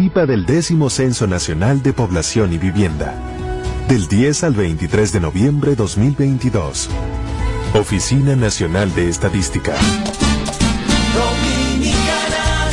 Participa 0.00 0.24
del 0.24 0.46
décimo 0.46 0.88
Censo 0.88 1.26
Nacional 1.26 1.82
de 1.82 1.92
Población 1.92 2.54
y 2.54 2.58
Vivienda. 2.58 3.12
Del 3.86 4.08
10 4.08 4.44
al 4.44 4.54
23 4.54 5.12
de 5.12 5.20
noviembre 5.20 5.76
2022. 5.76 6.88
Oficina 7.74 8.34
Nacional 8.34 8.94
de 8.94 9.10
Estadística. 9.10 9.74
Dominicana, 11.12 12.70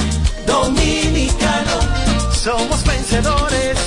dominicano, 0.47 1.81
somos 2.31 2.85
vencedores 2.85 3.78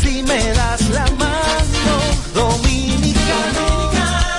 si 0.00 0.22
me 0.22 0.42
das 0.54 0.88
la 0.88 1.04
mano. 1.18 1.94
Dominicano, 2.32 3.90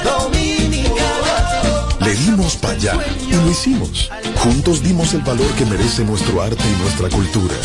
dominicano. 0.03 1.99
Le 1.99 2.15
dimos 2.15 2.55
para 2.55 2.73
allá 2.73 2.97
y 3.29 3.31
lo 3.31 3.51
hicimos. 3.51 4.09
Juntos 4.39 4.81
dimos 4.81 5.13
el 5.13 5.21
valor 5.21 5.51
que 5.55 5.65
merece 5.65 6.03
nuestro 6.05 6.41
arte 6.41 6.63
y 6.63 6.81
nuestra 6.81 7.09
cultura 7.09 7.55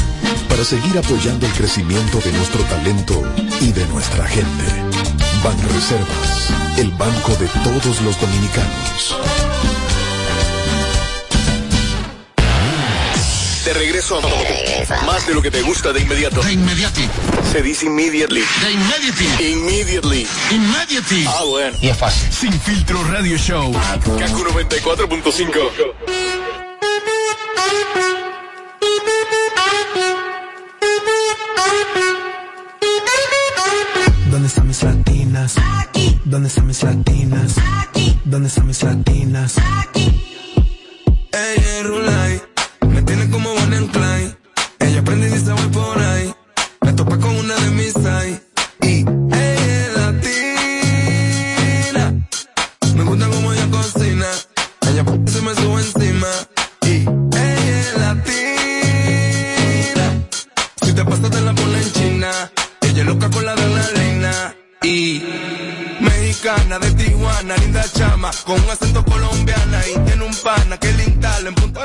para 0.49 0.65
seguir 0.65 0.99
apoyando 0.99 1.47
el 1.47 1.53
crecimiento 1.53 2.19
de 2.19 2.33
nuestro 2.33 2.63
talento 2.65 3.23
y 3.61 3.73
de 3.73 3.87
nuestra 3.87 4.27
gente. 4.27 4.65
Banreservas, 5.45 6.51
el 6.77 6.91
banco 6.93 7.37
de 7.37 7.47
todos 7.63 8.01
los 8.03 8.21
dominicanos. 8.21 9.17
De 13.65 13.73
regreso 13.73 14.19
a 14.19 15.07
más 15.07 15.27
de 15.27 15.35
lo 15.35 15.43
que 15.43 15.51
te 15.51 15.63
gusta 15.63 15.93
de 15.93 16.01
inmediato. 16.01 16.43
De 16.43 16.53
inmediati. 16.53 17.09
Se 17.53 17.63
dice 17.63 17.87
immediately. 17.87 18.43
De 18.63 18.73
inmediati. 18.73 19.45
Immediately. 19.53 20.27
Immediately. 20.51 21.25
Ah, 21.29 21.45
bueno. 21.49 21.77
Y 21.81 21.89
es 21.89 21.97
fácil. 21.97 22.33
Sin 22.33 22.53
filtro 22.61 23.03
radio 23.05 23.39
show. 23.39 23.73
Kaku 24.19 24.45
94.5. 24.45 26.24
latinas? 35.45 35.57
Aquí. 35.81 36.21
¿Dónde 36.25 36.49
están 36.49 36.67
mis 36.67 36.83
latinas? 36.83 37.57
Aquí. 37.81 38.19
¿Dónde 38.25 38.49
están 38.49 38.67
mis 38.67 38.83
latinas? 38.83 39.57
Ella 41.33 41.79
es 41.81 41.87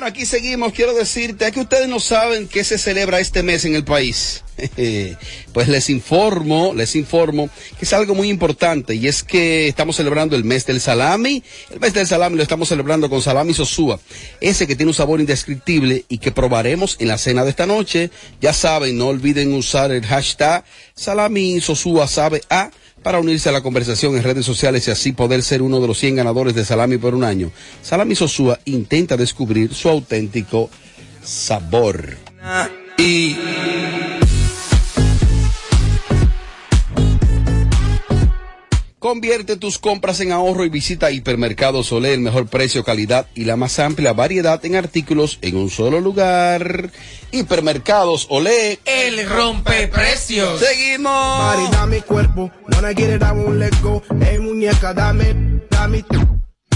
aquí 0.09 0.25
seguimos. 0.25 0.73
Quiero 0.73 0.93
decirte, 0.93 1.51
que 1.51 1.61
ustedes 1.61 1.87
no 1.87 1.99
saben 1.99 2.47
qué 2.47 2.63
se 2.63 2.77
celebra 2.77 3.19
este 3.19 3.43
mes 3.43 3.65
en 3.65 3.75
el 3.75 3.83
país. 3.83 4.43
pues 5.53 5.69
les 5.69 5.89
informo, 5.89 6.73
les 6.75 6.95
informo 6.97 7.49
que 7.77 7.85
es 7.85 7.93
algo 7.93 8.13
muy 8.13 8.27
importante 8.27 8.93
y 8.93 9.07
es 9.07 9.23
que 9.23 9.69
estamos 9.69 9.95
celebrando 9.95 10.35
el 10.35 10.43
mes 10.43 10.65
del 10.65 10.81
salami. 10.81 11.43
El 11.69 11.79
mes 11.79 11.93
del 11.93 12.07
salami 12.07 12.35
lo 12.35 12.43
estamos 12.43 12.67
celebrando 12.67 13.09
con 13.09 13.21
salami 13.21 13.53
sosúa, 13.53 13.99
ese 14.41 14.67
que 14.67 14.75
tiene 14.75 14.89
un 14.89 14.95
sabor 14.95 15.21
indescriptible 15.21 16.03
y 16.09 16.17
que 16.17 16.31
probaremos 16.31 16.97
en 16.99 17.07
la 17.07 17.17
cena 17.17 17.43
de 17.43 17.51
esta 17.51 17.65
noche. 17.65 18.09
Ya 18.41 18.51
saben, 18.51 18.97
no 18.97 19.07
olviden 19.07 19.53
usar 19.53 19.91
el 19.91 20.05
hashtag 20.05 20.65
salami 20.95 21.61
sosúa 21.61 22.07
sabe 22.07 22.41
a 22.49 22.71
para 23.03 23.19
unirse 23.19 23.49
a 23.49 23.51
la 23.51 23.61
conversación 23.61 24.15
en 24.15 24.23
redes 24.23 24.45
sociales 24.45 24.87
y 24.87 24.91
así 24.91 25.11
poder 25.11 25.43
ser 25.43 25.61
uno 25.61 25.79
de 25.79 25.87
los 25.87 25.97
100 25.99 26.17
ganadores 26.17 26.55
de 26.55 26.65
Salami 26.65 26.97
por 26.97 27.15
un 27.15 27.23
año. 27.23 27.51
Salami 27.81 28.15
Sosúa 28.15 28.59
intenta 28.65 29.17
descubrir 29.17 29.73
su 29.73 29.89
auténtico 29.89 30.69
sabor. 31.23 32.17
Y 32.97 33.35
Convierte 38.99 39.55
tus 39.55 39.79
compras 39.79 40.19
en 40.19 40.33
ahorro 40.33 40.65
y 40.65 40.69
visita 40.69 41.09
Hipermercados 41.09 41.93
Olé, 41.93 42.13
el 42.13 42.19
mejor 42.19 42.47
precio, 42.47 42.83
calidad 42.83 43.27
y 43.33 43.45
la 43.45 43.55
más 43.55 43.79
amplia 43.79 44.11
variedad 44.11 44.63
en 44.65 44.75
artículos 44.75 45.39
en 45.41 45.55
un 45.55 45.69
solo 45.69 46.01
lugar. 46.01 46.91
Hipermercados 47.31 48.27
Olé. 48.29 48.79
El 48.83 49.25
rompe 49.29 49.87
precios. 49.87 50.59
Seguimos. 50.59 51.39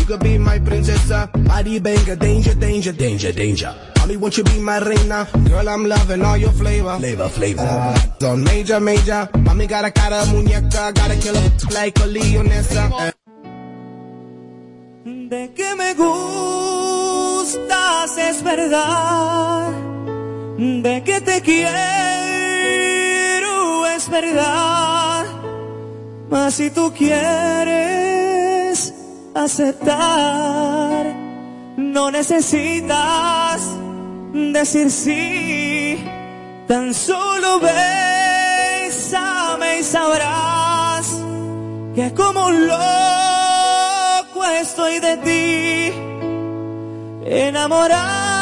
You 0.03 0.07
could 0.07 0.19
be 0.19 0.37
my 0.37 0.59
princesa, 0.59 1.31
body 1.47 1.79
banger, 1.79 2.17
danger, 2.17 2.53
danger, 2.55 2.91
danger, 2.91 3.31
danger. 3.31 3.73
Mommy, 3.99 4.17
won't 4.17 4.37
you 4.37 4.43
be 4.43 4.59
my 4.59 4.79
reina? 4.79 5.25
Girl, 5.47 5.69
I'm 5.69 5.85
loving 5.85 6.21
all 6.25 6.35
your 6.35 6.51
flavor. 6.51 6.97
Flavor, 6.97 7.29
flavor. 7.29 7.93
Don 8.19 8.43
major, 8.43 8.81
major. 8.81 9.29
Mami 9.31 9.65
got 9.65 9.85
a 9.85 9.91
cara 9.91 10.25
muñeca, 10.25 10.93
gotta 10.93 11.15
kill 11.15 11.35
her 11.35 11.49
like 11.71 11.97
a 12.01 12.05
leonesa. 12.05 13.13
De 15.05 15.53
que 15.55 15.75
me 15.75 15.93
gustas 15.93 17.37
es 18.17 18.43
verdad. 18.43 19.71
De 20.57 21.01
que 21.05 21.21
te 21.21 21.41
quiero 21.41 21.71
es 23.95 24.09
verdad. 24.09 25.25
Mas 26.29 26.55
si 26.55 26.69
tú 26.71 26.91
quieres 26.91 28.12
aceptar, 29.33 31.05
no 31.77 32.11
necesitas 32.11 33.61
decir 34.33 34.91
sí. 34.91 36.03
Tan 36.67 36.93
solo 36.93 37.59
bésame 37.59 39.29
y 39.79 39.83
sabrás 39.83 41.07
que 41.95 42.13
como 42.13 42.47
un 42.47 42.67
loco 42.67 44.43
estoy 44.61 44.99
de 44.99 45.17
ti, 45.17 45.91
enamorado. 47.25 48.32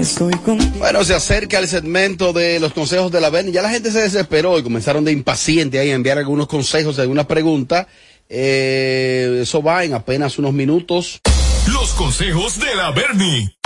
Estoy 0.00 0.32
contigo. 0.34 0.76
Bueno, 0.78 1.04
se 1.04 1.14
acerca 1.14 1.58
el 1.58 1.68
segmento 1.68 2.32
de 2.32 2.60
los 2.60 2.72
consejos 2.72 3.10
de 3.10 3.20
la 3.20 3.30
Berni. 3.30 3.52
Ya 3.52 3.62
la 3.62 3.70
gente 3.70 3.90
se 3.90 4.02
desesperó 4.02 4.58
y 4.58 4.62
comenzaron 4.62 5.04
de 5.04 5.12
impaciente 5.12 5.78
ahí 5.78 5.90
a 5.90 5.94
enviar 5.94 6.18
algunos 6.18 6.46
consejos, 6.46 6.98
algunas 6.98 7.26
preguntas. 7.26 7.86
Eh, 8.28 9.40
eso 9.42 9.62
va 9.62 9.84
en 9.84 9.94
apenas 9.94 10.38
unos 10.38 10.52
minutos. 10.52 11.20
Los 11.72 11.90
consejos 11.90 12.58
de 12.58 12.74
la 12.74 12.90
Bernie. 12.90 13.56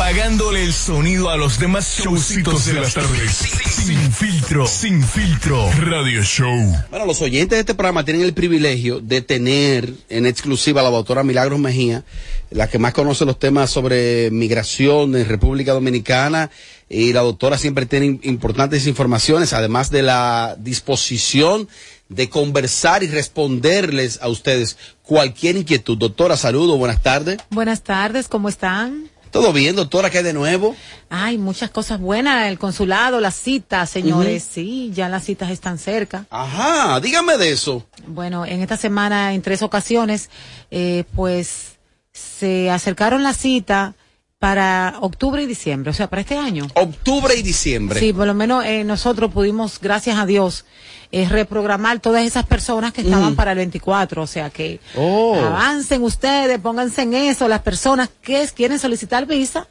Apagándole 0.00 0.64
el 0.64 0.72
sonido 0.72 1.28
a 1.28 1.36
los 1.36 1.58
demás 1.58 1.98
showcitos 1.98 2.64
de 2.64 2.72
las 2.72 2.94
tardes. 2.94 3.32
Sin 3.32 4.10
filtro, 4.10 4.66
sin 4.66 5.02
filtro. 5.02 5.70
Radio 5.72 6.22
Show. 6.22 6.74
Bueno, 6.88 7.04
los 7.04 7.20
oyentes 7.20 7.56
de 7.56 7.60
este 7.60 7.74
programa 7.74 8.02
tienen 8.02 8.22
el 8.22 8.32
privilegio 8.32 9.00
de 9.00 9.20
tener 9.20 9.92
en 10.08 10.24
exclusiva 10.24 10.80
a 10.80 10.84
la 10.84 10.90
doctora 10.90 11.22
Milagros 11.22 11.60
Mejía, 11.60 12.02
la 12.48 12.66
que 12.66 12.78
más 12.78 12.94
conoce 12.94 13.26
los 13.26 13.38
temas 13.38 13.68
sobre 13.68 14.30
migración 14.30 15.14
en 15.16 15.28
República 15.28 15.74
Dominicana. 15.74 16.50
Y 16.88 17.12
la 17.12 17.20
doctora 17.20 17.58
siempre 17.58 17.84
tiene 17.84 18.20
importantes 18.22 18.86
informaciones, 18.86 19.52
además 19.52 19.90
de 19.90 20.00
la 20.00 20.56
disposición 20.58 21.68
de 22.08 22.30
conversar 22.30 23.02
y 23.02 23.06
responderles 23.06 24.18
a 24.22 24.28
ustedes 24.28 24.78
cualquier 25.02 25.56
inquietud. 25.56 25.98
Doctora, 25.98 26.38
saludo, 26.38 26.78
buenas 26.78 27.02
tardes. 27.02 27.36
Buenas 27.50 27.82
tardes, 27.82 28.28
¿cómo 28.28 28.48
están? 28.48 29.10
¿Todo 29.30 29.52
bien, 29.52 29.76
doctora? 29.76 30.10
¿Qué 30.10 30.18
hay 30.18 30.24
de 30.24 30.32
nuevo? 30.32 30.74
Hay 31.08 31.38
muchas 31.38 31.70
cosas 31.70 32.00
buenas. 32.00 32.48
El 32.48 32.58
consulado, 32.58 33.20
las 33.20 33.36
citas, 33.36 33.88
señores. 33.88 34.46
Sí, 34.50 34.90
ya 34.92 35.08
las 35.08 35.24
citas 35.24 35.50
están 35.50 35.78
cerca. 35.78 36.26
Ajá, 36.30 36.98
dígame 37.00 37.38
de 37.38 37.52
eso. 37.52 37.86
Bueno, 38.06 38.44
en 38.44 38.60
esta 38.60 38.76
semana, 38.76 39.32
en 39.32 39.42
tres 39.42 39.62
ocasiones, 39.62 40.30
eh, 40.70 41.04
pues 41.14 41.78
se 42.12 42.70
acercaron 42.70 43.22
la 43.22 43.32
cita 43.32 43.94
para 44.40 44.94
octubre 45.02 45.42
y 45.42 45.46
diciembre, 45.46 45.90
o 45.90 45.92
sea, 45.94 46.08
para 46.08 46.22
este 46.22 46.38
año. 46.38 46.66
Octubre 46.74 47.34
y 47.36 47.42
diciembre. 47.42 48.00
Sí, 48.00 48.14
por 48.14 48.26
lo 48.26 48.32
menos 48.32 48.64
eh, 48.64 48.84
nosotros 48.84 49.30
pudimos, 49.30 49.78
gracias 49.78 50.18
a 50.18 50.24
Dios, 50.24 50.64
eh, 51.12 51.28
reprogramar 51.28 52.00
todas 52.00 52.24
esas 52.24 52.46
personas 52.46 52.94
que 52.94 53.02
estaban 53.02 53.36
para 53.36 53.52
el 53.52 53.58
24, 53.58 54.22
o 54.22 54.26
sea 54.26 54.48
que 54.48 54.80
Oh. 54.96 55.34
avancen 55.36 56.02
ustedes, 56.02 56.58
pónganse 56.58 57.02
en 57.02 57.12
eso, 57.12 57.48
las 57.48 57.60
personas 57.60 58.08
que 58.22 58.48
quieren 58.56 58.78
solicitar 58.78 59.26
visa, 59.26 59.68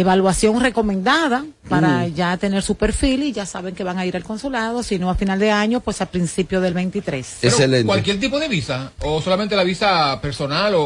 evaluación 0.00 0.60
recomendada 0.60 1.44
para 1.68 2.06
Mm. 2.06 2.14
ya 2.14 2.36
tener 2.36 2.62
su 2.62 2.74
perfil 2.76 3.22
y 3.24 3.32
ya 3.32 3.46
saben 3.46 3.74
que 3.74 3.82
van 3.84 3.98
a 3.98 4.06
ir 4.06 4.14
al 4.16 4.24
consulado, 4.24 4.82
si 4.82 4.98
no 4.98 5.10
a 5.10 5.14
final 5.14 5.38
de 5.38 5.50
año, 5.50 5.80
pues 5.80 6.00
a 6.00 6.06
principio 6.06 6.60
del 6.60 6.74
23. 6.74 7.26
Pero, 7.40 7.52
Excelente. 7.52 7.86
¿Cualquier 7.86 8.20
tipo 8.20 8.38
de 8.38 8.48
visa? 8.48 8.92
¿O 9.00 9.20
solamente 9.22 9.56
la 9.56 9.64
visa 9.64 10.20
personal 10.20 10.74
o...? 10.74 10.82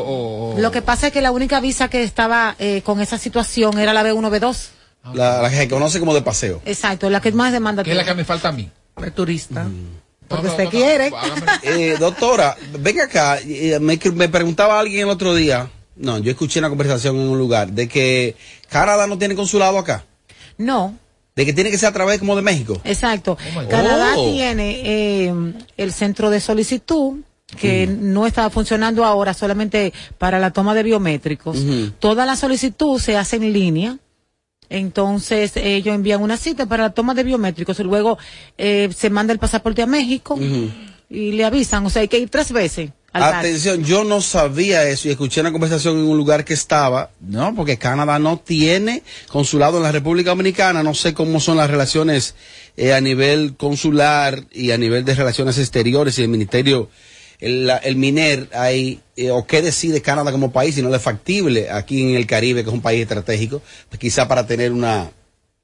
o- 0.55 0.59
Lo 0.61 0.71
que 0.71 0.83
pasa 0.83 1.09
es 1.09 1.13
que 1.13 1.21
la 1.21 1.31
única 1.33 1.61
visa 1.61 1.89
que 1.89 2.03
estaba 2.03 2.55
eh, 2.59 2.83
con 2.83 3.01
esa 3.01 3.19
situación 3.19 3.79
era 3.79 3.93
la 3.93 4.03
B1, 4.03 4.31
B2. 4.31 4.69
La, 5.15 5.41
la 5.43 5.51
que 5.51 5.57
se 5.57 5.69
conoce 5.69 5.99
como 5.99 6.15
de 6.15 6.23
paseo. 6.23 6.61
Exacto, 6.65 7.09
la 7.11 7.21
que 7.21 7.33
más 7.33 7.53
demanda. 7.53 7.83
que 7.83 7.91
es 7.91 7.97
la 7.97 8.05
que 8.05 8.15
me 8.15 8.25
falta 8.25 8.49
a 8.49 8.53
mí? 8.53 8.69
El 9.03 9.13
turista. 9.13 9.67
Porque 10.29 10.43
No, 10.45 10.49
no, 10.49 10.51
usted 10.53 10.65
no, 10.65 10.71
quiere. 10.71 11.11
Eh, 11.63 11.97
doctora, 11.99 12.57
venga 12.79 13.05
acá. 13.05 13.39
eh, 13.45 13.79
Me, 13.81 13.99
me 14.15 14.29
preguntaba 14.29 14.79
alguien 14.79 15.03
el 15.03 15.09
otro 15.09 15.35
día. 15.35 15.69
No, 15.97 16.19
yo 16.19 16.31
escuché 16.31 16.61
una 16.61 16.69
conversación 16.69 17.17
en 17.17 17.29
un 17.29 17.39
lugar 17.39 17.73
de 17.73 17.89
que 17.89 18.37
Canadá 18.71 19.07
no 19.07 19.19
tiene 19.19 19.35
consulado 19.35 19.77
acá. 19.79 20.05
No, 20.57 20.95
De 21.37 21.45
que 21.47 21.53
tiene 21.53 21.71
que 21.71 21.79
ser 21.79 21.89
a 21.89 21.93
través 21.93 22.19
como 22.19 22.37
de 22.37 22.43
México. 22.43 22.81
exacto. 22.85 23.37
God. 23.55 23.69
Canadá 23.69 24.13
Oh. 24.17 24.33
tiene 24.33 24.81
eh, 24.85 25.35
el 25.77 25.93
centro 25.93 26.31
de 26.31 26.41
solicitud 26.41 27.19
que 27.57 27.87
no 27.87 28.27
está 28.27 28.49
funcionando 28.51 29.05
ahora 29.05 29.35
solamente 29.35 29.93
para 30.19 30.39
la 30.39 30.53
toma 30.53 30.73
de 30.75 30.83
biométricos. 30.85 31.59
Toda 31.99 32.25
la 32.25 32.37
solicitud 32.37 32.99
se 33.01 33.17
hace 33.17 33.37
en 33.37 33.53
línea. 33.53 33.99
Entonces 34.69 35.53
ellos 35.57 35.95
envían 35.95 36.23
una 36.23 36.37
cita 36.37 36.67
para 36.67 36.85
la 36.85 36.91
toma 36.91 37.13
de 37.15 37.25
biométricos 37.25 37.81
y 37.81 37.83
luego 37.83 38.19
eh, 38.57 38.89
se 38.97 39.11
manda 39.11 39.33
el 39.33 39.41
pasaporte 39.41 39.83
a 39.83 39.87
México 39.87 40.39
y 41.09 41.33
le 41.33 41.45
avisan. 41.45 41.85
O 41.87 41.91
sea, 41.91 42.03
hay 42.03 42.09
que 42.09 42.19
ir 42.21 42.29
tres 42.31 42.53
veces. 42.53 42.91
Atención, 43.13 43.83
yo 43.85 44.05
no 44.05 44.21
sabía 44.21 44.89
eso 44.89 45.09
y 45.09 45.11
escuché 45.11 45.41
una 45.41 45.51
conversación 45.51 45.99
en 45.99 46.05
un 46.05 46.17
lugar 46.17 46.45
que 46.45 46.55
estaba, 46.55 47.11
no, 47.21 47.55
porque 47.57 47.77
Canadá 47.77 48.21
no 48.21 48.39
tiene 48.39 49.03
consulado 49.29 49.79
en 49.79 49.83
la 49.83 49.91
República 49.91 50.31
Dominicana, 50.31 50.85
no 50.85 50.95
sé 50.95 51.13
cómo 51.13 51.41
son 51.41 51.57
las 51.57 51.69
relaciones 51.69 52.37
eh, 52.77 52.93
a 52.93 53.01
nivel 53.01 53.57
consular 53.57 54.45
y 54.53 54.71
a 54.71 54.79
nivel 54.79 55.05
de 55.05 55.17
relaciones 55.17 55.59
exteriores 55.59 56.19
y 56.19 56.23
el 56.23 56.29
ministerio, 56.29 56.89
el, 57.41 57.69
el 57.83 57.97
MINER, 57.97 58.49
hay, 58.55 59.01
eh, 59.17 59.33
o 59.33 59.45
qué 59.45 59.61
decide 59.61 60.03
Canadá 60.03 60.31
como 60.31 60.53
país, 60.53 60.77
si 60.77 60.83
no 60.83 60.95
es 60.95 61.03
factible 61.03 61.69
aquí 61.69 62.03
en 62.03 62.15
el 62.15 62.29
Caribe, 62.29 62.63
que 62.63 62.71
es 62.71 62.75
un 62.75 62.83
país 62.83 63.03
estratégico, 63.03 63.61
pues 63.89 63.99
quizá 63.99 64.29
para 64.29 64.47
tener 64.47 64.71
una, 64.71 65.11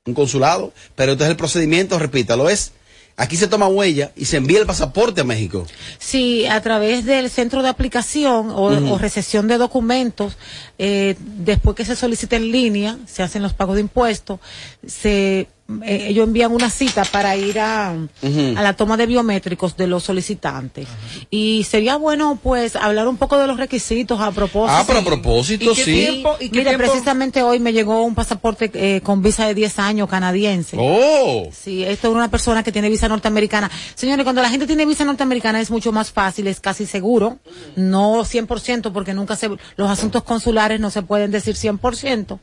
un 0.05 0.15
consulado, 0.15 0.73
pero 0.97 1.13
entonces 1.13 1.31
el 1.31 1.37
procedimiento, 1.37 1.97
repítalo, 1.99 2.49
es, 2.49 2.73
aquí 3.17 3.37
se 3.37 3.49
toma 3.49 3.69
huella 3.69 4.13
y 4.17 4.27
se 4.27 4.37
envía 4.37 4.61
el 4.61 4.67
pasaporte 4.67 5.23
a 5.23 5.25
México. 5.25 5.67
Sí, 5.99 6.47
a 6.47 6.61
través 6.61 7.05
del 7.05 7.31
centro 7.31 7.63
de 7.63 7.69
aplicación 7.69 8.51
o, 8.51 8.65
o 8.65 8.99
recepción 8.99 9.49
de 9.49 9.59
documentos, 9.59 10.37
eh, 10.79 11.17
después 11.19 11.77
que 11.77 11.85
se 11.85 11.97
solicita 11.97 12.37
en 12.37 12.53
línea, 12.53 12.99
se 13.07 13.23
hacen 13.23 13.43
los 13.43 13.55
pagos 13.55 13.77
de 13.77 13.83
impuestos, 13.83 14.41
se, 14.87 15.49
eh, 15.83 16.07
ellos 16.09 16.27
envían 16.29 16.53
una 16.53 16.71
cita 16.71 17.05
para 17.05 17.37
ir 17.37 17.59
a, 17.59 17.91
a 17.91 18.63
la 18.63 18.73
toma 18.75 18.97
de 18.97 19.07
biométricos 19.07 19.77
de 19.77 19.87
los 19.89 20.05
solicitantes. 20.05 20.87
Y 21.29 21.65
sería 21.69 21.97
bueno, 21.97 22.39
pues, 22.41 22.77
hablar 22.77 23.09
un 23.09 23.17
poco 23.17 23.37
de 23.39 23.47
los 23.49 23.57
requisitos 23.57 24.21
a 24.21 24.31
propósito. 24.31 24.79
Ah, 24.79 24.85
pero 24.87 25.01
a 25.01 25.05
propósito, 25.05 25.73
¿Y 25.73 25.75
qué 25.75 25.85
sí. 25.85 25.93
tiempo? 25.93 26.37
¿Y 26.39 26.51
qué 26.51 26.59
Mira, 26.61 26.71
tiempo? 26.71 26.87
precisamente 26.87 27.43
hoy 27.43 27.59
me 27.59 27.73
llegó 27.73 28.05
un 28.05 28.15
pasaporte 28.15 28.71
eh, 28.75 29.01
con 29.03 29.23
visa 29.23 29.47
de 29.47 29.55
10 29.55 29.79
años 29.81 30.09
canadiense. 30.09 30.77
Oh, 30.79 31.49
Sí, 31.53 31.83
esto 31.83 32.09
es 32.09 32.15
una 32.15 32.31
persona 32.31 32.62
que 32.62 32.71
tiene 32.71 32.89
visa 32.89 33.09
norteamericana. 33.09 33.71
Señores, 33.95 34.23
cuando 34.25 34.43
la 34.43 34.51
gente 34.51 34.67
tiene 34.67 34.87
visa 34.87 35.05
norteamericana 35.05 35.61
es 35.61 35.71
mucho 35.71 35.91
más 35.91 36.12
fácil, 36.12 36.47
es 36.47 36.61
casi 36.61 36.87
seguro. 36.87 37.39
No 37.75 38.25
100% 38.25 38.93
porque 38.93 39.15
nunca 39.15 39.35
se, 39.37 39.49
los 39.77 39.91
asuntos 39.91 40.23
consulares 40.23 40.79
no 40.79 40.91
se 40.91 41.03
pueden 41.03 41.31
decir 41.33 41.57
100%. 41.57 42.39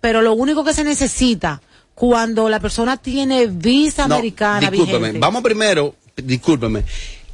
Pero 0.00 0.22
lo 0.22 0.32
único 0.32 0.64
que 0.64 0.72
se 0.72 0.84
necesita 0.84 1.60
cuando 1.94 2.48
la 2.48 2.60
persona 2.60 2.96
tiene 2.96 3.46
visa 3.46 4.06
no, 4.08 4.16
americana 4.16 4.70
discúlpeme. 4.70 4.98
vigente. 4.98 5.18
Vamos 5.18 5.42
primero, 5.42 5.94
discúlpeme. 6.16 6.84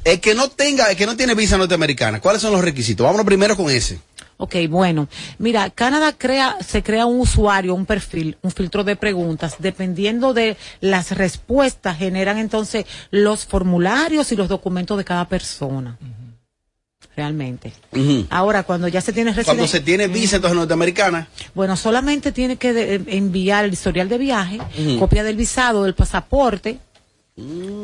El 0.03 0.19
que 0.19 0.33
no 0.33 0.49
tenga, 0.49 0.89
el 0.89 0.95
que 0.97 1.05
no 1.05 1.15
tiene 1.17 1.35
visa 1.35 1.57
norteamericana, 1.57 2.21
¿cuáles 2.21 2.41
son 2.41 2.53
los 2.53 2.61
requisitos? 2.63 3.03
Vámonos 3.03 3.25
primero 3.25 3.55
con 3.57 3.69
ese. 3.69 3.99
Ok, 4.41 4.55
bueno, 4.69 5.09
mira, 5.37 5.69
Canadá 5.69 6.13
crea, 6.17 6.55
se 6.65 6.81
crea 6.81 7.05
un 7.05 7.19
usuario, 7.19 7.75
un 7.75 7.85
perfil, 7.85 8.37
un 8.41 8.51
filtro 8.51 8.85
de 8.85 8.95
preguntas, 8.95 9.55
dependiendo 9.59 10.33
de 10.33 10.55
las 10.79 11.11
respuestas, 11.11 11.97
generan 11.97 12.37
entonces 12.37 12.85
los 13.11 13.45
formularios 13.45 14.31
y 14.31 14.37
los 14.37 14.47
documentos 14.47 14.97
de 14.97 15.03
cada 15.03 15.27
persona. 15.27 15.97
Realmente. 17.19 17.73
Ahora, 18.29 18.63
cuando 18.63 18.87
ya 18.87 19.01
se 19.01 19.11
tiene 19.11 19.33
Cuando 19.33 19.63
residen- 19.63 19.67
se 19.67 19.81
tiene 19.81 20.07
visa 20.07 20.37
entonces 20.37 20.55
norteamericana, 20.57 21.27
bueno, 21.53 21.75
solamente 21.75 22.31
tiene 22.31 22.55
que 22.55 22.71
de- 22.71 23.03
enviar 23.07 23.65
el 23.65 23.73
historial 23.73 24.07
de 24.07 24.17
viaje, 24.17 24.57
copia 24.97 25.21
del 25.25 25.35
visado, 25.35 25.83
del 25.83 25.95
pasaporte. 25.95 26.79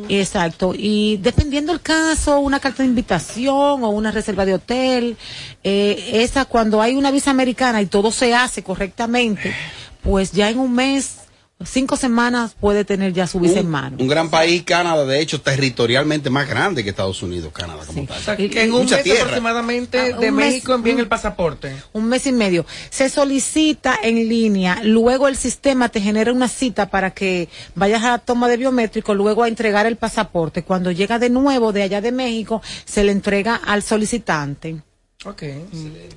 Exacto. 0.07 0.73
Y 0.73 1.17
dependiendo 1.17 1.73
el 1.73 1.81
caso, 1.81 2.39
una 2.39 2.61
carta 2.61 2.83
de 2.83 2.87
invitación 2.89 3.83
o 3.83 3.89
una 3.89 4.11
reserva 4.11 4.45
de 4.45 4.53
hotel, 4.53 5.17
eh, 5.65 6.11
esa 6.23 6.45
cuando 6.45 6.81
hay 6.81 6.95
una 6.95 7.11
visa 7.11 7.31
americana 7.31 7.81
y 7.81 7.87
todo 7.87 8.11
se 8.13 8.33
hace 8.33 8.63
correctamente, 8.63 9.53
pues 10.01 10.31
ya 10.31 10.49
en 10.49 10.59
un 10.59 10.73
mes, 10.73 11.17
cinco 11.63 11.95
semanas 11.95 12.53
puede 12.59 12.83
tener 12.83 13.13
ya 13.13 13.27
su 13.27 13.39
visa 13.39 13.59
en 13.61 13.69
mano. 13.69 13.95
un 13.99 14.07
gran 14.09 14.29
país, 14.29 14.63
Canadá, 14.63 15.05
de 15.05 15.21
hecho, 15.21 15.39
territorialmente 15.41 16.29
más 16.29 16.49
grande 16.49 16.83
que 16.83 16.89
Estados 16.89 17.23
Unidos, 17.23 17.53
Canadá 17.53 17.85
como 17.85 18.01
Sí. 18.01 18.07
tal. 18.07 18.17
O 18.17 18.21
sea, 18.21 18.35
que 18.35 18.45
en 18.61 18.73
un 18.73 18.81
Mucha 18.81 18.95
mes 18.95 19.03
tierra. 19.05 19.21
aproximadamente 19.21 19.97
Ah, 19.99 20.17
de 20.19 20.31
mes, 20.31 20.53
México 20.53 20.73
envían 20.73 20.95
un- 20.97 21.01
el 21.03 21.07
pasaporte. 21.07 21.73
Un 21.93 22.05
mes 22.07 22.27
y 22.27 22.33
medio. 22.33 22.65
Se 22.89 23.09
solicita 23.09 23.97
en 24.03 24.27
línea, 24.27 24.81
luego 24.83 25.27
el 25.29 25.37
sistema 25.37 25.87
te 25.89 26.01
genera 26.01 26.33
una 26.33 26.49
cita 26.49 26.89
para 26.89 27.11
que 27.11 27.47
vayas 27.73 28.03
a 28.03 28.11
la 28.11 28.17
toma 28.17 28.49
de 28.49 28.57
biométrico, 28.57 29.13
luego 29.13 29.43
a 29.43 29.47
entregar 29.47 29.85
el 29.85 29.95
pasaporte. 29.95 30.63
Cuando 30.63 30.91
llega 30.91 31.19
de 31.19 31.29
nuevo 31.29 31.71
de 31.71 31.83
allá 31.83 32.01
de 32.01 32.11
México, 32.11 32.61
se 32.85 33.03
le 33.05 33.11
entrega 33.13 33.55
al 33.55 33.81
solicitante. 33.81 34.75
Ok. 35.23 35.43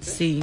Sí, 0.00 0.43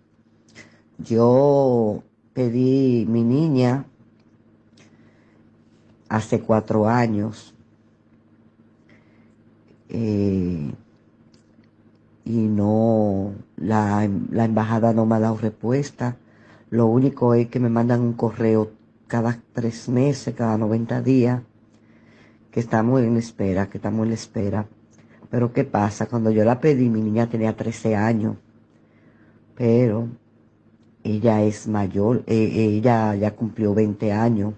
yo 1.00 2.04
pedí 2.34 3.06
mi 3.08 3.24
niña 3.24 3.86
hace 6.10 6.40
cuatro 6.42 6.88
años 6.88 7.54
eh, 9.90 10.72
y 12.26 12.38
no, 12.48 13.34
la, 13.56 14.10
la 14.32 14.46
embajada 14.46 14.94
no 14.94 15.06
me 15.06 15.16
ha 15.16 15.20
dado 15.20 15.38
respuesta. 15.38 16.18
Lo 16.70 16.88
único 16.88 17.34
es 17.34 17.48
que 17.48 17.60
me 17.60 17.70
mandan 17.70 18.02
un 18.02 18.14
correo 18.14 18.72
cada 19.08 19.40
tres 19.54 19.88
meses, 19.88 20.36
cada 20.36 20.58
90 20.58 21.02
días, 21.02 21.42
que 22.52 22.60
estamos 22.60 23.02
en 23.02 23.16
espera, 23.16 23.70
que 23.70 23.78
estamos 23.78 24.06
en 24.06 24.14
espera. 24.14 24.68
Pero 25.30 25.54
¿qué 25.54 25.64
pasa? 25.64 26.08
Cuando 26.08 26.32
yo 26.32 26.44
la 26.44 26.60
pedí, 26.60 26.90
mi 26.90 27.02
niña 27.02 27.30
tenía 27.30 27.56
13 27.56 27.96
años, 27.96 28.36
pero 29.56 30.10
ella 31.04 31.42
es 31.44 31.68
mayor, 31.68 32.24
eh, 32.28 32.52
ella 32.56 33.16
ya 33.16 33.36
cumplió 33.36 33.74
20 33.74 34.12
años. 34.12 34.54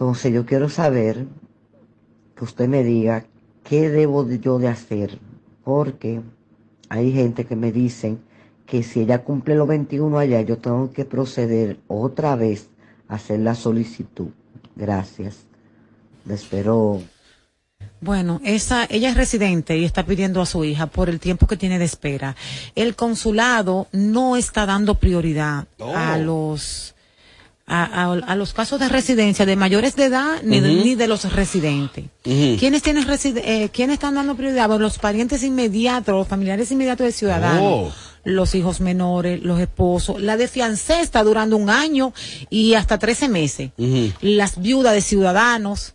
Entonces 0.00 0.32
yo 0.32 0.46
quiero 0.46 0.70
saber 0.70 1.26
que 2.34 2.44
usted 2.44 2.66
me 2.68 2.82
diga 2.82 3.26
qué 3.62 3.90
debo 3.90 4.24
de- 4.24 4.38
yo 4.40 4.58
de 4.58 4.66
hacer, 4.66 5.18
porque 5.62 6.22
hay 6.88 7.12
gente 7.12 7.44
que 7.44 7.54
me 7.54 7.70
dicen 7.70 8.18
que 8.64 8.82
si 8.82 9.00
ella 9.00 9.22
cumple 9.22 9.56
los 9.56 9.68
21 9.68 10.18
allá, 10.18 10.40
yo 10.40 10.56
tengo 10.56 10.90
que 10.90 11.04
proceder 11.04 11.80
otra 11.86 12.34
vez 12.34 12.70
a 13.08 13.16
hacer 13.16 13.40
la 13.40 13.54
solicitud. 13.54 14.28
Gracias. 14.74 15.40
Le 16.24 16.32
espero. 16.32 17.02
Bueno, 18.00 18.40
esa, 18.42 18.86
ella 18.88 19.10
es 19.10 19.16
residente 19.18 19.76
y 19.76 19.84
está 19.84 20.06
pidiendo 20.06 20.40
a 20.40 20.46
su 20.46 20.64
hija 20.64 20.86
por 20.86 21.10
el 21.10 21.20
tiempo 21.20 21.46
que 21.46 21.58
tiene 21.58 21.78
de 21.78 21.84
espera. 21.84 22.36
El 22.74 22.96
consulado 22.96 23.86
no 23.92 24.36
está 24.36 24.64
dando 24.64 24.94
prioridad 24.94 25.66
a 25.94 26.16
los 26.16 26.94
a, 27.72 27.84
a- 27.84 28.12
a 28.14 28.34
los 28.36 28.52
casos 28.52 28.80
de 28.80 28.88
residencia 28.88 29.46
de 29.46 29.54
mayores 29.54 29.94
de 29.94 30.06
edad 30.06 30.42
ni, 30.42 30.58
de, 30.60 30.70
Ujú. 30.74 30.84
ni 30.84 30.94
de 30.96 31.06
los 31.06 31.32
residentes. 31.32 32.04
¿Quiénes, 32.24 32.82
tienen 32.82 33.06
reside- 33.06 33.42
eh, 33.44 33.68
¿Quiénes 33.72 33.94
están 33.94 34.16
dando 34.16 34.34
prioridad? 34.34 34.66
Bueno, 34.66 34.82
los 34.82 34.98
parientes 34.98 35.42
inmediatos, 35.44 36.12
los 36.14 36.26
familiares 36.28 36.70
inmediatos 36.72 37.06
de 37.06 37.12
ciudadanos. 37.12 37.62
Oh. 37.64 37.92
Los 38.24 38.54
hijos 38.54 38.80
menores, 38.80 39.42
los 39.42 39.60
esposos. 39.60 40.20
La 40.20 40.36
de 40.36 40.46
fiancé 40.48 41.00
está 41.00 41.22
durando 41.22 41.56
un 41.56 41.70
año 41.70 42.12
y 42.50 42.74
hasta 42.74 42.98
13 42.98 43.28
meses. 43.28 43.70
Las 44.20 44.60
viudas 44.60 44.92
de 44.92 45.00
ciudadanos. 45.00 45.94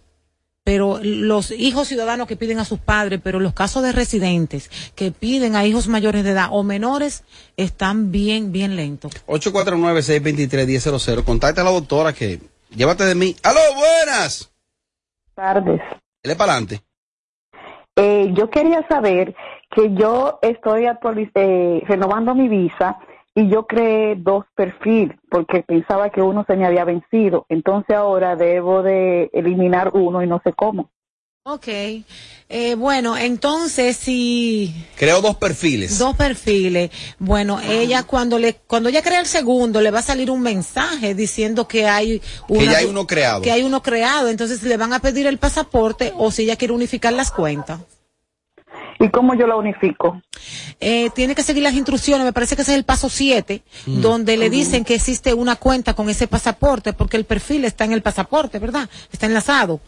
Pero 0.66 1.00
los 1.02 1.52
hijos 1.52 1.88
ciudadanos 1.88 2.28
que 2.28 2.36
piden 2.36 2.60
a 2.60 2.66
sus 2.66 2.80
padres, 2.80 3.22
pero 3.24 3.40
los 3.40 3.54
casos 3.54 3.84
de 3.84 3.94
residentes 3.94 4.70
que 4.96 5.12
piden 5.12 5.56
a 5.56 5.66
hijos 5.66 5.88
mayores 5.88 6.26
de 6.26 6.32
edad 6.32 6.50
o 6.52 6.64
menores 6.64 7.24
están 7.56 8.12
bien, 8.12 8.52
bien 8.52 8.76
lentos. 8.76 9.14
849-623-1000. 9.28 11.24
Contacta 11.24 11.62
a 11.62 11.64
la 11.66 11.72
doctora 11.72 12.12
que 12.12 12.42
llévate 12.72 13.06
de 13.06 13.16
mí. 13.16 13.36
¡Aló, 13.44 13.62
buenas! 13.76 14.52
tardes. 15.36 15.82
Dele 16.24 16.36
para 16.36 16.54
adelante. 16.54 16.82
Eh, 17.96 18.32
yo 18.34 18.50
quería 18.50 18.86
saber 18.88 19.36
que 19.70 19.94
yo 19.94 20.40
estoy 20.42 20.86
eh, 20.86 21.82
renovando 21.86 22.34
mi 22.34 22.50
visa 22.50 22.98
y 23.36 23.50
yo 23.50 23.68
creé 23.68 24.16
dos 24.16 24.46
perfiles 24.56 25.18
porque 25.30 25.62
pensaba 25.62 26.10
que 26.10 26.22
uno 26.22 26.46
se 26.48 26.56
me 26.56 26.66
había 26.66 26.86
vencido. 26.86 27.46
Entonces 27.50 27.96
ahora 27.96 28.36
debo 28.36 28.82
de 28.82 29.30
eliminar 29.34 29.92
uno 29.94 30.24
y 30.24 30.28
no 30.28 30.42
sé 30.44 30.54
cómo. 30.54 30.90
Ok. 31.48 31.68
Eh, 32.48 32.74
bueno, 32.76 33.16
entonces 33.18 33.98
si 33.98 34.74
Creo 34.96 35.22
dos 35.22 35.36
perfiles. 35.36 36.00
dos 36.00 36.16
perfiles, 36.16 36.90
bueno, 37.20 37.60
ella 37.62 38.02
cuando 38.04 38.40
le 38.40 38.56
cuando 38.66 38.90
ella 38.90 39.04
crea 39.04 39.20
el 39.20 39.26
segundo 39.28 39.80
le 39.82 39.92
va 39.92 40.00
a 40.00 40.04
salir 40.04 40.32
un 40.32 40.42
mensaje 40.42 41.14
diciendo 41.14 41.68
que 41.68 41.88
hay 41.88 42.20
Que 42.48 42.66
ya 42.66 42.78
hay 42.80 42.86
uno 42.86 43.06
creado. 43.06 43.42
que 43.44 43.52
hay 43.52 43.62
uno 43.62 43.84
creado, 43.84 44.30
entonces 44.30 44.64
le 44.64 44.78
van 44.78 44.94
a 44.94 45.00
pedir 45.00 45.28
el 45.28 45.38
pasaporte 45.38 46.14
o 46.18 46.32
si 46.32 46.44
ella 46.44 46.56
quiere 46.56 46.74
unificar 46.74 47.14
las 47.14 47.30
cuentas. 47.32 47.80
¿Y 49.00 49.10
cómo 49.10 49.34
yo 49.36 49.46
la 49.46 49.56
unifico? 49.56 50.22
Eh, 50.80 51.10
tiene 51.14 51.36
que 51.36 51.44
seguir 51.44 51.64
las 51.64 51.74
instrucciones, 51.74 52.26
me 52.26 52.34
parece 52.34 52.56
que 52.56 52.62
ese 52.62 52.72
es 52.72 52.78
el 52.78 52.86
paso 52.86 53.10
7, 53.10 53.62
Mm. 53.86 54.02
donde 54.02 54.38
le 54.38 54.50
dicen 54.50 54.86
que 54.86 54.96
existe 54.96 55.34
una 55.34 55.56
cuenta 55.58 55.94
con 55.94 56.10
ese 56.10 56.28
pasaporte, 56.28 56.94
porque 56.94 57.18
el 57.18 57.26
perfil 57.26 57.66
está 57.66 57.84
en 57.86 57.92
el 57.94 58.02
pasaporte, 58.02 58.58
¿verdad? 58.60 58.90
Está 59.12 59.26
enlazado. 59.26 59.82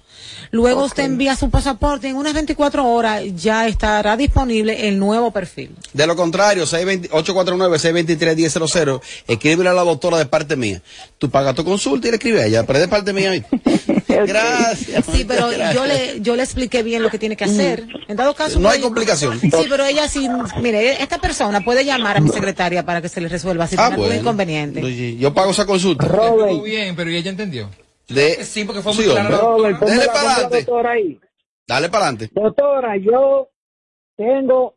Luego 0.51 0.85
usted 0.85 1.03
envía 1.03 1.35
su 1.35 1.49
pasaporte 1.49 2.07
y 2.07 2.11
en 2.11 2.15
unas 2.17 2.33
24 2.33 2.85
horas 2.85 3.23
ya 3.35 3.67
estará 3.67 4.15
disponible 4.15 4.87
el 4.87 4.97
nuevo 4.97 5.31
perfil. 5.31 5.75
De 5.93 6.07
lo 6.07 6.15
contrario, 6.15 6.65
620 6.65 7.09
849-623-1000, 7.09 9.01
escríbele 9.27 9.69
a 9.69 9.73
la 9.73 9.83
doctora 9.83 10.17
de 10.17 10.25
parte 10.25 10.55
mía. 10.55 10.81
Tú 11.17 11.29
pagas 11.29 11.55
tu 11.55 11.63
consulta 11.63 12.07
y 12.07 12.11
le 12.11 12.17
escribe 12.17 12.41
a 12.41 12.45
ella, 12.45 12.63
pero 12.65 12.79
de 12.79 12.87
parte 12.87 13.13
mía. 13.13 13.31
Gracias. 14.07 15.05
Sí, 15.11 15.25
pero 15.27 15.49
Gracias. 15.49 15.75
yo 15.75 15.85
le, 15.85 16.21
yo 16.21 16.35
le 16.35 16.43
expliqué 16.43 16.83
bien 16.83 17.03
lo 17.03 17.09
que 17.09 17.19
tiene 17.19 17.35
que 17.35 17.43
hacer. 17.43 17.85
En 18.07 18.15
dado 18.15 18.33
caso. 18.33 18.59
No 18.59 18.69
hay 18.69 18.79
pues, 18.79 18.85
complicación. 18.85 19.39
Sí, 19.39 19.49
pero 19.69 19.85
ella 19.85 20.07
sí, 20.07 20.27
mire, 20.61 21.01
esta 21.01 21.17
persona 21.19 21.61
puede 21.63 21.85
llamar 21.85 22.17
a 22.17 22.19
mi 22.19 22.29
secretaria 22.29 22.85
para 22.85 23.01
que 23.01 23.09
se 23.09 23.21
le 23.21 23.27
resuelva 23.27 23.67
si 23.67 23.75
Ah, 23.77 23.89
tiene 23.89 24.03
algún 24.03 24.19
inconveniente. 24.19 25.17
Yo 25.17 25.33
pago 25.33 25.51
esa 25.51 25.65
consulta. 25.65 26.05
Estuvo 26.05 26.63
bien, 26.63 26.95
pero 26.95 27.09
ella 27.09 27.29
entendió. 27.29 27.69
De... 28.07 28.43
Sí, 28.43 28.63
porque 28.65 28.81
fue 28.81 28.93
muy 28.93 29.03
Sí, 29.03 29.09
clara. 29.11 29.25
hombre. 29.27 29.37
Robert, 29.71 29.79
ponme 29.79 29.91
Dele 29.91 30.05
la- 30.05 30.13
para 30.13 30.31
adelante. 30.33 30.57
doctora 30.57 30.91
ahí. 30.91 31.19
Dale 31.67 31.89
para 31.89 32.05
adelante. 32.07 32.29
Doctora, 32.33 32.97
yo 32.97 33.49
tengo 34.15 34.75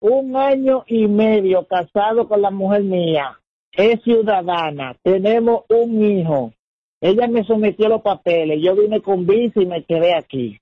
un 0.00 0.36
año 0.36 0.84
y 0.86 1.06
medio 1.06 1.66
casado 1.66 2.28
con 2.28 2.42
la 2.42 2.50
mujer 2.50 2.82
mía. 2.82 3.38
Es 3.72 4.02
ciudadana. 4.02 4.96
Tenemos 5.02 5.62
un 5.68 6.02
hijo. 6.04 6.52
Ella 7.00 7.28
me 7.28 7.44
sometió 7.44 7.86
a 7.86 7.90
los 7.90 8.02
papeles. 8.02 8.58
Yo 8.60 8.74
vine 8.74 9.00
con 9.00 9.26
visa 9.26 9.60
y 9.62 9.66
me 9.66 9.84
quedé 9.84 10.14
aquí. 10.16 10.58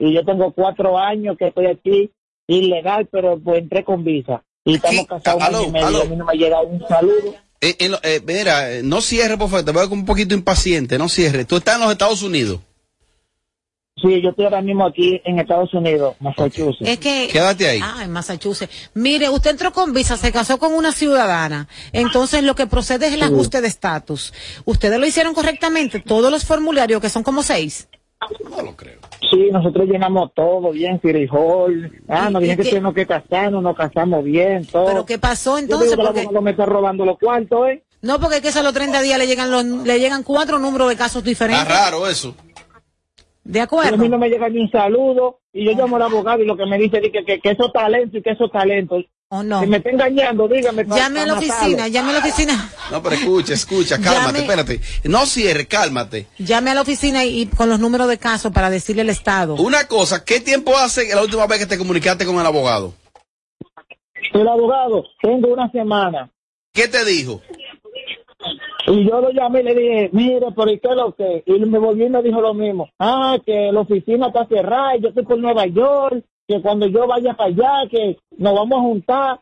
Y 0.00 0.12
yo 0.14 0.24
tengo 0.24 0.52
cuatro 0.52 0.98
años 0.98 1.36
que 1.38 1.48
estoy 1.48 1.66
aquí 1.66 2.10
ilegal, 2.48 3.06
pero 3.10 3.38
pues 3.38 3.58
entré 3.60 3.84
con 3.84 4.02
visa. 4.02 4.42
Y 4.64 4.74
estamos 4.74 5.06
casados 5.06 5.42
un 5.42 5.54
año 5.56 5.68
y 5.68 5.70
medio. 5.70 5.86
aló. 5.86 6.02
A 6.02 6.04
mí 6.06 6.16
no 6.16 6.24
me 6.24 6.32
ha 6.32 6.36
llegado 6.36 6.66
un 6.66 6.86
saludo. 6.88 7.34
Eh, 7.60 7.76
en 7.80 7.90
lo- 7.92 8.00
eh, 8.02 8.22
mira, 8.24 8.72
eh, 8.72 8.82
no 8.82 9.00
cierre, 9.00 9.36
por 9.36 9.50
favor, 9.50 9.64
te 9.64 9.72
veo 9.72 9.88
como 9.88 10.02
un 10.02 10.06
poquito 10.06 10.34
impaciente, 10.34 10.96
no 10.98 11.08
cierre. 11.08 11.44
Tú 11.44 11.56
estás 11.56 11.74
en 11.76 11.82
los 11.82 11.90
Estados 11.92 12.22
Unidos. 12.22 12.60
Sí, 14.00 14.22
yo 14.22 14.30
estoy 14.30 14.44
ahora 14.44 14.62
mismo 14.62 14.86
aquí 14.86 15.20
en 15.24 15.40
Estados 15.40 15.74
Unidos, 15.74 16.14
Massachusetts. 16.20 16.88
Es 16.88 16.98
que. 16.98 17.28
Quédate 17.32 17.66
ahí. 17.68 17.80
Ah, 17.82 18.02
en 18.04 18.12
Massachusetts. 18.12 18.72
Mire, 18.94 19.28
usted 19.28 19.50
entró 19.50 19.72
con 19.72 19.92
visa, 19.92 20.16
se 20.16 20.30
casó 20.30 20.56
con 20.60 20.72
una 20.72 20.92
ciudadana. 20.92 21.66
Entonces, 21.92 22.44
lo 22.44 22.54
que 22.54 22.68
procede 22.68 23.08
es 23.08 23.14
el 23.14 23.22
ajuste 23.24 23.60
de 23.60 23.66
estatus. 23.66 24.32
Ustedes 24.64 25.00
lo 25.00 25.06
hicieron 25.06 25.34
correctamente, 25.34 25.98
todos 25.98 26.30
los 26.30 26.44
formularios, 26.44 27.00
que 27.00 27.08
son 27.10 27.24
como 27.24 27.42
seis. 27.42 27.88
Sí, 29.30 29.48
nosotros 29.52 29.86
llenamos 29.88 30.32
todo 30.34 30.70
bien, 30.72 31.00
Firijol. 31.00 31.92
Ah, 32.08 32.30
nos 32.30 32.40
¿Y 32.42 32.44
dijeron 32.46 32.64
que 32.64 32.70
tenemos 32.70 32.94
que 32.94 33.06
casarnos, 33.06 33.62
nos 33.62 33.76
casamos 33.76 34.24
bien, 34.24 34.66
todo. 34.66 34.86
¿Pero 34.86 35.06
qué 35.06 35.18
pasó 35.18 35.52
Yo 35.52 35.58
entonces? 35.58 35.90
digo 35.96 36.12
que 36.12 36.22
Porque- 36.24 36.40
me 36.40 36.50
está 36.52 36.66
robando 36.66 37.04
los 37.04 37.18
cuartos, 37.18 37.68
¿eh? 37.68 37.84
No, 38.00 38.20
porque 38.20 38.36
es 38.36 38.42
que 38.52 38.58
a 38.58 38.62
los 38.62 38.72
30 38.72 39.00
días 39.02 39.18
le 39.18 39.26
llegan 39.26 39.50
los, 39.50 39.64
le 39.64 39.98
llegan 39.98 40.22
cuatro 40.22 40.58
números 40.58 40.88
de 40.88 40.96
casos 40.96 41.22
diferentes. 41.24 41.68
raro 41.68 42.06
eso. 42.08 42.34
De 43.44 43.58
Y 43.58 43.62
acuerdo. 43.62 43.94
a 43.94 43.98
mí 43.98 44.08
no 44.08 44.18
me 44.18 44.28
llega 44.28 44.48
ni 44.48 44.60
un 44.60 44.70
saludo. 44.70 45.40
Y 45.52 45.64
yo 45.64 45.72
llamo 45.72 45.96
al 45.96 46.02
abogado 46.02 46.42
y 46.42 46.46
lo 46.46 46.56
que 46.56 46.66
me 46.66 46.78
dice 46.78 46.98
es 46.98 47.10
que, 47.10 47.24
que, 47.24 47.40
que 47.40 47.50
eso 47.50 47.66
es 47.66 47.72
talento 47.72 48.18
y 48.18 48.22
que 48.22 48.30
eso 48.30 48.44
es 48.44 48.52
talento. 48.52 48.96
¿O 49.30 49.42
no? 49.42 49.60
Si 49.60 49.66
me 49.66 49.76
está 49.76 49.90
engañando, 49.90 50.48
dígame. 50.48 50.84
Llame 50.86 51.20
a 51.20 51.26
la 51.26 51.34
oficina, 51.34 51.86
llame 51.88 52.10
a 52.10 52.12
la 52.14 52.18
oficina. 52.20 52.70
No, 52.90 53.02
pero 53.02 53.14
escucha, 53.14 53.52
escucha, 53.52 54.00
cálmate, 54.00 54.38
Llame- 54.38 54.40
espérate. 54.40 54.80
No 55.04 55.26
cierre, 55.26 55.66
cálmate. 55.66 56.28
Llame 56.38 56.70
a 56.70 56.74
la 56.74 56.80
oficina 56.80 57.24
y, 57.26 57.42
y 57.42 57.46
con 57.46 57.68
los 57.68 57.78
números 57.78 58.08
de 58.08 58.16
casos 58.16 58.52
para 58.52 58.70
decirle 58.70 59.02
el 59.02 59.10
estado. 59.10 59.56
Una 59.56 59.86
cosa, 59.86 60.24
¿qué 60.24 60.40
tiempo 60.40 60.76
hace 60.78 61.14
la 61.14 61.22
última 61.22 61.46
vez 61.46 61.58
que 61.58 61.66
te 61.66 61.76
comunicaste 61.76 62.24
con 62.24 62.36
el 62.40 62.46
abogado? 62.46 62.94
El 64.32 64.48
abogado, 64.48 65.04
tengo 65.20 65.48
una 65.52 65.70
semana. 65.72 66.30
¿Qué 66.72 66.88
te 66.88 67.04
dijo? 67.04 67.42
Y 68.86 69.06
yo 69.06 69.20
lo 69.20 69.30
llamé 69.30 69.60
y 69.60 69.64
le 69.64 69.74
dije, 69.74 70.10
mire, 70.12 70.46
¿por 70.54 70.68
qué 70.68 70.80
es 70.82 70.96
lo 70.96 71.14
que? 71.14 71.42
Y 71.44 71.52
me 71.66 71.78
volvió 71.78 72.06
y 72.06 72.10
me 72.10 72.22
dijo 72.22 72.40
lo 72.40 72.54
mismo. 72.54 72.88
Ah, 72.98 73.36
que 73.44 73.70
la 73.72 73.80
oficina 73.80 74.28
está 74.28 74.46
cerrada 74.46 74.96
y 74.96 75.02
yo 75.02 75.08
estoy 75.08 75.24
por 75.26 75.38
Nueva 75.38 75.66
York, 75.66 76.24
que 76.48 76.62
cuando 76.62 76.86
yo 76.86 77.06
vaya 77.06 77.34
para 77.34 77.50
allá, 77.50 77.88
que 77.90 78.16
nos 78.38 78.54
vamos 78.54 78.78
a 78.78 78.82
juntar. 78.82 79.40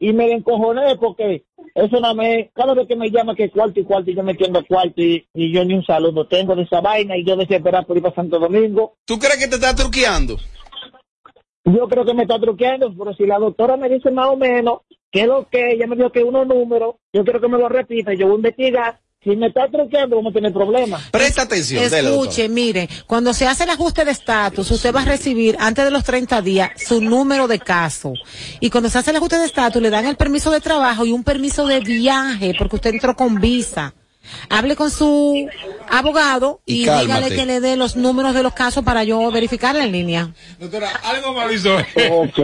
Y 0.00 0.12
me 0.12 0.30
encojoné 0.30 0.94
porque 0.96 1.44
eso 1.74 1.98
no 1.98 2.14
me, 2.14 2.50
cada 2.54 2.72
vez 2.72 2.86
que 2.86 2.94
me 2.94 3.10
llama 3.10 3.34
que 3.34 3.50
cuarto 3.50 3.80
y 3.80 3.84
cuarto 3.84 4.10
y 4.10 4.14
yo 4.14 4.22
me 4.22 4.30
entiendo 4.30 4.64
cuarto 4.64 5.02
y, 5.02 5.26
y 5.34 5.52
yo 5.52 5.64
ni 5.64 5.74
un 5.74 5.84
saludo 5.84 6.28
tengo 6.28 6.54
de 6.54 6.62
esa 6.62 6.80
vaina 6.80 7.16
y 7.16 7.24
yo 7.24 7.36
desesperado 7.36 7.84
por 7.84 7.96
ir 7.96 8.02
para 8.04 8.14
Santo 8.14 8.38
Domingo. 8.38 8.94
¿Tú 9.04 9.18
crees 9.18 9.38
que 9.38 9.48
te 9.48 9.56
está 9.56 9.74
truqueando? 9.74 10.36
Yo 11.64 11.88
creo 11.88 12.04
que 12.04 12.14
me 12.14 12.22
está 12.22 12.38
truqueando, 12.38 12.94
pero 12.96 13.12
si 13.14 13.26
la 13.26 13.38
doctora 13.38 13.76
me 13.76 13.88
dice 13.88 14.12
más 14.12 14.28
o 14.28 14.36
menos 14.36 14.82
que 15.10 15.22
es 15.22 15.26
lo 15.26 15.48
que 15.48 15.72
ella 15.72 15.88
me 15.88 15.96
dijo 15.96 16.12
que 16.12 16.22
unos 16.22 16.46
números, 16.46 16.96
yo 17.12 17.24
quiero 17.24 17.40
que 17.40 17.48
me 17.48 17.58
lo 17.58 17.68
repita, 17.68 18.14
yo 18.14 18.26
voy 18.26 18.34
a 18.34 18.36
investigar. 18.36 19.00
Si 19.22 19.34
me 19.34 19.48
está 19.48 19.68
truqueando, 19.68 20.14
vamos 20.14 20.30
a 20.30 20.34
tener 20.34 20.52
problemas. 20.52 21.02
Presta 21.10 21.42
atención, 21.42 21.90
dele. 21.90 22.08
Escuche, 22.10 22.48
mire, 22.48 22.88
cuando 23.04 23.34
se 23.34 23.48
hace 23.48 23.64
el 23.64 23.70
ajuste 23.70 24.04
de 24.04 24.12
estatus, 24.12 24.70
usted 24.70 24.94
va 24.94 25.02
a 25.02 25.06
recibir 25.06 25.56
antes 25.58 25.84
de 25.84 25.90
los 25.90 26.04
30 26.04 26.40
días 26.40 26.70
su 26.76 27.00
número 27.00 27.48
de 27.48 27.58
caso. 27.58 28.12
Y 28.60 28.70
cuando 28.70 28.88
se 28.88 28.98
hace 28.98 29.10
el 29.10 29.16
ajuste 29.16 29.38
de 29.38 29.46
estatus, 29.46 29.82
le 29.82 29.90
dan 29.90 30.06
el 30.06 30.16
permiso 30.16 30.52
de 30.52 30.60
trabajo 30.60 31.04
y 31.04 31.10
un 31.10 31.24
permiso 31.24 31.66
de 31.66 31.80
viaje, 31.80 32.54
porque 32.56 32.76
usted 32.76 32.94
entró 32.94 33.16
con 33.16 33.40
visa. 33.40 33.92
Hable 34.50 34.76
con 34.76 34.90
su 34.90 35.48
abogado 35.88 36.60
Y 36.66 36.80
dígale 36.80 37.30
que 37.30 37.46
le 37.46 37.60
dé 37.60 37.76
los 37.76 37.96
números 37.96 38.34
de 38.34 38.42
los 38.42 38.52
casos 38.52 38.84
para 38.84 39.04
yo 39.04 39.30
verificarla 39.30 39.84
en 39.84 39.92
línea. 39.92 40.34
Doctora, 40.58 40.90
algo 41.04 41.32
mal 41.32 41.50
hizo. 41.52 41.74
Ok. 42.10 42.38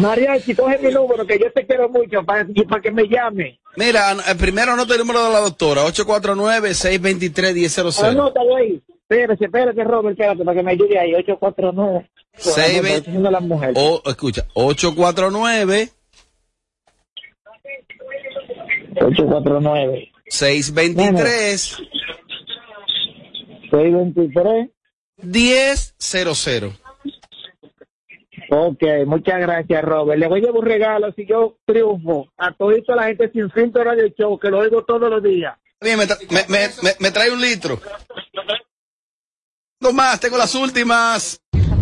María, 0.00 0.38
si 0.40 0.54
coge 0.54 0.78
mi 0.78 0.92
número, 0.92 1.26
que 1.26 1.38
yo 1.38 1.50
te 1.52 1.66
quiero 1.66 1.88
mucho, 1.88 2.22
para, 2.24 2.46
y 2.54 2.62
para 2.64 2.82
que 2.82 2.90
me 2.90 3.04
llame. 3.08 3.58
Mira, 3.76 4.12
eh, 4.12 4.34
primero 4.36 4.72
anota 4.72 4.94
el 4.94 5.00
número 5.00 5.24
de 5.24 5.30
la 5.32 5.40
doctora, 5.40 5.84
849-623-1000. 5.86 8.04
Anótalo 8.08 8.56
ahí. 8.56 8.80
Espérate, 9.08 9.44
espérate, 9.46 9.84
Robert, 9.84 10.12
espérate, 10.18 10.44
para 10.44 10.56
que 10.56 10.62
me 10.62 10.72
ayude 10.72 10.98
ahí. 10.98 11.14
849. 11.14 12.10
Seis 12.36 12.82
ve- 12.82 12.88
Protección 12.88 13.22
de 13.22 13.30
las 13.30 13.42
mujeres. 13.42 13.74
O, 13.78 14.02
escucha, 14.06 14.44
849 14.54 15.90
849. 19.00 20.12
623 20.28 21.76
623. 23.70 24.70
1000. 25.22 26.72
Ok, 28.50 28.82
muchas 29.06 29.40
gracias, 29.40 29.84
Robert. 29.84 30.18
Le 30.18 30.26
voy 30.26 30.38
a 30.40 30.42
llevar 30.42 30.60
un 30.60 30.66
regalo 30.66 31.12
si 31.12 31.26
yo 31.26 31.58
triunfo 31.66 32.32
a 32.38 32.52
toda 32.52 32.74
la 32.96 33.04
gente 33.04 33.30
sin 33.30 33.50
filtro 33.50 33.84
radio 33.84 34.08
show, 34.16 34.38
que 34.38 34.48
lo 34.48 34.60
oigo 34.60 34.84
todos 34.84 35.10
los 35.10 35.22
días. 35.22 35.54
Bien, 35.80 35.98
me, 35.98 36.04
tra- 36.06 36.18
me- 36.30 36.46
me- 36.48 36.68
me- 36.82 36.96
me 36.98 37.10
trae 37.10 37.30
un 37.30 37.40
litro. 37.40 37.78
No 39.80 39.92
más, 39.92 40.18
tengo 40.18 40.38
las 40.38 40.54
últimas. 40.54 41.40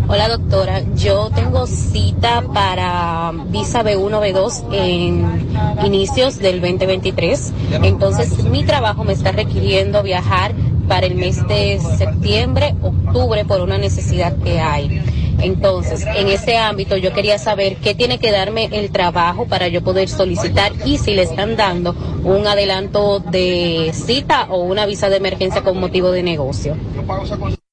Hola 0.09 0.29
doctora, 0.29 0.83
yo 0.95 1.29
tengo 1.35 1.67
cita 1.67 2.41
para 2.53 3.33
visa 3.49 3.83
B1, 3.83 4.21
B2 4.21 4.63
en 4.71 5.85
inicios 5.85 6.39
del 6.39 6.61
2023. 6.61 7.53
Entonces 7.83 8.45
mi 8.45 8.63
trabajo 8.63 9.03
me 9.03 9.11
está 9.11 9.33
requiriendo 9.33 10.01
viajar 10.03 10.53
para 10.87 11.07
el 11.07 11.15
mes 11.15 11.45
de 11.49 11.81
septiembre, 11.97 12.73
octubre 12.81 13.43
por 13.43 13.59
una 13.59 13.77
necesidad 13.77 14.37
que 14.37 14.61
hay. 14.61 15.01
Entonces, 15.39 16.05
en 16.15 16.29
ese 16.29 16.57
ámbito 16.57 16.95
yo 16.95 17.11
quería 17.11 17.37
saber 17.37 17.75
qué 17.75 17.93
tiene 17.93 18.17
que 18.17 18.31
darme 18.31 18.69
el 18.71 18.91
trabajo 18.91 19.45
para 19.45 19.67
yo 19.67 19.83
poder 19.83 20.07
solicitar 20.07 20.71
y 20.85 20.99
si 20.99 21.15
le 21.15 21.23
están 21.23 21.57
dando 21.57 21.93
un 22.23 22.47
adelanto 22.47 23.19
de 23.19 23.91
cita 23.93 24.47
o 24.49 24.63
una 24.63 24.85
visa 24.85 25.09
de 25.09 25.17
emergencia 25.17 25.63
con 25.63 25.77
motivo 25.79 26.11
de 26.11 26.23
negocio. 26.23 26.77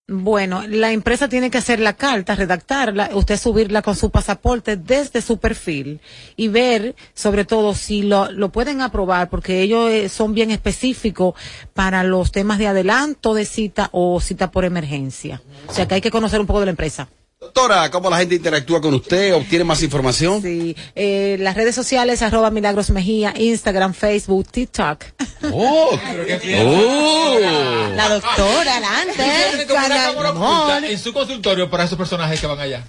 Bueno, 0.06 0.64
la 0.68 0.92
empresa 0.92 1.30
tiene 1.30 1.50
que 1.50 1.56
hacer 1.56 1.80
la 1.80 1.94
carta, 1.94 2.34
redactarla, 2.34 3.08
usted 3.14 3.38
subirla 3.38 3.80
con 3.80 3.96
su 3.96 4.10
pasaporte 4.10 4.76
desde 4.76 5.22
su 5.22 5.38
perfil 5.38 5.98
y 6.36 6.48
ver, 6.48 6.94
sobre 7.14 7.46
todo, 7.46 7.72
si 7.72 8.02
lo, 8.02 8.28
pueden 8.50 8.82
aprobar, 8.82 9.30
porque 9.30 9.62
ellos 9.62 9.90
eh, 9.90 10.10
son 10.10 10.34
bien 10.34 10.50
específicos 10.50 11.34
para 11.72 12.04
los 12.04 12.32
temas 12.32 12.58
de 12.58 12.66
adelanto 12.66 13.32
de 13.32 13.46
cita 13.46 13.88
o 13.92 14.20
cita 14.20 14.50
por 14.50 14.66
emergencia. 14.66 15.40
O 15.68 15.72
sea 15.72 15.88
que 15.88 15.94
hay 15.94 16.00
que 16.02 16.10
conocer 16.10 16.38
un 16.38 16.46
poco 16.46 16.60
de 16.60 16.66
la 16.66 16.72
empresa. 16.72 17.08
Doctora, 17.44 17.90
¿cómo 17.90 18.08
la 18.08 18.16
gente 18.16 18.36
interactúa 18.36 18.80
con 18.80 18.94
usted? 18.94 19.34
¿Obtiene 19.34 19.64
más 19.64 19.82
información? 19.82 20.40
Sí, 20.40 20.74
eh, 20.94 21.36
las 21.38 21.54
redes 21.54 21.74
sociales, 21.74 22.22
arroba 22.22 22.50
Milagros 22.50 22.88
Mejía, 22.88 23.34
Instagram, 23.36 23.92
Facebook, 23.92 24.48
TikTok. 24.50 25.04
Oh, 25.52 25.90
oh. 25.92 27.38
La 27.94 28.08
doctora, 28.08 28.78
adelante. 28.78 30.90
En 30.90 30.98
su 30.98 31.12
consultorio 31.12 31.68
para 31.68 31.84
esos 31.84 31.98
personajes 31.98 32.40
que 32.40 32.46
van 32.46 32.58
allá. 32.58 32.82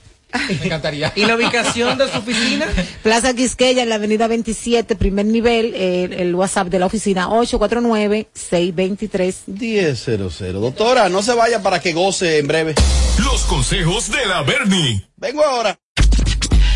Me 0.47 0.65
encantaría. 0.65 1.11
¿Y 1.15 1.25
la 1.25 1.35
ubicación 1.35 1.97
de 1.97 2.07
su 2.09 2.17
oficina? 2.17 2.67
Plaza 3.03 3.33
Quisqueya, 3.33 3.83
en 3.83 3.89
la 3.89 3.95
avenida 3.95 4.27
27, 4.27 4.95
primer 4.95 5.25
nivel, 5.25 5.73
eh, 5.75 6.09
el 6.19 6.33
WhatsApp 6.35 6.67
de 6.67 6.79
la 6.79 6.85
oficina 6.87 7.27
849-623. 7.29 9.35
1000. 9.47 10.53
Doctora, 10.53 11.09
no 11.09 11.21
se 11.21 11.33
vaya 11.33 11.61
para 11.61 11.79
que 11.79 11.93
goce 11.93 12.39
en 12.39 12.47
breve. 12.47 12.75
Los 13.23 13.43
consejos 13.43 14.11
de 14.11 14.25
la 14.25 14.41
Bernie. 14.43 15.07
Vengo 15.17 15.43
ahora. 15.43 15.77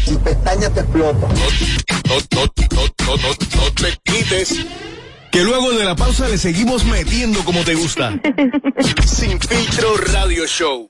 Mi 0.10 0.18
pestaña 0.18 0.70
te 0.70 0.80
explota. 0.80 1.28
No, 1.28 1.36
no, 2.10 2.20
no, 2.36 2.44
no, 2.76 2.84
no, 3.18 3.30
no 3.56 3.72
te 3.74 3.98
quites. 4.04 4.56
Que 5.32 5.44
luego 5.44 5.72
de 5.74 5.86
la 5.86 5.96
pausa 5.96 6.28
le 6.28 6.38
seguimos 6.40 6.84
metiendo 6.86 7.44
como 7.46 7.64
te 7.64 7.76
gusta. 7.76 8.20
Sin 9.06 9.40
filtro 9.40 9.96
radio 9.98 10.48
show. 10.48 10.90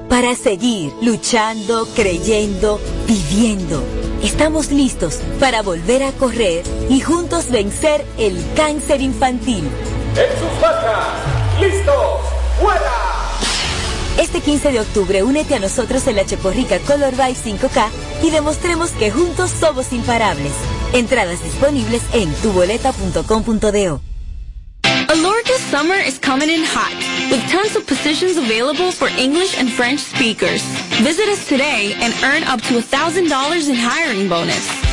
para 0.11 0.35
seguir 0.35 0.91
luchando, 1.01 1.87
creyendo, 1.95 2.81
viviendo. 3.07 3.81
Estamos 4.21 4.69
listos 4.69 5.19
para 5.39 5.61
volver 5.61 6.03
a 6.03 6.11
correr 6.11 6.65
y 6.89 6.99
juntos 6.99 7.49
vencer 7.49 8.05
el 8.17 8.37
cáncer 8.53 8.99
infantil. 8.99 9.63
En 9.63 10.37
sus 10.37 10.61
marcas, 10.61 11.61
listos, 11.61 11.95
fuera. 12.59 12.91
Este 14.19 14.41
15 14.41 14.73
de 14.73 14.81
octubre 14.81 15.23
únete 15.23 15.55
a 15.55 15.59
nosotros 15.59 16.05
en 16.07 16.17
la 16.17 16.25
Chocorrica 16.25 16.79
Color 16.79 17.11
Vibe 17.11 17.59
5K 17.59 17.87
y 18.21 18.31
demostremos 18.31 18.89
que 18.89 19.11
juntos 19.11 19.49
somos 19.49 19.93
imparables. 19.93 20.51
Entradas 20.91 21.41
disponibles 21.41 22.01
en 22.11 22.33
tuboleta.com.do. 22.33 24.10
Alorca 25.11 25.57
summer 25.69 25.95
is 25.95 26.17
coming 26.17 26.47
in 26.47 26.61
hot, 26.63 26.95
with 27.29 27.45
tons 27.51 27.75
of 27.75 27.85
positions 27.85 28.37
available 28.37 28.93
for 28.93 29.09
English 29.19 29.57
and 29.57 29.69
French 29.69 29.99
speakers. 29.99 30.63
Visit 31.03 31.27
us 31.27 31.49
today 31.49 31.93
and 31.97 32.13
earn 32.23 32.43
up 32.43 32.61
to 32.61 32.75
$1,000 32.75 33.69
in 33.69 33.75
hiring 33.75 34.29
bonus. 34.29 34.90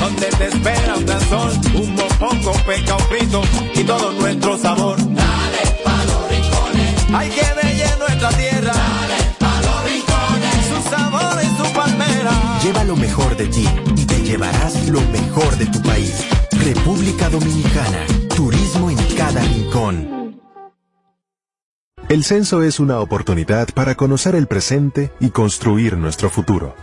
Donde 0.00 0.26
te 0.26 0.46
espera 0.46 0.96
un 0.96 1.06
gran 1.06 1.20
sol, 1.28 1.52
un 1.74 1.94
mopongo, 1.94 2.52
peca, 2.66 2.96
un 2.96 3.02
frito 3.04 3.42
y 3.74 3.84
todo 3.84 4.12
nuestro 4.12 4.58
sabor. 4.58 4.96
Dale 4.98 5.62
a 5.84 6.04
los 6.04 6.30
rincones, 6.30 7.14
hay 7.14 7.30
que 7.30 7.46
bella 7.62 7.96
nuestra 7.98 8.28
tierra. 8.30 8.72
Dale 8.72 9.14
a 9.40 9.60
los 9.62 9.84
rincones, 9.84 10.66
su 10.68 10.90
sabor 10.90 11.42
y 11.42 11.56
su 11.56 11.72
palmera. 11.74 12.60
Lleva 12.62 12.84
lo 12.84 12.96
mejor 12.96 13.36
de 13.36 13.46
ti 13.46 13.68
y 13.96 14.04
te 14.04 14.22
llevarás 14.22 14.88
lo 14.88 15.00
mejor 15.00 15.56
de 15.56 15.66
tu 15.66 15.82
país. 15.82 16.24
República 16.64 17.28
Dominicana. 17.28 18.06
Turismo 18.34 18.90
en 18.90 18.96
cada 19.16 19.40
rincón. 19.40 20.40
El 22.08 22.22
censo 22.22 22.62
es 22.62 22.78
una 22.78 23.00
oportunidad 23.00 23.68
para 23.74 23.96
conocer 23.96 24.36
el 24.36 24.46
presente 24.46 25.10
y 25.18 25.30
construir 25.30 25.96
nuestro 25.96 26.30
futuro. 26.30 26.74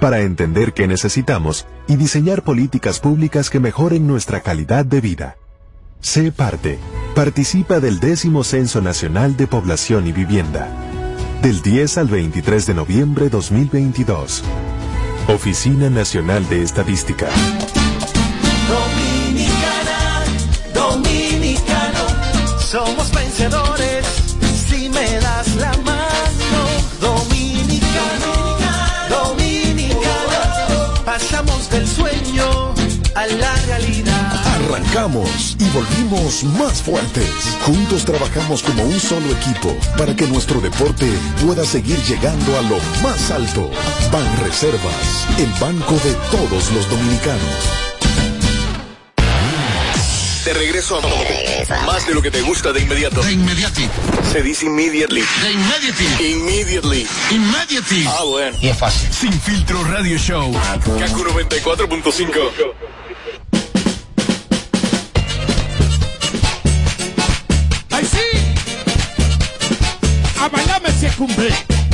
Para 0.00 0.20
entender 0.20 0.74
qué 0.74 0.86
necesitamos 0.86 1.66
y 1.88 1.96
diseñar 1.96 2.42
políticas 2.42 3.00
públicas 3.00 3.48
que 3.48 3.60
mejoren 3.60 4.06
nuestra 4.06 4.42
calidad 4.42 4.84
de 4.84 5.00
vida. 5.00 5.36
Sé 6.00 6.32
parte. 6.32 6.78
Participa 7.14 7.80
del 7.80 7.98
décimo 7.98 8.44
Censo 8.44 8.82
Nacional 8.82 9.36
de 9.36 9.46
Población 9.46 10.06
y 10.06 10.12
Vivienda. 10.12 10.68
Del 11.40 11.62
10 11.62 11.98
al 11.98 12.08
23 12.08 12.66
de 12.66 12.74
noviembre 12.74 13.28
2022. 13.30 14.44
Oficina 15.28 15.88
Nacional 15.88 16.46
de 16.48 16.62
Estadística. 16.62 17.28
Dominicana, 18.68 20.24
dominicano, 20.74 22.06
somos 22.60 23.05
Arrancamos 34.96 35.56
y 35.60 35.68
volvimos 35.70 36.44
más 36.58 36.80
fuertes. 36.80 37.28
Juntos 37.66 38.06
trabajamos 38.06 38.62
como 38.62 38.82
un 38.82 38.98
solo 38.98 39.26
equipo 39.30 39.76
para 39.98 40.16
que 40.16 40.26
nuestro 40.26 40.58
deporte 40.58 41.06
pueda 41.44 41.66
seguir 41.66 41.98
llegando 42.04 42.58
a 42.58 42.62
lo 42.62 42.78
más 43.02 43.30
alto. 43.30 43.70
Ban 44.10 44.24
Reservas, 44.42 45.26
el 45.38 45.52
banco 45.60 45.94
de 45.96 46.14
todos 46.30 46.72
los 46.72 46.88
dominicanos. 46.88 47.42
De 50.46 50.54
regreso 50.54 50.96
a 50.96 51.84
más 51.84 52.06
de 52.06 52.14
lo 52.14 52.22
que 52.22 52.30
te 52.30 52.40
gusta 52.40 52.72
de 52.72 52.80
inmediato. 52.80 53.22
De 53.22 53.32
inmediati. 53.32 53.90
Se 54.32 54.40
dice 54.40 54.64
immediately. 54.64 55.24
De 55.42 55.52
inmediati. 55.52 56.24
Immediately. 56.24 57.06
Immediati. 57.32 58.06
Ah, 58.06 58.24
bueno. 58.24 58.56
Y 58.62 58.68
es 58.68 58.78
fácil. 58.78 59.12
Sin 59.12 59.32
filtro 59.40 59.84
radio 59.84 60.16
show. 60.16 60.50
Kaku 60.98 61.22
94.5. 61.22 62.96
bailarme 71.18 71.36
se 71.38 71.85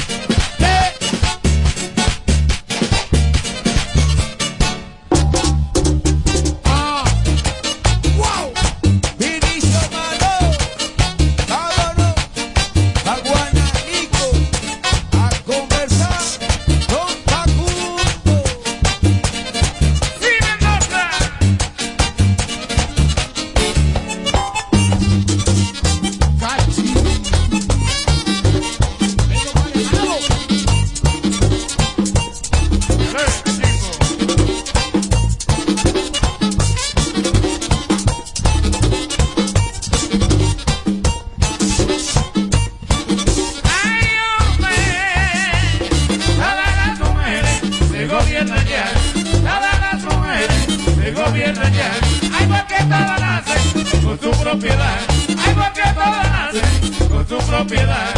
propiedad, 57.65 58.15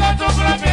con 0.00 0.16
tu 0.16 0.24
propiedad, 0.34 0.67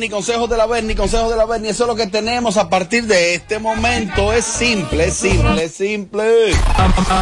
Berni, 0.00 0.14
consejos 0.14 0.48
de 0.48 0.56
la 0.56 0.64
Berni, 0.64 0.94
consejos 0.94 1.30
de 1.30 1.36
la 1.36 1.44
Berni. 1.44 1.68
Eso 1.68 1.84
es 1.84 1.88
lo 1.88 1.94
que 1.94 2.06
tenemos 2.06 2.56
a 2.56 2.70
partir 2.70 3.04
de 3.04 3.34
este 3.34 3.58
momento. 3.58 4.32
Es 4.32 4.46
simple, 4.46 5.08
es 5.08 5.14
simple, 5.14 5.64
es 5.64 5.72
simple. 5.72 6.54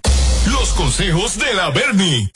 Los 0.50 0.70
consejos 0.70 1.38
de 1.38 1.52
la 1.52 1.68
Bernie. 1.68 2.30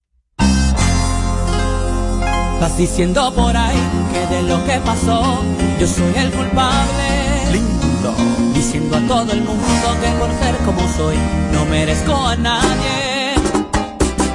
Vas 2.60 2.76
diciendo 2.76 3.32
por 3.34 3.56
ahí 3.56 3.78
que 4.12 4.36
de 4.36 4.42
lo 4.44 4.64
que 4.66 4.80
pasó 4.80 5.44
yo 5.80 5.88
soy 5.88 6.14
el 6.16 6.32
culpable. 6.32 7.52
Lindo. 7.52 8.16
Diciendo 8.54 8.98
a 8.98 9.02
todo 9.02 9.32
el 9.32 9.42
mundo 9.42 9.88
que 10.02 10.10
por 10.20 10.30
ser 10.40 10.56
como 10.66 10.82
soy 10.98 11.16
no 11.54 11.66
merezco 11.66 12.16
a 12.16 12.36
nadie. 12.36 13.36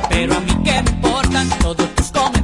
Pero 0.09 0.37
a 0.37 0.41
mí 0.41 0.55
que 0.65 0.83
me 0.83 0.91
importan 0.91 1.49
todos 1.61 1.95
tus 1.97 2.13
comentarios 2.13 2.42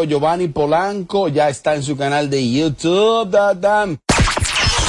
mambólogo 0.00 0.04
Giovanni 0.04 0.48
Polanco 0.48 1.28
ya 1.28 1.48
está 1.48 1.74
en 1.74 1.82
su 1.82 1.96
canal 1.96 2.28
de 2.30 2.50
YouTube. 2.50 3.30
da, 3.30 3.54
da. 3.54 3.86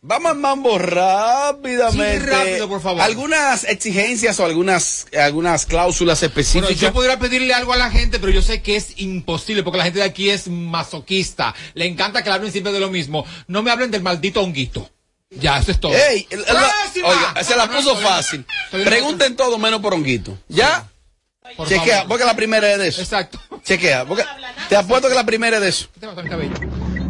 Vamos 0.02 0.32
al 0.32 0.38
mambo 0.38 0.78
rápidamente. 0.78 2.20
Sí, 2.20 2.26
rápido, 2.26 2.68
por 2.68 2.80
favor. 2.80 3.02
Algunas 3.02 3.64
exigencias 3.64 4.40
o 4.40 4.46
algunas, 4.46 5.06
algunas 5.18 5.66
cláusulas 5.66 6.20
Bueno, 6.20 6.28
específicas. 6.28 6.76
yo 6.80 6.92
podría 6.92 7.18
pedirle 7.18 7.52
algo 7.52 7.74
a 7.74 7.76
la 7.76 7.90
gente, 7.90 8.18
pero 8.18 8.32
yo 8.32 8.40
sé 8.40 8.62
que 8.62 8.76
es 8.76 8.98
imposible 8.98 9.62
porque 9.62 9.76
la 9.78 9.84
gente 9.84 9.98
de 9.98 10.06
aquí 10.06 10.30
es 10.30 10.48
masoquista. 10.48 11.54
Le 11.74 11.86
encanta 11.86 12.22
que 12.22 12.30
le 12.30 12.34
hablen 12.36 12.50
siempre 12.50 12.72
de 12.72 12.80
lo 12.80 12.88
mismo. 12.90 13.26
No 13.46 13.62
me 13.62 13.70
hablen 13.70 13.90
del 13.90 14.02
maldito 14.02 14.40
honguito. 14.42 14.88
Ya, 15.28 15.58
eso 15.58 15.70
es 15.70 15.78
todo. 15.78 15.92
Ey, 15.94 16.26
¡Próxima! 16.30 17.08
oiga, 17.08 17.44
se 17.44 17.54
la 17.54 17.70
puso 17.70 17.94
fácil. 17.96 18.44
Pregunten 18.70 19.36
todo 19.36 19.58
menos 19.58 19.80
por 19.80 19.92
honguito. 19.92 20.36
¿Ya? 20.48 20.88
Por 21.58 21.68
Chequea, 21.68 21.94
favor. 21.96 22.08
porque 22.08 22.24
la 22.24 22.34
primera 22.34 22.72
es 22.72 22.78
de 22.78 22.88
eso. 22.88 23.02
Exacto. 23.02 23.38
Chequea, 23.64 24.06
porque 24.06 24.24
te 24.70 24.76
apuesto 24.76 25.08
que 25.08 25.14
la 25.14 25.24
primera 25.26 25.58
es 25.58 25.62
de 25.62 25.68
eso. 25.68 25.88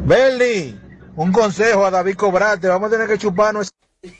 Bernie, 0.04 0.74
un 1.16 1.32
consejo 1.32 1.84
a 1.86 1.90
David 1.90 2.16
Cobrate. 2.16 2.68
Vamos 2.68 2.88
a 2.88 2.92
tener 2.92 3.08
que 3.08 3.18
chuparnos. 3.18 3.70
¿Qué 4.02 4.10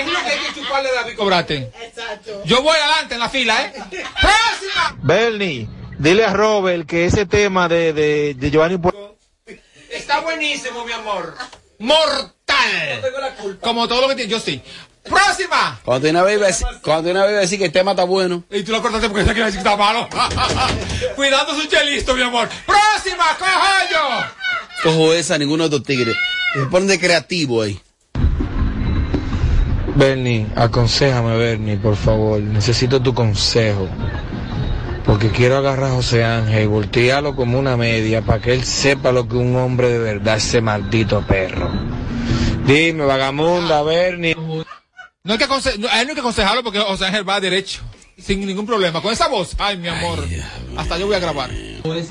es 0.00 0.06
lo 0.06 0.18
que 0.20 0.30
hay 0.30 0.38
que 0.38 0.54
chuparle 0.60 0.88
a 0.88 0.94
David 1.02 1.16
Cobrate? 1.16 1.72
Exacto. 1.82 2.42
Yo 2.44 2.62
voy 2.62 2.76
adelante 2.76 3.14
en 3.14 3.20
la 3.20 3.28
fila, 3.28 3.66
¿eh? 3.66 3.72
¡Próxima! 3.90 4.96
Bernie, 5.02 5.68
dile 5.98 6.24
a 6.24 6.32
Robert 6.32 6.86
que 6.86 7.06
ese 7.06 7.26
tema 7.26 7.68
de, 7.68 7.92
de, 7.92 8.34
de 8.34 8.50
Giovanni 8.50 8.78
Está 9.90 10.20
buenísimo, 10.20 10.84
mi 10.84 10.92
amor. 10.92 11.36
¡Mortal! 11.78 13.58
Como 13.60 13.88
todo 13.88 14.02
lo 14.02 14.08
que 14.08 14.14
tiene. 14.16 14.30
Yo 14.30 14.38
sí. 14.40 14.62
¡Próxima! 15.02 15.80
Cuando 15.84 16.10
una 16.10 16.22
vez 16.22 16.36
iba 16.36 16.46
a 16.46 16.50
decir- 17.42 17.58
que 17.58 17.64
el 17.64 17.72
tema 17.72 17.92
está 17.92 18.04
bueno. 18.04 18.44
Y 18.50 18.62
tú 18.62 18.72
lo 18.72 18.82
cortaste 18.82 19.08
porque 19.08 19.24
sé 19.24 19.34
que 19.34 19.40
decir 19.40 19.62
que 19.62 19.68
está 19.68 19.76
malo. 19.76 20.08
Cuidando 21.16 21.54
su 21.54 21.66
chelito, 21.68 22.14
mi 22.14 22.22
amor. 22.22 22.48
¡Próxima, 22.66 23.24
cojoyo! 23.38 24.26
Cojo 24.82 25.12
esa, 25.14 25.36
ninguno 25.38 25.68
de 25.68 25.76
estos 25.76 25.86
tigres. 25.86 26.16
Se 26.54 26.60
ponen 26.66 26.88
de 26.88 26.98
creativo 26.98 27.62
ahí. 27.62 27.78
Bernie, 29.94 30.46
aconsejame, 30.56 31.36
Bernie, 31.36 31.76
por 31.76 31.96
favor. 31.96 32.40
Necesito 32.40 33.00
tu 33.02 33.12
consejo. 33.14 33.88
Porque 35.04 35.28
quiero 35.30 35.56
agarrar 35.58 35.90
a 35.90 35.94
José 35.94 36.24
Ángel 36.24 36.62
y 36.64 36.66
voltearlo 36.66 37.34
como 37.34 37.58
una 37.58 37.76
media 37.76 38.22
para 38.22 38.40
que 38.40 38.52
él 38.52 38.64
sepa 38.64 39.12
lo 39.12 39.28
que 39.28 39.36
un 39.36 39.56
hombre 39.56 39.88
de 39.88 39.98
verdad 39.98 40.36
es 40.36 40.46
ese 40.46 40.60
maldito 40.60 41.20
perro. 41.26 41.70
Dime, 42.66 43.04
vagamunda, 43.04 43.82
Bernie. 43.82 44.36
No 45.24 45.32
hay 45.32 45.38
que 45.38 45.46
aconse- 45.48 45.76
no 45.78 45.88
hay 45.88 46.06
que 46.06 46.20
aconsejarlo 46.20 46.62
porque 46.62 46.78
José 46.78 47.06
Ángel 47.06 47.28
va 47.28 47.40
derecho. 47.40 47.80
Sin 48.22 48.44
ningún 48.46 48.66
problema. 48.66 49.00
Con 49.00 49.12
esa 49.12 49.28
voz. 49.28 49.54
Ay, 49.58 49.76
mi 49.76 49.88
amor. 49.88 50.24
Hasta 50.76 50.98
yo 50.98 51.06
voy 51.06 51.16
a 51.16 51.18
grabar. 51.20 51.50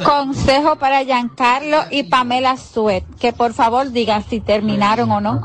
Consejo 0.03 0.75
para 0.77 1.03
Giancarlo 1.03 1.85
y 1.91 2.03
Pamela 2.03 2.57
Suet, 2.57 3.03
que 3.19 3.33
por 3.33 3.53
favor 3.53 3.91
digan 3.91 4.25
si 4.29 4.39
terminaron 4.39 5.11
o 5.11 5.21
no. 5.21 5.41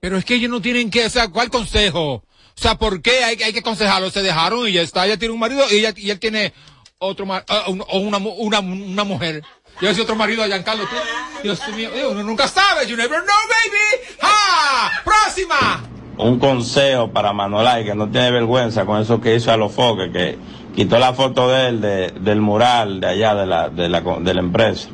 Pero 0.00 0.16
es 0.18 0.24
que 0.24 0.34
ellos 0.34 0.50
no 0.50 0.60
tienen 0.60 0.90
que, 0.90 1.06
o 1.06 1.10
sea, 1.10 1.28
¿cuál 1.28 1.50
consejo? 1.50 2.12
O 2.16 2.22
sea, 2.54 2.76
¿por 2.76 3.02
qué 3.02 3.24
hay, 3.24 3.42
hay 3.42 3.52
que 3.52 3.60
aconsejarlo? 3.60 4.10
Se 4.10 4.22
dejaron 4.22 4.68
y 4.68 4.72
ya 4.72 4.82
está, 4.82 5.06
ella 5.06 5.16
tiene 5.18 5.34
un 5.34 5.40
marido 5.40 5.64
y, 5.70 5.76
ella, 5.78 5.92
y 5.96 6.10
él 6.10 6.20
tiene 6.20 6.52
otro 6.98 7.26
mar- 7.26 7.44
un- 7.66 7.82
o 7.88 7.98
una, 7.98 8.18
una, 8.18 8.60
una 8.60 9.04
mujer. 9.04 9.42
Yo 9.80 9.88
decía 9.88 10.04
otro 10.04 10.14
marido 10.14 10.42
a 10.42 10.46
Giancarlo, 10.46 10.84
tú. 10.84 10.94
Dios 11.42 11.58
mío, 11.74 11.90
eh, 11.92 12.06
uno 12.06 12.22
nunca 12.22 12.46
sabe, 12.46 12.86
you 12.86 12.96
never 12.96 13.18
know, 13.22 13.36
baby. 13.48 14.16
¡Ah! 14.22 14.90
¡Próxima! 15.04 15.82
Un 16.18 16.38
consejo 16.38 17.10
para 17.10 17.32
Manolay 17.32 17.84
que 17.84 17.94
no 17.94 18.08
tiene 18.10 18.30
vergüenza 18.30 18.84
con 18.86 19.00
eso 19.00 19.20
que 19.20 19.34
hizo 19.34 19.50
a 19.52 19.56
los 19.56 19.72
foques, 19.72 20.10
que 20.12 20.38
quitó 20.74 20.98
la 20.98 21.12
foto 21.14 21.48
de 21.48 21.68
él 21.68 21.80
de- 21.80 22.10
del 22.20 22.40
mural 22.40 23.00
de 23.00 23.06
allá 23.08 23.34
de 23.34 23.46
la, 23.46 23.68
de 23.68 23.88
la, 23.88 24.00
de 24.00 24.34
la 24.34 24.40
empresa. 24.40 24.88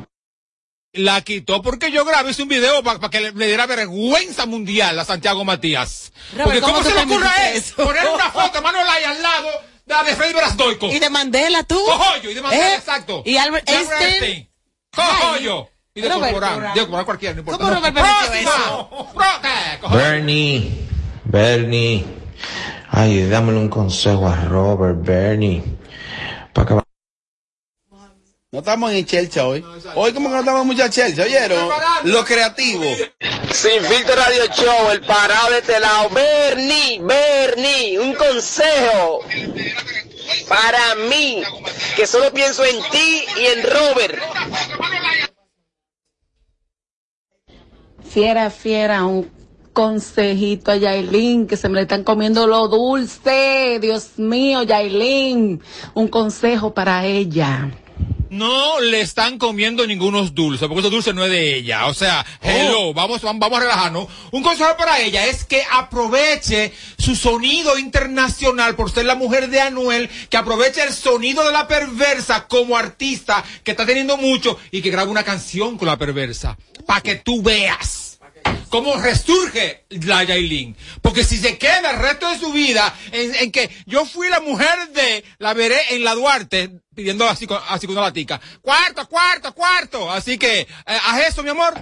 La 0.93 1.21
quitó 1.21 1.61
porque 1.61 1.89
yo 1.89 2.03
grabé 2.03 2.31
hice 2.31 2.43
un 2.43 2.49
video 2.49 2.83
para 2.83 2.99
que 3.09 3.21
le, 3.21 3.31
le 3.31 3.47
diera 3.47 3.65
vergüenza 3.65 4.45
mundial 4.45 4.99
a 4.99 5.05
Santiago 5.05 5.45
Matías. 5.45 6.11
Robert, 6.33 6.43
porque 6.45 6.61
¿cómo 6.61 6.73
¿cómo, 6.73 6.83
se 6.89 6.93
le 6.93 7.01
ocurre 7.03 7.27
a 7.27 7.51
él 7.53 7.63
poner 7.77 8.03
una 8.13 8.29
foto 8.31 8.51
de 8.57 8.61
Manuel 8.61 8.85
Ay 8.89 9.03
al 9.05 9.21
lado 9.21 9.47
de 9.85 9.93
la 9.93 10.03
de 10.03 10.15
Freddy 10.17 10.33
Brasdoico? 10.33 10.87
Y 10.87 10.99
de 10.99 11.09
Mandela, 11.09 11.63
tú. 11.63 11.79
Cojollo, 11.85 12.29
y 12.29 12.33
de 12.33 12.41
Mandela, 12.41 12.69
¿Eh? 12.71 12.75
exacto. 12.75 13.23
Y 13.25 13.37
Albert 13.37 13.69
Einstein. 13.69 14.49
Cojollo. 14.93 15.69
Y 15.95 16.01
de 16.01 16.09
Corporán. 16.09 16.73
De 16.73 16.79
Corporán 16.81 17.05
cualquiera, 17.05 17.33
no 17.35 17.39
importa. 17.39 17.63
¿Cómo 17.63 17.71
No. 17.71 17.79
Robert. 19.13 19.79
Cojollo. 19.81 19.97
Bernie, 20.01 20.87
Bernie. 21.23 22.05
Ay, 22.89 23.27
dámele 23.29 23.57
un 23.57 23.69
consejo 23.69 24.27
a 24.27 24.35
Robert, 24.45 24.97
Bernie. 25.01 25.63
Para 26.53 26.67
que 26.67 26.73
No 28.51 28.59
estamos 28.59 28.91
en 28.91 29.05
Chelsea 29.05 29.45
hoy. 29.45 29.63
Hoy 29.95 30.13
como 30.13 30.27
que 30.29 30.33
no 30.33 30.39
estamos 30.41 30.65
mucha 30.65 30.89
Chelsea, 30.89 31.23
¿oyeron? 31.23 31.69
Lo 32.03 32.25
creativo. 32.25 32.83
Sin 33.51 33.81
filtro 33.83 34.15
radio 34.15 34.45
show, 34.47 34.91
el 34.91 35.01
parado 35.01 35.51
de 35.51 35.59
este 35.59 35.79
lado. 35.79 36.09
Bernie, 36.09 36.99
Bernie, 37.01 37.99
un 37.99 38.13
consejo 38.15 39.21
para 40.47 40.95
mí, 41.09 41.43
que 41.95 42.05
solo 42.07 42.31
pienso 42.33 42.65
en 42.65 42.81
ti 42.91 43.23
y 43.37 43.45
en 43.45 43.63
Robert. 43.63 44.19
Fiera, 48.09 48.49
fiera, 48.49 49.05
un 49.05 49.40
consejito 49.73 50.71
a 50.71 50.77
Yailin, 50.77 51.47
que 51.47 51.57
se 51.57 51.69
me 51.69 51.75
le 51.75 51.81
están 51.81 52.03
comiendo 52.03 52.47
lo 52.47 52.67
dulce. 52.67 53.79
Dios 53.81 54.17
mío, 54.17 54.63
Yailin, 54.63 55.61
un 55.93 56.07
consejo 56.07 56.73
para 56.73 57.05
ella. 57.05 57.71
No 58.29 58.79
le 58.79 59.01
están 59.01 59.37
comiendo 59.37 59.85
ningunos 59.85 60.33
dulces, 60.33 60.69
porque 60.69 60.79
esos 60.79 60.91
dulces 60.91 61.13
no 61.13 61.25
es 61.25 61.29
de 61.29 61.53
ella. 61.57 61.87
O 61.87 61.93
sea, 61.93 62.25
hello, 62.41 62.93
vamos, 62.93 63.21
vamos, 63.21 63.41
vamos 63.41 63.57
a 63.57 63.61
relajarnos. 63.63 64.07
Un 64.31 64.41
consejo 64.41 64.77
para 64.77 65.01
ella 65.01 65.25
es 65.27 65.43
que 65.43 65.61
aproveche 65.69 66.71
su 66.97 67.17
sonido 67.17 67.77
internacional 67.77 68.75
por 68.75 68.89
ser 68.89 69.03
la 69.05 69.15
mujer 69.15 69.49
de 69.49 69.59
Anuel, 69.59 70.09
que 70.29 70.37
aproveche 70.37 70.81
el 70.81 70.93
sonido 70.93 71.43
de 71.43 71.51
la 71.51 71.67
perversa 71.67 72.47
como 72.47 72.77
artista, 72.77 73.43
que 73.65 73.71
está 73.71 73.85
teniendo 73.85 74.15
mucho, 74.15 74.57
y 74.71 74.81
que 74.81 74.91
grabe 74.91 75.11
una 75.11 75.23
canción 75.23 75.77
con 75.77 75.89
la 75.89 75.97
perversa, 75.97 76.57
para 76.85 77.01
que 77.01 77.15
tú 77.15 77.41
veas 77.41 78.00
cómo 78.71 78.95
resurge 78.95 79.85
la 79.89 80.23
Yailin. 80.23 80.75
Porque 81.03 81.23
si 81.23 81.37
se 81.37 81.59
queda 81.59 81.91
el 81.91 81.99
resto 81.99 82.27
de 82.31 82.39
su 82.39 82.51
vida 82.51 82.91
en, 83.11 83.35
en 83.35 83.51
que 83.51 83.69
yo 83.85 84.05
fui 84.05 84.29
la 84.29 84.39
mujer 84.39 84.89
de, 84.95 85.23
la 85.37 85.53
veré 85.53 85.77
en 85.91 86.03
la 86.03 86.15
Duarte, 86.15 86.71
pidiendo 86.95 87.27
así, 87.29 87.45
con- 87.45 87.59
así 87.69 87.85
con 87.85 87.95
una 87.97 88.07
latica. 88.07 88.41
Cuarto, 88.61 89.07
cuarto, 89.07 89.53
cuarto. 89.53 90.11
Así 90.11 90.37
que, 90.39 90.61
eh, 90.61 90.67
haz 90.85 91.27
eso, 91.27 91.43
mi 91.43 91.49
amor, 91.49 91.73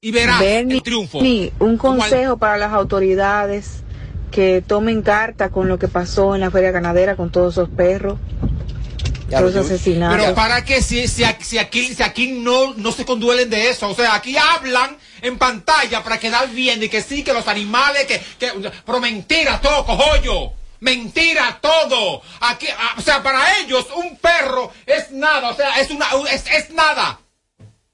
y 0.00 0.10
verás 0.10 0.40
el 0.42 0.82
triunfo. 0.82 1.18
Bernie, 1.18 1.52
un 1.60 1.76
consejo 1.76 2.38
para 2.38 2.56
las 2.56 2.72
autoridades 2.72 3.82
que 4.32 4.62
tomen 4.66 5.02
carta 5.02 5.50
con 5.50 5.68
lo 5.68 5.78
que 5.78 5.88
pasó 5.88 6.34
en 6.34 6.40
la 6.40 6.50
feria 6.50 6.70
ganadera 6.70 7.16
con 7.16 7.30
todos 7.30 7.54
esos 7.54 7.68
perros, 7.68 8.18
esos 9.38 9.66
asesinatos. 9.66 10.16
Pero 10.18 10.34
para 10.34 10.64
que 10.64 10.82
si, 10.82 11.06
si, 11.08 11.24
aquí- 11.24 11.44
si 11.44 11.58
aquí, 11.58 11.94
si 11.94 12.02
aquí 12.02 12.28
no, 12.32 12.74
no 12.74 12.92
se 12.92 13.04
conduelen 13.04 13.48
de 13.50 13.70
eso, 13.70 13.88
o 13.88 13.94
sea, 13.94 14.14
aquí 14.14 14.36
hablan 14.36 14.96
en 15.22 15.38
pantalla 15.38 16.02
para 16.02 16.18
quedar 16.18 16.48
bien 16.50 16.82
y 16.82 16.88
que 16.88 17.02
sí, 17.02 17.22
que 17.22 17.32
los 17.32 17.46
animales, 17.48 18.06
que, 18.06 18.20
que 18.38 18.52
pero 18.84 19.00
mentira 19.00 19.60
todo, 19.60 19.84
cojollo. 19.86 20.52
Mentira 20.80 21.58
todo. 21.60 22.22
Aquí, 22.40 22.66
ah, 22.76 22.94
o 22.96 23.02
sea, 23.02 23.22
para 23.22 23.58
ellos 23.58 23.86
un 23.96 24.16
perro 24.16 24.72
es 24.86 25.10
nada, 25.10 25.50
o 25.50 25.54
sea, 25.54 25.78
es 25.78 25.90
una, 25.90 26.06
es, 26.32 26.44
es 26.50 26.70
nada. 26.70 27.20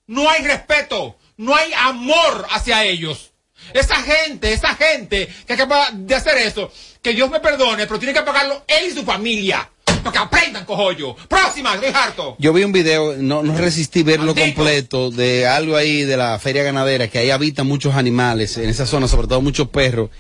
No 0.07 0.31
hay 0.31 0.43
respeto, 0.45 1.17
no 1.37 1.57
hay 1.57 1.73
amor 1.77 2.47
hacia 2.51 2.85
ellos. 2.85 3.33
Esa 3.75 3.97
gente, 3.97 4.53
esa 4.53 4.77
gente 4.77 5.27
que 5.47 5.53
acaba 5.55 5.89
de 5.93 6.15
hacer 6.15 6.39
eso, 6.39 6.71
que 7.03 7.13
Dios 7.13 7.29
me 7.29 7.41
perdone, 7.41 7.87
pero 7.89 7.99
tiene 7.99 8.15
que 8.15 8.23
pagarlo 8.23 8.63
él 8.69 8.87
y 8.93 8.95
su 8.95 9.05
familia. 9.05 9.69
Para 10.07 10.13
que 10.13 10.37
aprendan, 10.37 10.65
cojollo. 10.65 11.17
Próxima, 11.29 11.75
estoy 11.75 11.91
harto. 11.93 12.37
Yo 12.39 12.53
vi 12.53 12.65
un 12.65 12.73
video, 12.73 13.17
no, 13.17 13.43
no 13.43 13.57
resistí 13.57 14.03
verlo 14.03 14.35
completo, 14.35 15.11
de 15.11 15.47
algo 15.47 15.77
ahí 15.77 16.03
de 16.03 16.17
la 16.17 16.39
feria 16.39 16.63
ganadera, 16.63 17.09
que 17.09 17.19
ahí 17.19 17.31
habitan 17.31 17.67
muchos 17.67 17.95
animales, 17.95 18.57
en 18.57 18.69
esa 18.69 18.87
zona, 18.87 19.09
sobre 19.09 19.27
todo 19.27 19.41
muchos 19.41 19.69
perros. 19.69 20.11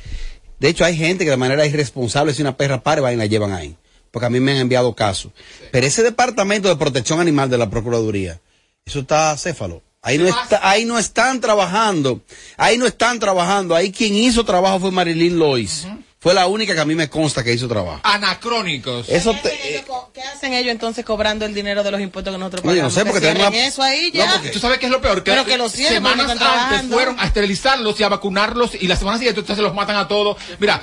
De 0.59 0.69
hecho, 0.69 0.85
hay 0.85 0.97
gente 0.97 1.25
que 1.25 1.31
de 1.31 1.37
manera 1.37 1.67
irresponsable, 1.67 2.35
si 2.35 2.43
una 2.43 2.57
perra 2.57 2.83
pare, 2.83 3.01
van 3.01 3.15
y 3.15 3.17
la 3.17 3.27
llevan 3.27 3.53
ahí. 3.53 3.77
Porque 4.11 4.27
a 4.27 4.31
mí 4.31 4.41
me 4.41 4.53
han 4.53 4.59
enviado 4.59 4.95
casos. 4.95 5.33
Pero 5.71 5.87
ese 5.87 6.03
departamento 6.03 6.69
de 6.69 6.77
protección 6.77 7.21
animal 7.21 7.51
de 7.51 7.59
la 7.59 7.69
Procuraduría, 7.69 8.41
eso 8.85 9.01
está 9.01 9.37
céfalo. 9.37 9.83
Ahí 10.01 10.19
no, 10.19 10.27
está, 10.29 10.61
ahí 10.63 10.85
no 10.85 10.99
están 10.99 11.41
trabajando. 11.41 12.23
Ahí 12.57 12.79
no 12.79 12.87
están 12.87 13.19
trabajando. 13.19 13.75
Ahí 13.75 13.91
quien 13.91 14.15
hizo 14.15 14.45
trabajo 14.45 14.79
fue 14.79 14.93
Marilyn 14.93 15.39
Lois. 15.39 15.87
Fue 16.27 16.35
la 16.35 16.49
única 16.49 16.75
que 16.75 16.81
a 16.81 16.85
mí 16.85 16.97
me 16.97 17.09
consta 17.09 17.45
que 17.45 17.53
hizo 17.53 17.69
trabajo. 17.69 18.01
Anacrónicos. 18.03 19.09
Eso 19.09 19.33
te- 19.41 19.85
¿Qué 20.13 20.23
hacen 20.23 20.55
ellos 20.55 20.73
entonces 20.73 21.05
cobrando 21.05 21.45
el 21.45 21.55
dinero 21.55 21.85
de 21.85 21.91
los 21.93 22.01
impuestos 22.01 22.35
que 22.35 22.39
nosotros 22.39 22.65
No, 22.65 22.73
yo 22.73 22.79
pagamos? 22.83 22.95
no 22.95 22.99
sé, 22.99 23.05
Que 23.05 23.11
porque 23.13 23.27
tenemos 23.29 23.49
una- 23.55 23.65
eso 23.65 23.83
ahí 23.85 24.11
ya. 24.13 24.27
No, 24.27 24.33
porque 24.33 24.49
tú 24.51 24.59
sabes 24.59 24.79
qué 24.81 24.87
es 24.87 24.91
lo 24.91 25.01
peor, 25.01 25.23
que 25.23 25.31
Pero 25.31 25.45
que 25.45 25.57
los 25.57 25.71
semanas 25.71 26.23
antes 26.29 26.39
trabajando. 26.39 26.97
fueron 26.97 27.21
a 27.21 27.27
esterilizarlos 27.27 28.01
y 28.01 28.03
a 28.03 28.09
vacunarlos 28.09 28.73
y 28.75 28.89
la 28.89 28.97
semana 28.97 29.19
siguiente 29.19 29.39
entonces 29.39 29.63
los 29.63 29.73
matan 29.73 29.95
a 29.95 30.09
todos. 30.09 30.37
Mira, 30.59 30.83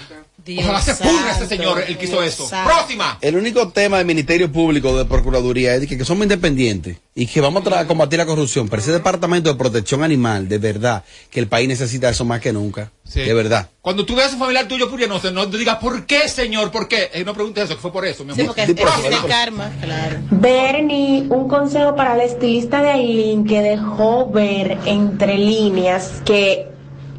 ojalá 0.60 0.82
se 0.82 0.96
pudra 0.96 1.32
ese 1.32 1.48
señor 1.48 1.84
el 1.88 1.98
que 1.98 2.06
hizo 2.06 2.22
eso. 2.22 2.50
Próxima. 2.66 3.18
El 3.22 3.36
único 3.36 3.70
tema 3.70 3.98
del 3.98 4.06
Ministerio 4.06 4.52
Público 4.52 4.98
de 4.98 5.06
Procuraduría 5.06 5.76
es 5.76 5.88
que, 5.88 5.98
que 5.98 6.06
somos 6.06 6.24
independientes 6.24 6.98
y 7.16 7.28
que 7.28 7.42
vamos 7.42 7.66
a 7.68 7.86
combatir 7.88 8.20
la 8.20 8.26
corrupción. 8.26 8.68
Pero 8.68 8.82
ese 8.82 8.92
departamento 8.92 9.52
de 9.52 9.56
protección 9.56 10.04
animal, 10.04 10.50
de 10.50 10.58
verdad, 10.58 11.04
que 11.30 11.40
el 11.40 11.48
país 11.48 11.68
necesita 11.68 12.10
eso 12.10 12.26
más 12.26 12.42
que 12.42 12.52
nunca. 12.52 12.92
De 13.14 13.34
verdad. 13.34 13.70
Cuando 13.82 14.06
tú 14.06 14.16
veas 14.16 14.32
a 14.32 14.34
un 14.34 14.40
familiar 14.40 14.68
tuyo 14.68 14.90
purianoso, 14.90 15.30
no 15.30 15.48
te 15.48 15.58
digas, 15.58 15.78
¿por 15.78 16.06
qué, 16.06 16.28
señor? 16.28 16.72
¿Por 16.72 16.88
qué? 16.88 17.12
Eh, 17.14 17.24
no 17.24 17.34
preguntes 17.34 17.66
eso, 17.66 17.76
que 17.76 17.82
fue 17.82 17.92
por 17.92 18.06
eso, 18.06 18.24
mi 18.26 18.32
amor. 18.32 18.42
Sí, 18.42 18.48
porque 18.48 18.74
por 18.74 18.88
es 18.88 18.94
eso, 18.94 19.04
por 19.04 19.14
eso. 19.14 19.28
karma, 19.28 19.72
claro. 19.82 20.20
Bernie, 20.32 21.28
un 21.30 21.48
consejo 21.48 21.96
para 21.96 22.16
la 22.16 22.24
estilista 22.24 22.82
de 22.82 22.90
Aileen 22.90 23.46
que 23.46 23.62
dejó 23.62 24.32
ver 24.32 24.80
entre 24.86 25.38
líneas 25.38 26.22
que 26.26 26.73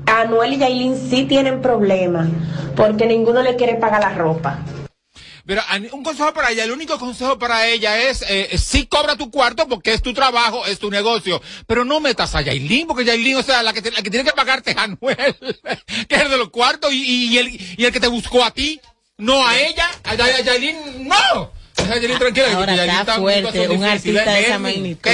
Anuel 0.06 0.54
y 0.54 0.62
Aileen 0.62 1.10
sí 1.10 1.24
tienen 1.24 1.60
problemas 1.62 2.28
porque 2.76 3.06
ninguno 3.06 3.42
le 3.42 3.56
quiere 3.56 3.74
pagar 3.76 4.00
la 4.00 4.10
ropa. 4.14 4.60
Pero 5.46 5.60
un 5.92 6.02
consejo 6.02 6.32
para 6.32 6.50
ella, 6.50 6.64
el 6.64 6.72
único 6.72 6.98
consejo 6.98 7.38
para 7.38 7.66
ella 7.66 8.00
es, 8.00 8.24
eh, 8.26 8.56
sí 8.56 8.86
cobra 8.86 9.14
tu 9.16 9.30
cuarto 9.30 9.68
porque 9.68 9.92
es 9.92 10.00
tu 10.00 10.14
trabajo, 10.14 10.64
es 10.64 10.78
tu 10.78 10.90
negocio, 10.90 11.42
pero 11.66 11.84
no 11.84 12.00
metas 12.00 12.34
a 12.34 12.40
Yailin, 12.40 12.86
porque 12.86 13.04
Yailin, 13.04 13.36
o 13.36 13.42
sea, 13.42 13.62
la 13.62 13.74
que, 13.74 13.82
te- 13.82 13.90
la 13.90 14.00
que 14.00 14.08
tiene 14.08 14.24
que 14.24 14.34
pagarte 14.34 14.70
es 14.70 14.76
Anuel, 14.78 15.36
que 16.08 16.14
es 16.14 16.22
el 16.22 16.30
de 16.30 16.38
los 16.38 16.48
cuartos, 16.48 16.90
y, 16.94 17.26
y 17.34 17.36
el, 17.38 17.48
y 17.76 17.84
el 17.84 17.92
que 17.92 18.00
te 18.00 18.08
buscó 18.08 18.42
a 18.42 18.52
ti, 18.52 18.80
no 19.18 19.46
a 19.46 19.58
ella, 19.58 19.86
a, 20.04 20.14
Ya- 20.14 20.24
a 20.24 20.40
Yailin, 20.40 21.06
no. 21.08 21.50
Yailin 21.76 22.18
tranquila, 22.18 22.46
Ahora 22.54 22.74
Yailin 22.76 22.94
está 23.00 23.14
fuerte, 23.16 23.68
un 23.68 23.84
artista 23.84 24.24
de 24.24 24.40
Ven, 24.40 24.44
esa 24.46 24.58
magnitud. 24.58 25.10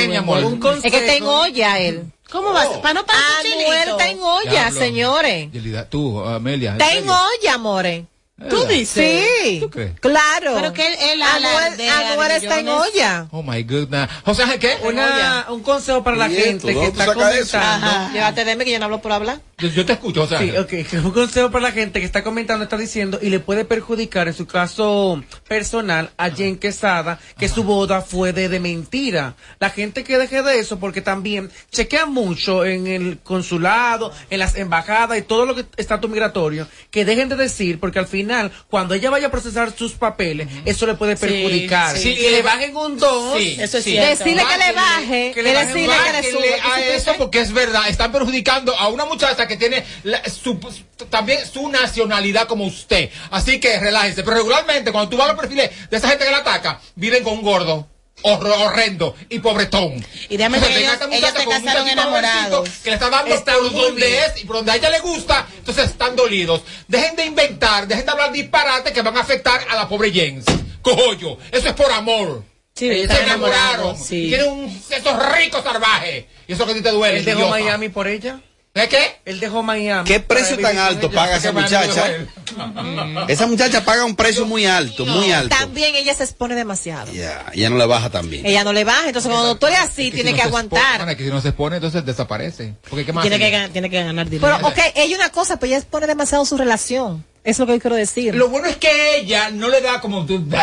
Es 0.84 0.92
que 0.92 1.16
en 1.16 1.24
olla 1.24 1.78
él. 1.80 2.04
¿Cómo 2.30 2.52
va? 2.52 2.80
Para 2.80 2.94
no 2.94 3.06
pasar 3.06 3.46
Anuel 3.46 3.88
está 3.88 4.08
en 4.08 4.20
olla, 4.20 4.70
señores. 4.70 5.48
Tú, 5.88 6.20
Amelia. 6.24 6.72
Está 6.72 6.92
en 6.94 7.08
olla, 7.08 7.58
more. 7.58 8.06
¿Tú 8.48 8.56
¿Verdad? 8.56 8.68
dices? 8.70 9.60
¿Tú 9.60 9.68
crees? 9.70 10.00
Claro. 10.00 10.54
Pero 10.54 10.72
que 10.72 10.86
él- 10.86 10.94
él 11.12 11.22
Anuel, 11.22 12.32
está 12.32 12.60
en 12.60 12.68
olla. 12.68 13.26
Oh 13.32 13.42
my 13.42 13.62
goodness. 13.64 14.08
José 14.24 14.44
Ángel, 14.44 14.58
¿qué? 14.58 14.78
Una, 14.84 15.46
un 15.50 15.60
consejo 15.62 16.02
para 16.02 16.16
la 16.16 16.28
¿Y 16.30 16.36
gente 16.36 16.68
que 16.68 16.72
¿Dónde 16.74 16.90
tú 16.92 17.00
está 17.00 17.12
comentando. 17.14 18.12
Llévate 18.14 18.44
de 18.46 18.56
mí 18.56 18.64
que 18.64 18.70
yo 18.72 18.78
no 18.78 18.86
hablo 18.86 19.02
por 19.02 19.12
hablar. 19.12 19.40
Yo, 19.58 19.68
yo 19.68 19.84
te 19.84 19.92
escucho, 19.92 20.22
José 20.22 20.38
Sí, 20.38 20.56
Ángel. 20.56 20.86
ok. 20.94 21.04
Un 21.04 21.10
consejo 21.12 21.50
para 21.50 21.64
la 21.64 21.72
gente 21.72 22.00
que 22.00 22.06
está 22.06 22.24
comentando, 22.24 22.64
está 22.64 22.78
diciendo 22.78 23.18
y 23.20 23.28
le 23.28 23.40
puede 23.40 23.66
perjudicar 23.66 24.26
en 24.26 24.32
su 24.34 24.46
caso 24.46 25.22
personal 25.46 26.10
a 26.16 26.30
Jen 26.30 26.56
Quesada 26.58 27.18
que 27.38 27.48
su 27.48 27.62
boda 27.64 28.00
fue 28.00 28.32
de, 28.32 28.48
de 28.48 28.58
mentira. 28.58 29.34
La 29.58 29.68
gente 29.68 30.02
que 30.02 30.16
deje 30.16 30.42
de 30.42 30.58
eso 30.60 30.78
porque 30.78 31.02
también 31.02 31.50
chequea 31.70 32.06
mucho 32.06 32.64
en 32.64 32.86
el 32.86 33.18
consulado, 33.18 34.12
en 34.30 34.38
las 34.38 34.56
embajadas 34.56 35.18
y 35.18 35.22
todo 35.22 35.44
lo 35.44 35.54
que 35.54 35.66
estatus 35.76 36.08
migratorio, 36.10 36.66
que 36.90 37.04
dejen 37.04 37.28
de 37.28 37.36
decir 37.36 37.78
porque 37.78 37.98
al 37.98 38.06
final 38.06 38.29
cuando 38.68 38.94
ella 38.94 39.10
vaya 39.10 39.26
a 39.28 39.30
procesar 39.30 39.72
sus 39.76 39.92
papeles, 39.92 40.48
eso 40.64 40.86
le 40.86 40.94
puede 40.94 41.16
Sí, 41.16 41.26
perjudicar. 41.26 41.96
sí. 41.96 42.14
que 42.16 42.30
le 42.30 42.42
bajen 42.42 42.76
un 42.76 42.98
2. 42.98 43.38
Sí, 43.38 43.56
Eso 43.60 43.78
es 43.78 43.84
sí. 43.84 43.92
cierto. 43.92 44.24
Decirle 44.24 44.42
que 44.44 44.58
le 44.66 44.72
baje, 44.72 45.32
que 45.34 45.42
le 45.42 45.50
y 45.50 45.54
baje 45.54 45.66
decirle 45.68 45.96
que 46.04 46.10
le 46.20 46.30
suba. 46.62 46.74
a 46.74 46.80
eso 46.80 47.14
porque 47.18 47.40
es 47.40 47.52
verdad, 47.52 47.88
están 47.88 48.12
perjudicando 48.12 48.76
a 48.78 48.88
una 48.88 49.04
muchacha 49.04 49.46
que 49.46 49.56
tiene 49.56 49.84
la- 50.04 50.22
su- 50.28 50.58
también 51.10 51.40
su 51.50 51.68
nacionalidad 51.68 52.46
como 52.46 52.64
usted. 52.66 53.10
Así 53.30 53.58
que 53.60 53.78
relájense. 53.78 54.22
Pero 54.22 54.36
regularmente 54.36 54.92
cuando 54.92 55.10
tú 55.10 55.16
vas 55.16 55.28
a 55.28 55.32
los 55.32 55.40
perfiles 55.40 55.70
de 55.90 55.96
esa 55.96 56.08
gente 56.08 56.24
que 56.24 56.30
la 56.30 56.38
ataca, 56.38 56.80
viven 56.96 57.22
con 57.24 57.34
un 57.34 57.42
gordo. 57.42 57.86
horrendo 58.22 59.16
y 59.30 59.38
pobretón. 59.38 60.04
Y 60.28 60.36
déjame 60.36 60.58
que 60.60 60.66
venga 60.66 60.78
ellos- 60.80 60.92
esta 60.92 61.04
ellos 61.06 61.20
muchacha 61.20 61.38
se 61.38 61.44
con 61.46 61.56
un 61.56 61.64
casaron 61.64 61.88
enamorados. 61.88 62.68
Que 62.84 62.90
le 62.90 62.94
está 62.96 63.08
dando 63.08 63.34
Está 63.34 63.54
por 63.54 63.72
donde 63.72 64.06
bien. 64.06 64.22
es 64.36 64.42
y 64.42 64.44
por 64.46 64.56
donde 64.56 64.72
a 64.72 64.76
ella 64.76 64.90
le 64.90 64.98
gusta, 65.00 65.46
entonces 65.56 65.89
dolidos. 66.30 66.62
Dejen 66.88 67.16
de 67.16 67.24
inventar, 67.26 67.86
dejen 67.86 68.06
de 68.06 68.12
hablar 68.12 68.32
disparate 68.32 68.92
que 68.92 69.02
van 69.02 69.16
a 69.16 69.20
afectar 69.20 69.60
a 69.68 69.74
la 69.74 69.88
pobre 69.88 70.12
Jens. 70.12 70.44
cojollo. 70.82 71.38
Eso 71.50 71.68
es 71.68 71.74
por 71.74 71.90
amor. 71.90 72.44
Sí, 72.74 72.88
se 72.88 73.22
enamoraron. 73.22 73.96
sí. 73.96 74.28
Tienen 74.28 74.48
un, 74.48 74.82
esos 74.90 75.36
ricos 75.36 75.62
salvajes. 75.62 76.24
Y 76.46 76.52
eso 76.52 76.64
que 76.64 76.72
a 76.72 76.74
ti 76.74 76.80
te 76.80 76.90
duele. 76.90 77.18
¿Él 77.18 77.24
dejó. 77.24 77.48
Miami 77.48 77.88
por 77.88 78.06
ella? 78.06 78.40
¿De 78.74 78.88
qué? 78.88 79.20
Él 79.24 79.40
dejó 79.40 79.64
Miami. 79.64 80.06
¿Qué 80.06 80.20
precio 80.20 80.56
tan 80.58 80.78
alto 80.78 81.10
paga 81.10 81.36
esa 81.36 81.50
muchacha? 81.52 82.06
Esa 83.28 83.46
muchacha 83.46 83.84
paga 83.84 84.04
un 84.04 84.14
precio 84.16 84.44
muy 84.44 84.66
alto, 84.66 85.06
muy 85.06 85.30
alto. 85.32 85.54
También 85.56 85.94
ella 85.94 86.14
se 86.14 86.24
expone 86.24 86.54
demasiado. 86.54 87.12
Ya, 87.12 87.46
ella 87.52 87.70
no 87.70 87.78
le 87.78 87.86
baja 87.86 88.10
también. 88.10 88.44
Ella 88.44 88.64
no 88.64 88.72
le 88.72 88.84
baja, 88.84 89.06
entonces 89.06 89.30
cuando 89.30 89.56
tú 89.56 89.66
eres 89.66 89.80
así, 89.80 90.10
tiene 90.10 90.30
si 90.30 90.36
que 90.36 90.42
aguantar. 90.42 90.94
expone, 90.94 91.16
que 91.16 91.24
si 91.24 91.30
no 91.30 91.40
se 91.40 91.48
expone, 91.48 91.76
entonces 91.76 92.04
desaparece. 92.04 92.74
Porque 92.88 93.04
¿qué 93.06 93.12
más? 93.12 93.22
Tiene 93.22 93.38
que, 93.38 93.68
tiene 93.72 93.88
ganar 93.88 94.28
dinero. 94.28 94.56
Pero, 94.56 94.68
ok, 94.68 94.78
ella 94.94 95.16
una 95.16 95.30
cosa, 95.30 95.58
pero 95.58 95.68
ella 95.68 95.78
expone 95.78 96.06
demasiado 96.06 96.44
su 96.44 96.56
relación. 96.56 97.24
Es 97.44 97.58
lo 97.58 97.66
que 97.66 97.72
yo 97.74 97.80
quiero 97.80 97.96
decir. 97.96 98.34
Lo 98.34 98.48
bueno 98.48 98.68
es 98.68 98.76
que 98.76 99.18
ella 99.18 99.50
no 99.50 99.68
le 99.68 99.80
da 99.80 100.00
como 100.00 100.26
tú. 100.26 100.44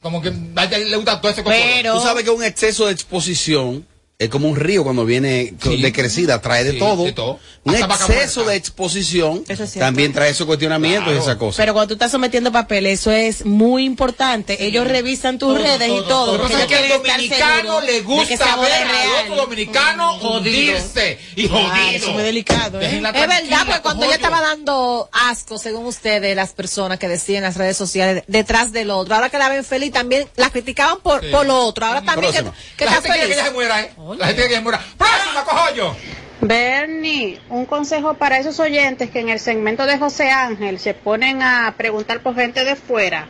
Como 0.00 0.22
que 0.22 0.30
le 0.30 0.94
gusta 0.96 1.20
todo 1.20 1.32
ese 1.32 1.42
Pero- 1.42 1.94
Tú 1.94 2.00
sabes 2.00 2.22
que 2.22 2.30
un 2.30 2.44
exceso 2.44 2.86
de 2.86 2.92
exposición 2.92 3.84
es 4.20 4.30
como 4.30 4.48
un 4.48 4.56
río 4.56 4.82
cuando 4.82 5.04
viene 5.04 5.54
Sí. 5.62 5.80
de 5.80 5.92
crecida, 5.92 6.40
trae 6.40 6.64
de 6.64 6.72
Sí, 6.72 6.78
todo. 6.80 7.04
de 7.04 7.12
todo. 7.12 7.38
Un 7.62 7.76
Hasta 7.76 7.94
exceso 7.94 8.42
de 8.44 8.56
exposición 8.56 9.44
es 9.46 9.74
también 9.74 10.12
trae 10.12 10.30
esos 10.30 10.44
cuestionamientos 10.44 11.14
y 11.14 11.18
esas 11.18 11.36
cosas. 11.36 11.56
Pero 11.58 11.72
cuando 11.72 11.88
tú 11.88 11.94
estás 11.94 12.10
sometiendo 12.10 12.50
papeles, 12.50 12.98
eso 13.00 13.12
es 13.12 13.44
muy 13.46 13.84
importante. 13.84 14.64
Ellos 14.66 14.88
revisan 14.88 15.38
tus 15.38 15.54
Todo, 15.54 15.62
redes 15.62 15.88
y 15.88 16.08
todo. 16.08 16.36
Lo 16.36 16.48
que 16.48 16.52
pasa 16.54 16.62
es 16.62 16.66
que 16.66 16.74
al 16.74 16.88
dominicano 16.88 17.80
le 17.80 18.00
gusta 18.00 18.56
ver 18.56 18.72
al 18.72 18.88
real. 18.88 19.08
otro 19.22 19.36
dominicano 19.36 20.16
hundirse 20.20 21.18
y 21.36 21.46
Claro, 21.46 21.68
jodido. 21.68 21.90
eso 21.96 22.06
es 22.08 22.14
muy 22.14 22.22
delicado. 22.24 22.80
¿eh? 22.80 22.86
Es 22.96 23.02
verdad, 23.28 23.66
porque 23.66 23.82
cuando 23.82 24.04
ella 24.06 24.14
estaba 24.16 24.40
dando 24.40 25.08
asco, 25.12 25.58
según 25.58 25.86
ustedes, 25.86 26.34
las 26.34 26.50
personas 26.54 26.98
que 26.98 27.06
decían 27.06 27.38
en 27.38 27.42
las 27.44 27.56
redes 27.56 27.76
sociales, 27.76 28.24
detrás 28.26 28.72
del 28.72 28.90
otro, 28.90 29.14
ahora 29.14 29.30
que 29.30 29.38
la 29.38 29.48
ven 29.48 29.64
feliz, 29.64 29.92
también 29.92 30.26
la 30.34 30.50
criticaban 30.50 30.98
por, 31.04 31.20
Sí. 31.20 31.28
por 31.30 31.46
lo 31.46 31.56
otro. 31.60 31.86
Ahora 31.86 32.02
también 32.02 32.32
que, 32.32 32.42
Próxima. 32.42 32.56
que 32.76 32.84
La 32.84 32.90
está 32.92 33.02
gente 33.02 33.18
quiere 33.18 33.28
que 33.28 33.34
feliz. 33.34 33.36
ella 33.38 33.46
se 33.48 33.54
muera, 33.54 33.82
¿eh? 33.82 33.92
La 34.16 34.28
gente 34.28 34.48
que. 34.48 34.60
¡Próxima, 34.60 35.44
cojollo! 35.44 35.94
Bernie, 36.40 37.40
un 37.48 37.66
consejo 37.66 38.14
para 38.14 38.38
esos 38.38 38.60
oyentes 38.60 39.10
que 39.10 39.20
en 39.20 39.28
el 39.28 39.40
segmento 39.40 39.86
de 39.86 39.98
José 39.98 40.30
Ángel 40.30 40.78
se 40.78 40.94
ponen 40.94 41.42
a 41.42 41.74
preguntar 41.76 42.22
por 42.22 42.36
gente 42.36 42.64
de 42.64 42.76
fuera, 42.76 43.28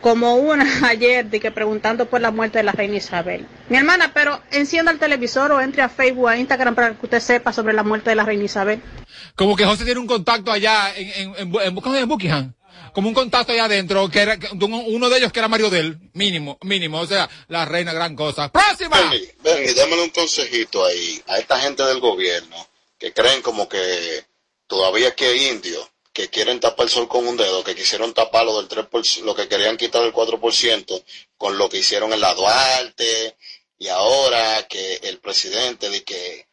como 0.00 0.36
una 0.36 0.64
ayer 0.88 1.26
de 1.26 1.40
que 1.40 1.50
preguntando 1.50 2.06
por 2.06 2.20
la 2.20 2.30
muerte 2.30 2.58
de 2.58 2.64
la 2.64 2.72
reina 2.72 2.96
Isabel. 2.96 3.46
Mi 3.68 3.76
hermana, 3.76 4.12
pero 4.14 4.40
encienda 4.52 4.92
el 4.92 4.98
televisor 4.98 5.50
o 5.52 5.60
entre 5.60 5.82
a 5.82 5.88
Facebook, 5.88 6.28
a 6.28 6.38
Instagram 6.38 6.74
para 6.74 6.94
que 6.94 7.04
usted 7.04 7.20
sepa 7.20 7.52
sobre 7.52 7.74
la 7.74 7.82
muerte 7.82 8.10
de 8.10 8.16
la 8.16 8.24
reina 8.24 8.44
Isabel. 8.44 8.80
Como 9.34 9.56
que 9.56 9.66
José 9.66 9.84
tiene 9.84 10.00
un 10.00 10.06
contacto 10.06 10.52
allá 10.52 10.94
en, 10.96 11.34
en, 11.36 11.54
en, 11.54 11.76
en. 11.94 12.08
Buckingham. 12.08 12.54
Como 12.96 13.08
un 13.08 13.14
contacto 13.14 13.52
allá 13.52 13.66
adentro, 13.66 14.08
que 14.08 14.20
era 14.20 14.38
uno 14.58 15.10
de 15.10 15.18
ellos 15.18 15.30
que 15.30 15.40
era 15.40 15.48
Mario 15.48 15.68
del, 15.68 15.98
mínimo, 16.14 16.56
mínimo, 16.62 16.98
o 16.98 17.06
sea, 17.06 17.28
la 17.48 17.66
reina 17.66 17.92
gran 17.92 18.16
cosa. 18.16 18.50
¡Próxima! 18.50 18.98
Bernie, 18.98 19.34
Bernie, 19.42 19.74
démosle 19.74 20.04
un 20.04 20.08
consejito 20.08 20.82
ahí 20.82 21.22
a 21.26 21.36
esta 21.36 21.60
gente 21.60 21.82
del 21.82 22.00
gobierno 22.00 22.56
que 22.98 23.12
creen 23.12 23.42
como 23.42 23.68
que 23.68 24.24
todavía 24.66 25.14
que 25.14 25.26
hay 25.26 25.48
indios 25.48 25.86
que 26.10 26.30
quieren 26.30 26.58
tapar 26.58 26.86
el 26.86 26.90
sol 26.90 27.06
con 27.06 27.26
un 27.26 27.36
dedo, 27.36 27.62
que 27.62 27.74
quisieron 27.74 28.14
taparlo 28.14 28.62
del 28.62 28.70
3%, 28.70 29.24
lo 29.24 29.34
que 29.34 29.46
querían 29.46 29.76
quitar 29.76 30.02
el 30.02 30.14
4% 30.14 31.04
con 31.36 31.58
lo 31.58 31.68
que 31.68 31.80
hicieron 31.80 32.14
en 32.14 32.22
la 32.22 32.32
Duarte 32.32 33.36
y 33.76 33.88
ahora 33.88 34.66
que 34.68 35.00
el 35.02 35.18
presidente 35.18 35.90
de 35.90 36.02
que 36.02 36.45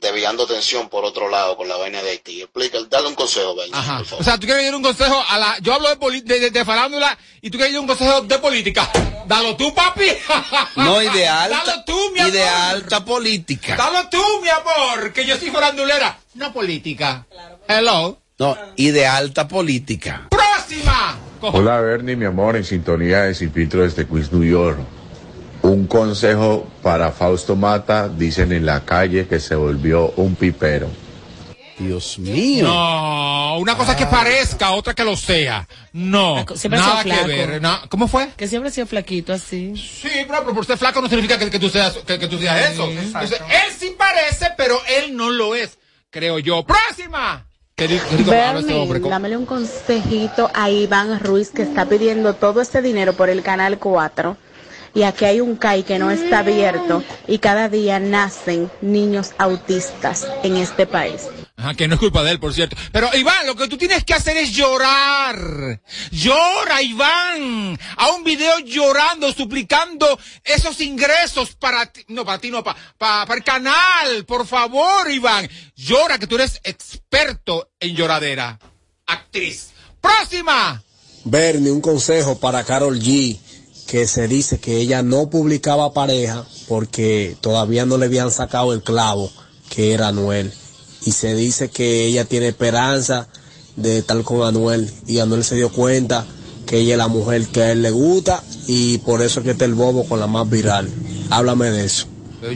desviando 0.00 0.44
atención 0.44 0.88
por 0.88 1.04
otro 1.04 1.28
lado 1.28 1.56
con 1.56 1.68
la 1.68 1.76
vaina 1.76 2.02
de 2.02 2.10
Haití. 2.10 2.42
Explica, 2.42 2.78
dale 2.90 3.08
un 3.08 3.14
consejo, 3.14 3.54
Ajá. 3.72 3.98
por 3.98 4.06
favor. 4.06 4.20
O 4.22 4.24
sea, 4.24 4.38
tú 4.38 4.46
quieres 4.46 4.64
dar 4.64 4.74
un 4.74 4.82
consejo 4.82 5.22
a 5.28 5.38
la. 5.38 5.56
Yo 5.60 5.74
hablo 5.74 5.88
de, 5.88 5.96
poli- 5.96 6.22
de, 6.22 6.40
de- 6.40 6.50
de 6.50 6.64
farándula 6.64 7.16
y 7.40 7.50
tú 7.50 7.58
quieres 7.58 7.72
dar 7.74 7.80
un 7.80 7.86
consejo 7.86 8.20
de 8.22 8.38
política. 8.38 8.90
Dalo 9.26 9.56
tú, 9.56 9.72
papi. 9.74 10.06
No, 10.76 11.02
y 11.02 11.08
de 11.10 11.26
alta, 11.28 11.62
Dalo 11.64 11.84
tú, 11.84 12.10
mi 12.12 12.18
y 12.18 12.22
amor. 12.22 12.32
de 12.32 12.48
alta 12.48 13.04
política. 13.04 13.76
Dalo 13.76 14.08
tú, 14.08 14.22
mi 14.42 14.48
amor. 14.48 15.12
Que 15.12 15.24
yo 15.26 15.36
soy 15.36 15.50
farandulera. 15.50 16.18
No 16.34 16.52
política. 16.52 17.26
Hello. 17.68 18.20
No, 18.38 18.56
y 18.76 18.90
de 18.90 19.06
alta 19.06 19.48
política. 19.48 20.28
¡Próxima! 20.30 21.18
Hola 21.40 21.80
Bernie, 21.80 22.14
mi 22.16 22.24
amor, 22.24 22.56
en 22.56 22.64
sintonía 22.64 23.22
de 23.22 23.34
Sin 23.34 23.52
Filtro 23.52 23.82
desde 23.82 24.06
Queens, 24.06 24.32
New 24.32 24.44
York. 24.48 24.78
Un 25.68 25.86
consejo 25.86 26.66
para 26.82 27.12
Fausto 27.12 27.54
Mata, 27.54 28.08
dicen 28.08 28.52
en 28.52 28.64
la 28.64 28.84
calle 28.86 29.26
que 29.26 29.38
se 29.38 29.54
volvió 29.54 30.12
un 30.16 30.34
pipero. 30.34 30.88
Dios 31.78 32.18
mío. 32.18 32.66
No, 32.66 33.58
una 33.58 33.76
cosa 33.76 33.94
que 33.94 34.06
parezca, 34.06 34.70
otra 34.72 34.94
que 34.94 35.04
lo 35.04 35.14
sea. 35.14 35.68
No, 35.92 36.44
Siempre 36.54 36.80
nada 36.80 37.04
que 37.04 37.22
ver. 37.26 37.60
na- 37.60 37.82
¿Cómo 37.90 38.08
fue? 38.08 38.30
Que 38.36 38.48
siempre 38.48 38.70
ha 38.70 38.72
sido 38.72 38.86
flaquito 38.86 39.32
así. 39.34 39.76
Sí, 39.76 40.08
pero, 40.26 40.40
pero 40.40 40.54
por 40.54 40.64
ser 40.64 40.78
flaco 40.78 41.02
no 41.02 41.08
significa 41.08 41.38
que, 41.38 41.50
que 41.50 41.58
tú 41.58 41.68
seas 41.68 41.98
que, 41.98 42.18
que 42.18 42.28
tú 42.28 42.38
seas 42.38 42.70
eso. 42.72 42.88
Entonces, 42.90 43.38
él 43.40 43.72
sí 43.78 43.94
parece, 43.96 44.46
pero 44.56 44.78
él 44.88 45.14
no 45.16 45.30
lo 45.30 45.54
es, 45.54 45.78
creo 46.10 46.38
yo. 46.38 46.64
¡Próxima! 46.64 47.44
Habla 47.76 47.94
este 48.58 48.74
hombre. 48.74 48.98
Bernie, 48.98 49.10
dámele 49.10 49.36
un 49.36 49.46
consejito 49.46 50.50
a 50.54 50.68
Iván 50.70 51.20
Ruiz 51.20 51.50
que 51.50 51.62
está 51.62 51.84
pidiendo 51.84 52.34
todo 52.34 52.60
este 52.62 52.80
dinero 52.82 53.12
por 53.12 53.28
el 53.28 53.42
Canal 53.42 53.78
4 53.78 54.36
y 54.94 55.02
aquí 55.02 55.24
hay 55.24 55.40
un 55.40 55.56
CAI 55.56 55.82
que 55.82 55.98
no 55.98 56.10
está 56.10 56.40
abierto 56.40 57.02
y 57.26 57.38
cada 57.38 57.68
día 57.68 57.98
nacen 57.98 58.70
niños 58.80 59.32
autistas 59.38 60.26
en 60.42 60.56
este 60.56 60.86
país. 60.86 61.22
Ajá, 61.56 61.74
que 61.74 61.88
no 61.88 61.94
es 61.94 62.00
culpa 62.00 62.22
de 62.22 62.30
él, 62.30 62.38
por 62.38 62.54
cierto. 62.54 62.76
Pero 62.92 63.08
Iván, 63.16 63.44
lo 63.46 63.56
que 63.56 63.66
tú 63.66 63.76
tienes 63.76 64.04
que 64.04 64.14
hacer 64.14 64.36
es 64.36 64.52
llorar. 64.52 65.80
Llora, 66.12 66.80
Iván. 66.82 67.78
A 67.96 68.10
un 68.12 68.22
video 68.22 68.60
llorando, 68.60 69.32
suplicando 69.32 70.18
esos 70.44 70.80
ingresos 70.80 71.56
para 71.56 71.86
ti. 71.86 72.04
No, 72.08 72.24
para 72.24 72.38
ti 72.38 72.50
no, 72.50 72.62
pa- 72.62 72.76
pa- 72.96 73.26
para 73.26 73.38
el 73.38 73.44
canal. 73.44 74.24
Por 74.24 74.46
favor, 74.46 75.10
Iván. 75.10 75.48
Llora, 75.74 76.18
que 76.18 76.28
tú 76.28 76.36
eres 76.36 76.60
experto 76.62 77.70
en 77.80 77.96
lloradera. 77.96 78.58
Actriz. 79.06 79.70
Próxima. 80.00 80.80
Bernie, 81.24 81.72
un 81.72 81.80
consejo 81.80 82.38
para 82.38 82.62
Carol 82.64 82.98
G, 83.00 83.36
que 83.88 84.06
se 84.06 84.28
dice 84.28 84.60
que 84.60 84.76
ella 84.76 85.02
no 85.02 85.30
publicaba 85.30 85.94
pareja 85.94 86.44
porque 86.68 87.36
todavía 87.40 87.86
no 87.86 87.96
le 87.96 88.04
habían 88.04 88.30
sacado 88.30 88.74
el 88.74 88.82
clavo, 88.82 89.32
que 89.70 89.94
era 89.94 90.08
Anuel. 90.08 90.52
Y 91.06 91.12
se 91.12 91.34
dice 91.34 91.70
que 91.70 92.04
ella 92.04 92.26
tiene 92.26 92.48
esperanza 92.48 93.28
de 93.76 93.98
estar 93.98 94.22
con 94.24 94.46
Anuel. 94.46 94.92
Y 95.06 95.20
Anuel 95.20 95.42
se 95.42 95.56
dio 95.56 95.72
cuenta 95.72 96.26
que 96.66 96.80
ella 96.80 96.94
es 96.94 96.98
la 96.98 97.08
mujer 97.08 97.46
que 97.46 97.62
a 97.62 97.72
él 97.72 97.80
le 97.80 97.90
gusta 97.90 98.44
y 98.66 98.98
por 98.98 99.22
eso 99.22 99.40
es 99.40 99.44
que 99.44 99.52
está 99.52 99.64
el 99.64 99.74
bobo 99.74 100.06
con 100.06 100.20
la 100.20 100.26
más 100.26 100.48
viral. 100.50 100.90
Háblame 101.30 101.70
de 101.70 101.86
eso. 101.86 102.06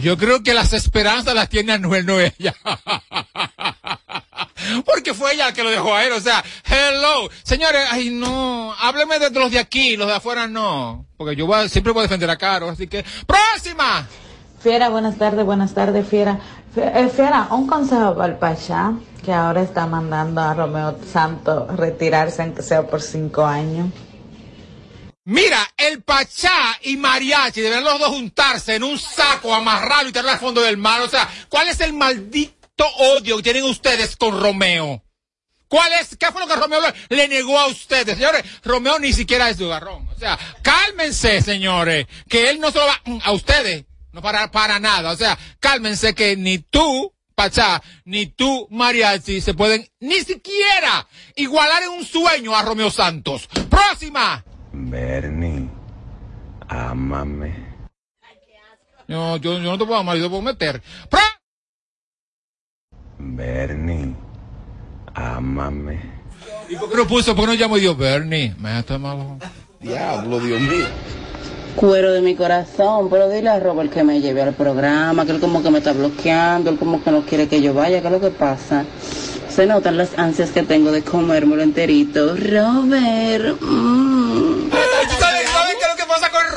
Yo 0.02 0.18
creo 0.18 0.42
que 0.42 0.52
las 0.52 0.74
esperanzas 0.74 1.34
las 1.34 1.48
tiene 1.48 1.72
Anuel, 1.72 2.04
no 2.04 2.20
ella. 2.20 2.54
Porque 4.84 5.14
fue 5.14 5.34
ella 5.34 5.46
la 5.46 5.52
que 5.52 5.64
lo 5.64 5.70
dejó 5.70 5.94
a 5.94 6.04
él, 6.04 6.12
o 6.12 6.20
sea, 6.20 6.44
hello. 6.64 7.28
Señores, 7.42 7.86
ay 7.90 8.10
no, 8.10 8.74
hábleme 8.78 9.18
de 9.18 9.30
los 9.30 9.50
de 9.50 9.58
aquí, 9.58 9.96
los 9.96 10.06
de 10.06 10.14
afuera 10.14 10.46
no. 10.46 11.06
Porque 11.16 11.36
yo 11.36 11.46
voy 11.46 11.68
siempre 11.68 11.92
voy 11.92 12.00
a 12.00 12.02
defender 12.02 12.30
a 12.30 12.36
Caro, 12.36 12.68
así 12.68 12.86
que, 12.86 13.04
¡próxima! 13.26 14.06
Fiera, 14.60 14.90
buenas 14.90 15.18
tardes, 15.18 15.44
buenas 15.44 15.74
tardes, 15.74 16.06
Fiera. 16.06 16.38
Eh, 16.76 17.10
Fiera, 17.14 17.48
un 17.50 17.66
consejo 17.66 18.14
para 18.14 18.32
el 18.32 18.38
Pachá, 18.38 18.92
que 19.24 19.32
ahora 19.32 19.62
está 19.62 19.86
mandando 19.86 20.40
a 20.40 20.54
Romeo 20.54 20.96
Santo 21.12 21.66
retirarse, 21.66 22.42
aunque 22.42 22.62
sea 22.62 22.86
por 22.86 23.02
cinco 23.02 23.44
años. 23.44 23.88
Mira, 25.24 25.58
el 25.76 26.02
Pachá 26.02 26.78
y 26.82 26.96
Mariachi 26.96 27.60
deberán 27.60 27.84
los 27.84 27.98
dos 27.98 28.08
juntarse 28.08 28.76
en 28.76 28.82
un 28.82 28.98
saco, 28.98 29.54
amarrarlo 29.54 30.08
y 30.08 30.12
tirarlo 30.12 30.32
al 30.32 30.38
fondo 30.38 30.60
del 30.62 30.76
mar. 30.76 31.00
O 31.02 31.08
sea, 31.08 31.28
¿cuál 31.48 31.68
es 31.68 31.80
el 31.80 31.92
maldito 31.92 32.61
odio 32.98 33.36
que 33.36 33.42
tienen 33.42 33.64
ustedes 33.64 34.16
con 34.16 34.40
Romeo? 34.40 35.02
¿Cuál 35.72 35.90
es? 35.94 36.18
¿Qué 36.18 36.30
fue 36.30 36.42
lo 36.42 36.46
que 36.46 36.56
Romeo 36.56 36.80
le, 37.08 37.28
negó 37.28 37.58
a 37.58 37.66
ustedes? 37.66 38.16
Señores, 38.18 38.44
Romeo 38.62 38.98
ni 38.98 39.14
siquiera 39.14 39.48
es 39.48 39.56
su 39.56 39.68
garrón. 39.68 40.06
O 40.14 40.18
sea, 40.18 40.38
cálmense, 40.60 41.40
señores, 41.40 42.06
que 42.28 42.50
él 42.50 42.60
no 42.60 42.70
se 42.70 42.78
lo 42.78 42.84
va 42.84 43.00
a 43.24 43.32
ustedes, 43.32 43.86
no 44.12 44.20
para, 44.20 44.50
para 44.50 44.78
nada. 44.78 45.12
O 45.12 45.16
sea, 45.16 45.38
cálmense 45.60 46.14
que 46.14 46.36
ni 46.36 46.58
tú, 46.58 47.14
Pachá, 47.34 47.82
ni 48.04 48.26
tú, 48.26 48.68
Mariachi, 48.70 49.40
se 49.40 49.54
pueden 49.54 49.88
ni 49.98 50.20
siquiera 50.20 51.08
igualar 51.36 51.82
en 51.84 51.88
un 51.88 52.04
sueño 52.04 52.54
a 52.54 52.60
Romeo 52.60 52.90
Santos. 52.90 53.48
¡Próxima! 53.70 54.44
Bernie, 54.72 55.70
ámame. 56.68 57.72
No, 59.08 59.38
yo, 59.38 59.54
yo 59.54 59.70
no 59.70 59.78
te 59.78 59.86
puedo 59.86 60.00
amar, 60.00 60.18
yo 60.18 60.24
te 60.24 60.28
puedo 60.28 60.42
meter. 60.42 60.82
Bernie, 63.24 64.14
ámame. 65.14 66.00
¿Y 66.68 66.76
por 66.76 66.90
qué 66.90 66.96
no 66.96 67.06
puso? 67.06 67.36
¿Por 67.36 67.44
qué 67.44 67.52
no 67.52 67.54
llamo 67.54 67.78
yo 67.78 67.94
Bernie? 67.94 68.54
Me 68.58 68.78
está 68.78 68.98
malo. 68.98 69.38
Diablo, 69.80 70.40
Dios 70.40 70.60
mío. 70.60 70.86
Cuero 71.76 72.12
de 72.12 72.20
mi 72.20 72.34
corazón, 72.34 73.08
pero 73.08 73.28
dile 73.30 73.48
a 73.48 73.60
Robert 73.60 73.92
que 73.92 74.02
me 74.02 74.20
lleve 74.20 74.42
al 74.42 74.54
programa, 74.54 75.24
que 75.24 75.32
él 75.32 75.40
como 75.40 75.62
que 75.62 75.70
me 75.70 75.78
está 75.78 75.92
bloqueando, 75.92 76.70
él 76.70 76.78
como 76.78 77.02
que 77.02 77.10
no 77.10 77.22
quiere 77.22 77.48
que 77.48 77.62
yo 77.62 77.72
vaya, 77.72 78.00
¿qué 78.00 78.08
es 78.08 78.12
lo 78.12 78.20
que 78.20 78.30
pasa? 78.30 78.84
Se 79.48 79.66
notan 79.66 79.96
las 79.96 80.18
ansias 80.18 80.50
que 80.50 80.64
tengo 80.64 80.90
de 80.90 81.02
comérmelo 81.02 81.62
enterito. 81.62 82.34
Robert, 82.36 83.60
mm. 83.60 84.70
¿Tú 84.70 85.14
sabes 85.18 85.52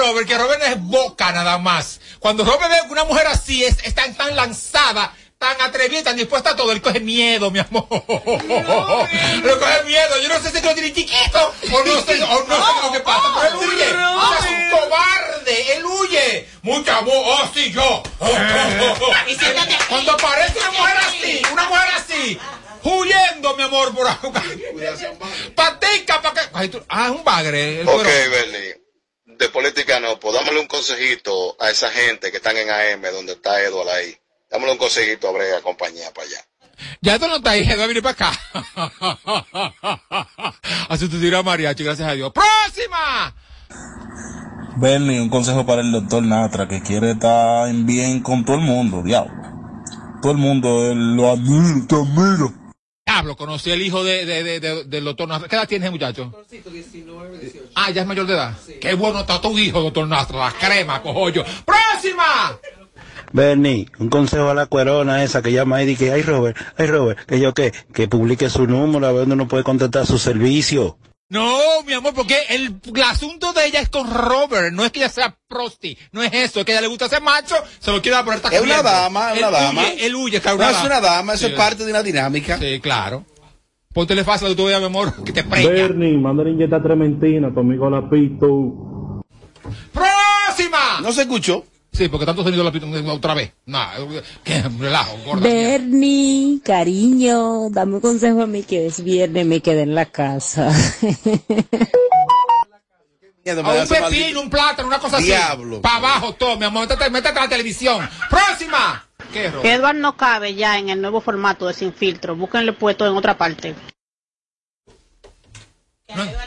Robert 0.06 0.28
que 0.28 0.38
Robert 0.38 0.62
es 0.62 0.82
boca 0.82 1.32
nada 1.32 1.58
más. 1.58 2.00
Cuando 2.20 2.44
Robert 2.44 2.70
ve 2.70 2.92
una 2.92 3.06
mujer 3.06 3.28
así, 3.28 3.64
es, 3.64 3.78
es 3.84 3.96
tan, 3.96 4.14
tan 4.14 4.36
lanzada, 4.36 5.14
tan 5.46 5.62
atrevida, 5.62 6.04
tan 6.04 6.16
dispuesta 6.18 6.52
a 6.52 6.56
todo, 6.56 6.72
él 6.72 6.82
coge 6.82 7.00
miedo, 7.00 7.52
mi 7.52 7.60
amor. 7.60 7.88
Le 7.90 9.58
coge 9.60 9.84
miedo. 9.86 10.20
Yo 10.22 10.30
no 10.30 10.40
sé 10.42 10.50
si 10.52 10.62
lo 10.66 10.74
tiene 10.74 10.92
chiquito 10.94 11.54
o 11.72 11.84
no 11.84 12.02
sé, 12.02 12.24
o 12.24 12.44
no 12.48 12.56
sé 12.56 12.82
lo 12.84 12.92
que 12.92 13.00
pasa, 13.02 13.34
pero 13.42 13.62
él 13.62 13.68
huye. 13.70 13.86
O 13.94 14.28
sea, 14.28 14.40
es 14.40 14.46
un 14.46 14.70
cobarde, 14.72 15.74
él 15.78 15.86
huye. 15.86 16.50
Mucha 16.64 17.00
voz, 17.02 17.14
oh 17.42 17.50
sí, 17.54 17.72
yo. 17.72 18.02
Cuando 19.90 20.12
aparece 20.14 20.60
una 20.60 20.72
mujer 20.72 20.98
así, 20.98 21.42
una 21.52 21.70
mujer 21.70 21.90
así, 21.96 22.40
huyendo, 22.84 23.56
mi 23.56 23.64
amor, 23.64 23.94
por 23.96 24.08
ahí. 24.08 24.16
Patica, 25.56 26.22
para 26.22 26.42
que. 26.42 26.50
Ay, 26.54 26.70
tú- 26.70 26.84
Ah, 26.90 27.06
es 27.06 27.12
un 27.12 27.24
bagre. 27.24 27.82
el 27.82 27.88
Ok, 27.88 28.04
cuero. 28.04 28.32
Bernie. 28.32 28.82
De 29.26 29.50
política 29.50 30.00
no, 30.00 30.18
pues 30.20 30.34
un 30.50 30.68
consejito 30.68 31.58
a 31.60 31.70
esa 31.70 31.92
gente 31.92 32.32
que 32.32 32.38
están 32.38 32.56
en 32.58 32.70
AM, 32.70 33.02
donde 33.12 33.34
está 33.34 33.62
Eduardo 33.62 33.92
ahí. 33.92 34.18
Dámosle 34.50 34.74
un 34.74 34.78
consejito 34.78 35.28
a 35.28 35.32
Brega, 35.32 35.62
compañía, 35.62 36.12
para 36.14 36.28
allá. 36.28 36.38
Ya 37.02 37.18
tú 37.20 37.28
no 37.28 37.38
estás 37.38 37.54
ahí, 37.54 37.68
va 37.78 37.84
a 37.84 37.88
venir 37.88 38.04
para 38.04 38.14
acá. 38.14 38.32
a 40.90 40.98
sustituir 40.98 41.36
a 41.36 41.44
Mariachi, 41.44 41.84
gracias 41.84 42.08
a 42.10 42.14
Dios. 42.14 42.32
¡Próxima! 42.34 43.34
Bernie, 44.78 45.22
un 45.22 45.30
consejo 45.30 45.66
para 45.66 45.82
el 45.82 45.92
doctor 45.92 46.22
Natra, 46.24 46.68
que 46.68 46.82
quiere 46.82 47.12
estar 47.12 47.68
en 47.70 47.86
bien 47.86 48.22
con 48.22 48.44
todo 48.44 48.58
el 48.58 48.62
mundo, 48.62 49.02
diablo. 49.04 49.32
Todo 50.22 50.32
el 50.34 50.38
mundo 50.38 50.92
él 50.92 51.16
lo 51.16 51.32
admira, 51.32 51.88
te 51.88 51.96
admira. 51.96 52.54
Diablo, 53.06 53.36
conocí 53.38 53.72
al 53.72 53.82
hijo 53.82 54.04
de, 54.04 54.26
de, 54.26 54.44
de, 54.44 54.60
de- 54.60 54.84
del 54.86 55.04
doctor 55.06 55.28
Nastra. 55.30 55.48
¿Qué 55.48 55.56
edad 55.56 55.68
tiene 55.68 55.86
ese 55.86 55.92
muchacho? 55.92 56.34
Ah, 57.76 57.92
ya 57.92 58.02
es 58.02 58.08
mayor 58.08 58.26
de 58.26 58.34
edad. 58.34 58.58
Qué 58.82 58.96
bueno 58.96 59.20
está 59.22 59.40
tu 59.40 59.58
hijo, 59.58 59.80
doctor 59.82 60.08
Nastra. 60.08 60.40
La 60.40 60.52
crema, 60.52 61.02
cojollo. 61.02 61.46
¡Próxima! 61.66 62.58
Bernie, 63.34 63.88
un 64.00 64.10
consejo 64.10 64.50
a 64.50 64.54
la 64.54 64.66
cuerona 64.66 65.24
esa 65.24 65.42
que 65.42 65.52
llama 65.52 65.78
ahí 65.78 65.90
y 65.92 65.96
que, 65.96 66.12
ay 66.12 66.22
Robert, 66.22 66.58
ay 66.78 66.88
Robert, 66.88 67.20
que 67.26 67.40
yo 67.40 67.54
qué, 67.54 67.74
que 67.94 68.08
publique 68.08 68.50
su 68.50 68.68
número 68.68 69.06
a 69.08 69.12
ver 69.12 69.22
dónde 69.22 69.36
uno 69.36 69.48
puede 69.48 69.64
contratar 69.64 70.06
su 70.06 70.18
servicio. 70.18 70.98
No, 71.28 71.82
mi 71.86 71.94
amor, 71.94 72.14
porque 72.14 72.38
el, 72.50 72.80
el 72.84 73.04
asunto 73.04 73.52
de 73.52 73.66
ella 73.66 73.80
es 73.80 73.90
con 73.90 74.12
Robert. 74.14 74.72
No 74.72 74.86
es 74.86 74.92
que 74.92 75.00
ella 75.00 75.10
sea 75.10 75.36
prosti. 75.48 75.98
No 76.12 76.22
es 76.22 76.32
eso. 76.32 76.60
Es 76.60 76.66
que 76.66 76.72
a 76.72 76.76
ella 76.76 76.82
le 76.82 76.88
gusta 76.88 77.10
ser 77.10 77.22
macho. 77.22 77.56
Se 77.80 77.92
lo 77.92 78.00
quiere 78.00 78.24
poner 78.24 78.40
Es 78.52 78.62
una 78.62 78.84
dama, 78.84 79.34
es 79.34 79.40
una 79.40 79.48
él 79.48 79.54
dama. 79.54 79.82
Huye, 79.82 80.06
él 80.06 80.16
huye, 80.16 80.42
No, 80.46 80.70
es 80.70 80.84
una 80.84 81.02
dama, 81.02 81.34
eso 81.34 81.48
Sí, 81.48 81.52
es 81.52 81.58
parte 81.58 81.84
de 81.84 81.90
una 81.90 82.04
dinámica. 82.04 82.60
Sí, 82.60 82.80
claro. 82.80 83.26
Póntele 83.92 84.24
fácil 84.24 84.50
que 84.50 84.56
tú 84.56 84.66
veas, 84.66 84.80
mi 84.80 84.88
amor, 84.88 85.24
que 85.24 85.32
te 85.32 85.44
preña. 85.44 85.70
Bernie, 85.70 86.18
mándale 86.18 86.52
inyectar 86.52 86.84
trementina, 86.84 87.52
tu 87.52 87.62
amigo 87.62 87.90
la 87.90 88.08
pito. 88.08 89.24
¡Próxima! 89.94 91.00
No 91.02 91.12
se 91.12 91.22
escuchó. 91.22 91.66
Sí, 91.96 92.10
porque 92.10 92.26
tanto 92.26 92.44
sonido 92.44 92.64
la 92.64 93.14
otra 93.14 93.34
vez. 93.34 93.54
Nah, 93.66 93.94
qué 94.44 94.64
relajo, 94.64 95.18
gorda. 95.26 95.48
Bernie, 95.48 96.60
cariño, 96.62 97.70
dame 97.70 97.96
un 97.96 98.02
consejo 98.02 98.42
a 98.42 98.48
mí 98.48 98.64
que 98.64 98.88
es 98.88 99.02
viernes 99.02 99.46
me 99.46 99.62
quedé 99.62 99.84
en 99.84 99.96
la 99.96 100.06
casa. 100.06 100.70
A 103.48 103.52
un 103.52 103.88
pepino, 103.88 104.42
un 104.42 104.50
plátano, 104.50 104.88
una 104.88 105.00
cosa 105.00 105.20
Diablo. 105.20 105.76
así. 105.76 105.82
Para 105.84 105.98
abajo 105.98 106.34
todo, 106.34 106.58
mi 106.58 106.66
amor. 106.66 106.88
Métete, 106.88 107.10
métete 107.12 107.40
a 107.40 107.44
la 107.44 107.50
televisión. 107.50 108.10
¡Próxima! 108.30 109.08
Edward 109.64 109.96
no 109.96 110.18
cabe 110.18 110.56
ya 110.56 110.78
en 110.80 110.90
el 110.90 111.00
nuevo 111.00 111.22
formato 111.22 111.68
de 111.68 111.74
Sin 111.74 111.94
Filtro. 111.94 112.36
Búsquenle 112.36 112.74
puesto 112.74 113.06
en 113.08 113.16
otra 113.16 113.38
parte. 113.38 113.76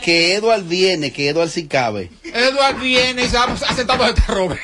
Que 0.02 0.34
Edward 0.34 0.64
viene, 0.64 1.12
que 1.12 1.28
Edward 1.28 1.48
sí 1.48 1.66
cabe. 1.66 2.10
Edward 2.24 2.78
viene 2.80 3.24
y 3.24 3.28
se 3.28 3.36
ha 3.36 3.74
sentado 3.74 4.06
este 4.06 4.22
Robert. 4.28 4.60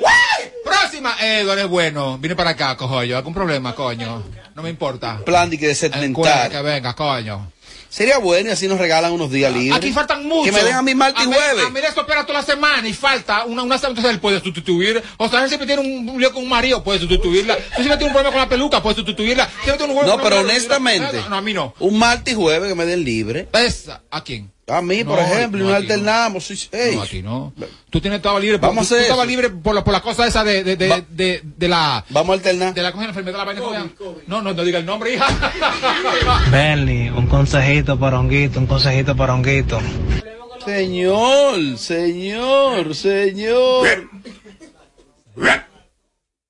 ¡Guay! 0.00 0.52
Próxima. 0.64 1.16
Edward 1.20 1.58
es 1.60 1.68
bueno. 1.68 2.18
Viene 2.18 2.36
para 2.36 2.50
acá, 2.50 2.76
cojoyo. 2.76 3.16
¿Algún 3.16 3.34
problema, 3.34 3.74
coño? 3.74 4.22
No 4.54 4.62
me 4.62 4.70
importa. 4.70 5.20
Plan 5.24 5.50
de 5.50 5.58
que 5.58 5.68
de 5.68 6.04
Encuentra 6.04 6.48
que 6.48 6.62
venga, 6.62 6.94
coño. 6.94 7.50
Sería 7.94 8.18
bueno 8.18 8.48
y 8.48 8.52
así 8.52 8.66
nos 8.66 8.80
regalan 8.80 9.12
unos 9.12 9.30
días 9.30 9.52
libres. 9.52 9.76
Aquí 9.76 9.92
faltan 9.92 10.26
muchos. 10.26 10.46
Que 10.46 10.50
me 10.50 10.64
den 10.64 10.74
a 10.74 10.82
mi 10.82 10.96
martes 10.96 11.22
y 11.22 11.26
jueves. 11.26 11.64
A 11.64 11.70
mí 11.70 11.78
eso 11.78 12.00
espera 12.00 12.26
toda 12.26 12.40
la 12.40 12.44
semana 12.44 12.88
y 12.88 12.92
falta 12.92 13.44
una, 13.44 13.62
una 13.62 13.78
semana. 13.78 13.90
Entonces 13.92 14.14
él 14.14 14.18
puede 14.20 14.40
sustituir. 14.40 15.00
O 15.16 15.28
sea, 15.28 15.44
él 15.44 15.48
siempre 15.48 15.68
tiene 15.68 15.80
un, 15.80 16.08
un 16.08 16.20
lío 16.20 16.32
con 16.32 16.42
un 16.42 16.48
marido, 16.48 16.82
puede 16.82 16.98
sustituirla. 16.98 17.54
Si 17.54 17.84
siempre 17.84 17.98
tiene 17.98 18.06
un 18.06 18.12
problema 18.12 18.32
con 18.32 18.40
la 18.40 18.48
peluca, 18.48 18.82
puede 18.82 18.96
sustituirla. 18.96 19.48
Siempre 19.62 19.86
tiene 19.86 20.00
un 20.00 20.06
No, 20.06 20.20
pero 20.20 20.40
honestamente, 20.40 21.18
No, 21.18 21.28
no, 21.28 21.36
a 21.36 21.40
mí 21.40 21.54
no. 21.54 21.72
un 21.78 21.96
martes 21.96 22.34
y 22.34 22.36
jueves 22.36 22.68
que 22.68 22.74
me 22.74 22.84
den 22.84 23.04
libre. 23.04 23.48
Esa, 23.52 24.02
¿A 24.10 24.24
quién? 24.24 24.50
A 24.66 24.80
mí, 24.80 25.04
por 25.04 25.18
No, 25.20 25.26
ejemplo, 25.26 25.60
y 25.60 25.64
no, 25.64 25.68
no 25.70 25.74
aquí 25.76 25.86
no. 25.86 25.92
alternamos. 25.92 26.50
No, 26.94 27.02
aquí 27.02 27.22
no. 27.22 27.52
Tú 27.90 28.00
tienes 28.00 28.16
estaba 28.18 28.40
libre. 28.40 28.58
por- 28.58 28.70
Vamos 28.70 28.86
a 28.86 28.88
tú, 28.88 28.94
hacer 28.94 28.98
tú 28.98 29.02
estabas 29.12 29.26
eso. 29.26 29.30
libre 29.30 29.50
por 29.50 29.74
la, 29.74 29.84
por 29.84 29.92
la 29.92 30.00
cosa 30.00 30.26
esa 30.26 30.42
de, 30.42 30.64
de, 30.64 30.76
de, 30.76 31.04
de, 31.10 31.42
de 31.44 31.68
la. 31.68 32.02
Vamos 32.08 32.30
a 32.30 32.32
alternar. 32.34 32.72
De 32.72 32.82
la, 32.82 32.90
¿cómo 32.92 33.02
se 33.02 33.08
llama 33.08 33.20
la 33.20 33.20
enfermedad 33.20 33.32
de 33.32 33.38
la 33.38 33.44
vaina? 33.44 33.60
¿cómo 33.60 33.72
se 33.72 33.78
llama? 33.78 34.22
No, 34.26 34.40
no, 34.42 34.54
no 34.54 34.64
diga 34.64 34.78
el 34.78 34.86
nombre, 34.86 35.14
hija. 35.14 35.26
Bernie, 36.50 37.10
un 37.12 37.26
consejito 37.26 37.98
para 37.98 38.18
Honguito, 38.18 38.58
un 38.58 38.66
consejito 38.66 39.14
para 39.14 39.34
Honguito. 39.34 39.78
Señor, 40.64 41.76
señor, 41.76 42.94
señor. 42.94 43.86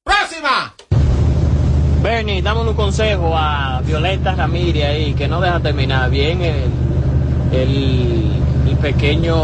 ¡Próxima! 0.04 0.74
Bernie, 2.02 2.42
dame 2.42 2.60
un 2.60 2.74
consejo 2.74 3.32
a 3.36 3.80
Violeta 3.84 4.34
Ramírez 4.34 4.84
ahí, 4.84 5.14
que 5.14 5.26
no 5.26 5.40
deja 5.40 5.58
terminar 5.60 6.10
bien 6.10 6.42
el, 6.42 6.70
el, 7.62 8.30
el 8.68 8.76
pequeño, 8.78 9.36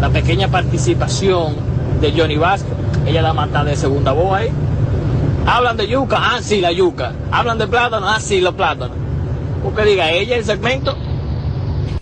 la 0.00 0.10
pequeña 0.10 0.48
participación 0.48 1.54
de 2.00 2.12
Johnny 2.12 2.36
Vázquez. 2.36 2.72
Ella 3.06 3.22
la 3.22 3.32
mata 3.32 3.64
de 3.64 3.76
segunda 3.76 4.12
voz 4.12 4.34
ahí. 4.38 4.48
Hablan 5.46 5.76
de 5.76 5.86
yuca, 5.88 6.16
ah, 6.20 6.40
sí, 6.42 6.60
la 6.60 6.72
yuca. 6.72 7.12
Hablan 7.30 7.58
de 7.58 7.66
plátano, 7.68 8.08
ah, 8.08 8.18
sí, 8.20 8.40
los 8.40 8.54
plátanos. 8.54 8.96
Porque 9.62 9.84
diga 9.84 10.10
ella 10.10 10.36
el 10.36 10.44
segmento. 10.44 10.96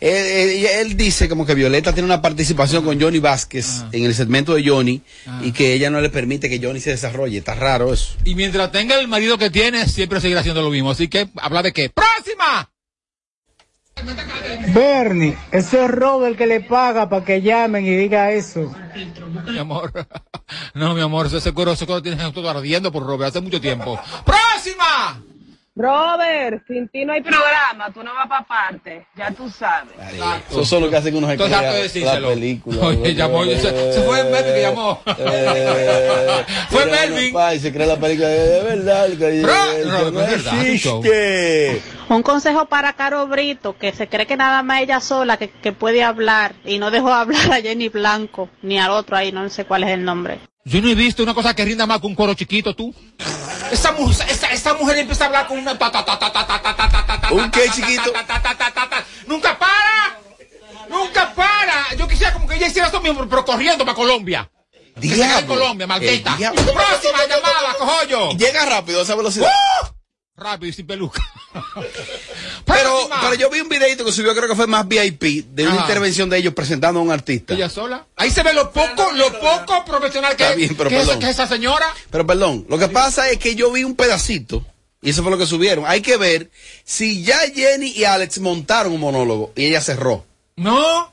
Él, 0.01 0.17
él- 0.17 0.67
él 0.67 0.97
dice 0.97 1.29
como 1.31 1.47
que 1.47 1.55
Violeta 1.55 1.93
tiene 1.93 2.07
una 2.07 2.21
participación 2.21 2.85
con 2.85 3.01
Johnny 3.01 3.21
Vázquez 3.21 3.85
en 3.93 4.05
el 4.05 4.15
segmento 4.15 4.55
de 4.55 4.67
Johnny 4.69 5.01
y 5.43 5.53
que 5.53 5.73
ella 5.73 5.89
no 5.89 6.01
le 6.03 6.11
permite 6.11 6.51
que 6.51 6.61
Johnny 6.63 6.81
se 6.81 6.91
desarrolle. 6.91 7.39
Está 7.39 7.55
raro 7.55 7.93
eso. 7.93 8.15
Y 8.25 8.35
mientras 8.35 8.71
tenga 8.73 8.99
el 9.01 9.09
marido 9.09 9.39
que 9.39 9.49
tiene, 9.51 9.87
siempre 9.89 10.21
seguirá 10.21 10.41
haciendo 10.41 10.61
lo 10.63 10.71
mismo. 10.71 10.91
Así 10.91 11.09
que, 11.09 11.29
habla 11.41 11.63
de 11.63 11.73
qué. 11.73 11.91
¡Próxima! 11.91 12.71
Bernie, 14.75 15.37
ese 15.53 15.85
es 15.85 15.91
Robert 15.91 16.37
que 16.37 16.47
le 16.47 16.61
paga 16.61 17.09
para 17.09 17.25
que 17.25 17.43
llamen 17.43 17.85
y 17.85 17.97
diga 17.97 18.33
eso. 18.33 18.73
Mi 19.47 19.59
amor. 19.59 19.93
No, 20.75 20.95
mi 20.95 21.01
amor, 21.01 21.27
ese 21.27 21.53
cuero, 21.53 21.73
ese 21.73 21.87
cuero 21.87 22.03
tiene 22.03 22.31
todo 22.31 22.51
ardiendo 22.51 22.93
por 22.93 23.05
Robert 23.05 23.31
hace 23.31 23.41
mucho 23.41 23.61
tiempo. 23.61 23.99
¡Próxima! 24.25 25.23
Robert, 25.77 26.63
sin 26.69 26.87
ti 26.89 27.05
no 27.05 27.13
hay 27.15 27.21
programa, 27.21 27.91
tú 27.93 28.05
no 28.05 28.15
vas 28.15 28.29
para 28.29 28.45
parte, 28.47 29.07
ya 29.17 29.33
tú 29.33 29.51
sabes. 29.51 29.93
Eso 30.49 30.61
es 30.61 30.71
lo 30.71 30.89
que 30.89 30.97
hacen 30.97 31.17
unos 31.17 31.31
Entonces, 31.31 31.57
harto 31.57 31.99
de 31.99 32.05
la 32.05 32.29
película. 32.29 32.87
Oye, 32.87 33.15
llamó, 33.15 33.45
se, 33.45 33.93
se 33.93 34.03
fue 34.03 34.23
Melvin 34.23 34.55
que 34.55 34.61
llamó. 34.61 35.01
Fue 36.69 36.87
Melvin. 36.87 37.35
Y 37.57 37.59
se 37.59 37.73
cree 37.73 37.89
la 37.89 37.97
película 37.97 38.29
de, 38.29 38.63
verdad. 38.63 39.09
Que, 39.19 39.43
no, 39.85 40.07
es 40.07 40.13
verdad, 40.13 40.67
existe. 40.67 41.83
Un 42.09 42.23
consejo 42.23 42.67
para 42.67 42.93
Caro 42.93 43.27
Brito, 43.27 43.77
que 43.79 43.93
se 43.93 44.09
cree 44.09 44.27
que 44.27 44.37
nada 44.37 44.63
más 44.63 44.83
ella 44.83 45.01
sola 45.01 45.37
que, 45.37 45.49
que 45.49 45.73
puede 45.73 46.03
hablar 46.05 46.55
y 46.65 46.79
no 46.79 46.91
dejó 46.91 47.13
hablar 47.13 47.53
a 47.53 47.61
Jenny 47.61 47.89
Blanco 47.89 48.49
ni 48.63 48.79
al 48.79 48.91
otro 48.91 49.17
ahí, 49.17 49.33
no 49.33 49.49
sé 49.49 49.65
cuál 49.65 49.85
es 49.85 49.91
el 49.91 50.05
nombre. 50.05 50.41
Yo 50.67 50.81
no 50.81 50.89
he 50.89 50.95
visto 50.95 51.23
una 51.23 51.35
cosa 51.35 51.55
que 51.55 51.65
rinda 51.65 51.87
más 51.87 52.01
que 52.01 52.07
un 52.07 52.15
coro 52.15 52.35
chiquito, 52.35 52.75
tú. 52.75 52.95
Esa 53.71 53.93
mujer, 53.93 54.27
mujer 54.79 54.99
empieza 54.99 55.25
a 55.25 55.27
hablar 55.27 55.47
con 55.47 55.59
una... 55.59 55.73
¿Un 55.73 57.51
qué 57.51 57.69
chiquito? 57.71 58.13
Nunca 59.27 59.59
para, 59.59 60.19
nunca 60.89 61.35
para. 61.35 61.95
Yo 61.99 62.09
quisiera 62.09 62.33
como 62.33 62.47
que 62.47 62.57
ella 62.57 62.69
hiciera 62.69 62.89
eso 62.89 63.01
mismo, 63.01 63.27
pero 63.29 63.45
corriendo 63.45 63.85
para 63.85 63.95
Colombia. 63.95 64.51
Diablo. 64.97 65.47
Colombia, 65.47 65.87
maldita. 65.87 66.37
Próxima 66.37 67.27
llamada, 67.29 67.75
cojollo. 67.79 68.31
Llega 68.33 68.65
rápido 68.65 69.01
a 69.01 69.03
esa 69.03 69.15
velocidad. 69.15 69.49
¡Uh! 69.49 69.94
Rápido 70.37 70.71
y 70.71 70.73
sin 70.73 70.87
peluca. 70.87 71.23
Pero, 72.67 73.09
pero 73.21 73.35
yo 73.35 73.51
vi 73.51 73.61
un 73.61 73.69
videito 73.69 74.05
que 74.05 74.11
subió, 74.11 74.35
creo 74.35 74.49
que 74.49 74.57
fue 74.57 74.67
más 74.67 74.89
VIP, 74.89 75.45
de 75.51 75.65
una 75.65 75.75
Ajá. 75.75 75.83
intervención 75.83 76.29
de 76.31 76.39
ellos 76.39 76.55
presentando 76.55 76.99
a 76.99 77.03
un 77.03 77.13
artista. 77.13 77.55
Ella 77.55 77.69
sola. 77.69 78.07
Ahí 78.17 78.31
se 78.31 78.43
ve 78.43 78.53
lo 78.53 78.73
poco, 78.73 79.13
lo 79.13 79.39
poco 79.39 79.85
profesional 79.85 80.35
que, 80.35 80.43
Está 80.45 80.57
bien, 80.57 80.75
pero 80.77 80.89
que 80.91 80.97
es, 80.97 81.03
perdón. 81.03 81.21
que 81.21 81.27
es 81.27 81.33
esa 81.33 81.47
señora. 81.47 81.87
Pero 82.11 82.27
perdón, 82.27 82.67
lo 82.69 82.79
que 82.79 82.89
pasa 82.89 83.29
es 83.31 83.39
que 83.39 83.55
yo 83.55 83.71
vi 83.71 83.85
un 83.85 83.95
pedacito, 83.95 84.65
y 85.03 85.11
eso 85.11 85.23
fue 85.23 85.31
lo 85.31 85.39
que 85.39 85.47
subieron. 85.47 85.85
Hay 85.87 86.01
que 86.01 86.17
ver 86.17 86.51
si 86.85 87.23
ya 87.23 87.39
Jenny 87.55 87.91
y 87.91 88.05
Alex 88.05 88.41
montaron 88.41 88.93
un 88.93 89.01
monólogo 89.01 89.53
y 89.55 89.67
ella 89.67 89.81
cerró. 89.81 90.25
No. 90.57 91.13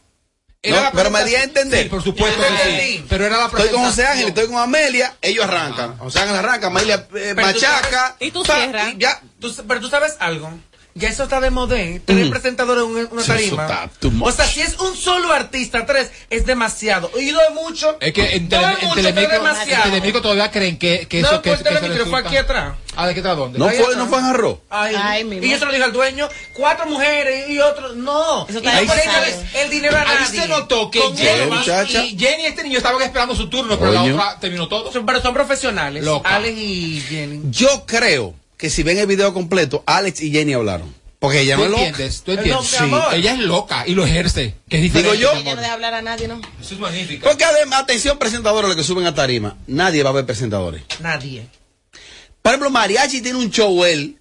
Era 0.64 0.78
No, 0.78 0.84
la 0.84 0.91
pero 0.91 1.09
me 1.09 1.24
di 1.24 1.34
a 1.36 1.43
entender. 1.43 1.84
Sí, 1.84 1.89
por 1.89 2.03
supuesto 2.03 2.39
que 2.39 2.82
sí. 2.82 3.05
Pero 3.09 3.26
era 3.26 3.38
la 3.38 3.45
Estoy 3.47 3.70
con 3.70 3.84
José 3.86 4.05
Ángel, 4.05 4.28
estoy 4.28 4.45
con 4.47 4.57
Amelia, 4.57 5.16
ellos 5.22 5.43
arrancan. 5.45 5.97
José 5.97 6.20
Ángel 6.20 6.36
arranca, 6.36 6.68
Amelia 6.68 7.07
eh, 7.16 7.34
tú 7.36 7.41
machaca. 7.41 8.16
sabes- 8.45 8.72
pa, 8.72 8.89
y 8.89 8.97
ya. 8.99 9.20
Tú- 9.39 9.55
pero 9.68 9.80
tú 9.82 9.89
sabes 9.89 10.16
algo. 10.20 10.51
Ya 10.94 11.10
eso 11.10 11.24
está 11.24 11.39
de 11.39 11.50
modé. 11.52 12.02
Tres 12.06 12.30
presentadores 12.30 12.84
en 12.84 13.08
una 13.12 13.22
Eso 13.22 13.34
tarima. 13.34 13.89
O 14.22 14.32
sea, 14.32 14.46
si 14.46 14.62
es 14.62 14.78
un 14.80 14.96
solo 14.96 15.32
artista, 15.32 15.86
tres, 15.86 16.12
es 16.30 16.46
demasiado. 16.46 17.10
Y 17.20 17.32
no 17.32 17.39
es 17.42 17.52
mucho. 17.54 17.98
Es 18.00 18.14
que 18.14 18.36
en, 18.36 18.44
No 18.44 18.50
tele, 18.50 18.66
en 18.82 18.88
mucho, 18.88 18.96
Telemico, 18.96 19.34
en 19.36 19.82
Telemico 19.84 20.22
todavía 20.22 20.52
creen 20.52 20.78
que, 20.78 21.08
que 21.08 21.22
No, 21.22 21.30
eso 21.30 21.42
que, 21.42 21.52
eso 21.54 21.64
Telemicro, 21.64 22.06
fue 22.08 22.20
aquí 22.20 22.38
atrás. 22.38 22.74
Ah, 22.96 23.08
¿de 23.08 23.14
qué 23.14 23.22
está 23.22 23.36
dónde? 23.36 23.58
No 23.58 23.70
fue, 23.70 23.80
atrás. 23.80 23.98
no 23.98 24.08
fue 24.08 24.20
en 24.20 24.26
Jarro. 24.26 24.62
Ay, 24.70 24.96
Ay, 25.02 25.24
mi 25.24 25.38
y 25.38 25.50
yo 25.50 25.58
se 25.58 25.66
lo 25.66 25.72
dije 25.72 25.84
al 25.84 25.94
dueño, 25.94 26.28
cuatro 26.54 26.86
mujeres 26.88 27.50
y 27.50 27.60
otro, 27.60 27.94
no. 27.94 28.46
Eso 28.50 28.60
Y 28.60 28.68
está 28.68 28.82
no 28.82 28.88
por 28.88 28.96
demasiado. 28.98 29.22
darles 29.22 29.56
el 29.56 29.70
dinero 29.70 29.98
a 29.98 30.02
Ahí 30.02 30.26
se 30.26 30.48
notó 30.50 30.92
que 30.92 31.00
Con 31.00 31.16
Jenny, 31.16 31.56
y 31.56 32.20
Jenny 32.20 32.44
y 32.44 32.46
este 32.48 32.64
niño 32.64 32.78
estaban 32.78 33.02
esperando 33.02 33.34
su 33.34 33.50
turno, 33.50 33.80
pero 33.80 33.94
la 33.94 34.04
otra 34.04 34.38
terminó 34.42 34.68
todo. 34.68 34.92
pero 35.06 35.22
son 35.22 35.34
profesionales. 35.34 36.04
Loca. 36.04 36.36
Alex 36.36 36.58
y 36.58 37.02
Jenny. 37.08 37.42
Yo 37.50 37.86
creo 37.86 38.36
que 38.62 38.70
si 38.70 38.84
ven 38.84 38.99
el 38.99 39.07
video 39.07 39.34
completo, 39.34 39.84
Alex 39.88 40.22
y 40.22 40.32
Jenny 40.32 40.53
hablaron. 40.53 40.93
Porque 41.18 41.41
ella 41.41 41.55
¿Tú 41.55 41.62
no 41.62 41.66
es 41.66 41.72
loca. 41.72 41.86
entiendes? 41.88 42.22
¿Tú 42.24 42.32
Es 42.32 42.38
entiendes? 42.38 42.80
amor. 42.82 43.03
Ella 43.14 43.34
es 43.34 43.39
loca 43.39 43.84
y 43.88 43.95
lo 43.95 44.05
ejerce, 44.05 44.55
que 44.70 44.86
es. 44.86 44.93
Digo 44.93 45.14
yo. 45.16 45.34
Ella 45.34 45.55
no 45.55 45.62
deja 45.62 45.74
hablar 45.74 45.93
a 45.95 46.01
nadie, 46.03 46.28
¿no? 46.28 46.39
Eso 46.62 46.76
es 46.76 46.80
magnífico. 46.80 47.28
Porque 47.28 47.43
además, 47.43 47.82
atención 47.82 48.20
presentadores, 48.20 48.68
los 48.68 48.78
que 48.78 48.84
suben 48.84 49.05
a 49.07 49.16
tarima, 49.16 49.57
nadie 49.66 50.03
va 50.03 50.12
a 50.12 50.14
ver 50.14 50.26
presentadores. 50.28 50.84
Nadie. 50.99 51.47
Por 52.41 52.51
ejemplo, 52.51 52.70
Mariachi 52.70 53.22
tiene 53.22 53.39
un 53.39 53.49
show 53.51 53.84
él, 53.84 54.18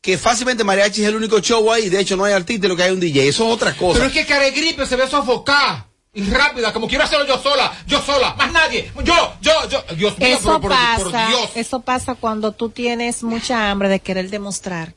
que 0.00 0.18
fácilmente 0.18 0.64
Mariachi 0.64 1.02
es 1.02 1.08
el 1.08 1.16
único 1.16 1.40
show 1.40 1.72
ahí, 1.72 1.88
de 1.88 2.00
hecho 2.00 2.16
no 2.16 2.24
hay 2.24 2.32
artista, 2.32 2.66
lo 2.68 2.76
que 2.76 2.82
hay 2.82 2.88
es 2.88 2.94
un 2.94 3.00
DJ, 3.00 3.28
eso 3.28 3.46
es 3.48 3.54
otra 3.54 3.74
cosa. 3.76 3.94
Pero 4.00 4.06
es 4.06 4.12
que 4.12 4.26
Care 4.26 4.50
Gripe 4.52 4.86
se 4.86 4.96
ve 4.96 5.08
sofocada 5.08 5.87
y 6.18 6.30
rápida, 6.30 6.72
como 6.72 6.88
quiero 6.88 7.04
hacerlo 7.04 7.26
yo 7.26 7.38
sola, 7.38 7.72
yo 7.86 8.02
sola, 8.02 8.34
más 8.34 8.50
nadie. 8.52 8.90
Yo, 9.04 9.34
yo, 9.40 9.52
yo. 9.68 9.84
Dios 9.94 10.18
mío, 10.18 10.28
Eso 10.28 10.60
por, 10.60 10.62
por 10.62 10.70
pasa, 10.72 11.28
Dios. 11.28 11.50
eso 11.54 11.80
pasa 11.80 12.16
cuando 12.16 12.50
tú 12.50 12.70
tienes 12.70 13.22
mucha 13.22 13.70
hambre 13.70 13.88
de 13.88 14.00
querer 14.00 14.28
demostrar. 14.28 14.94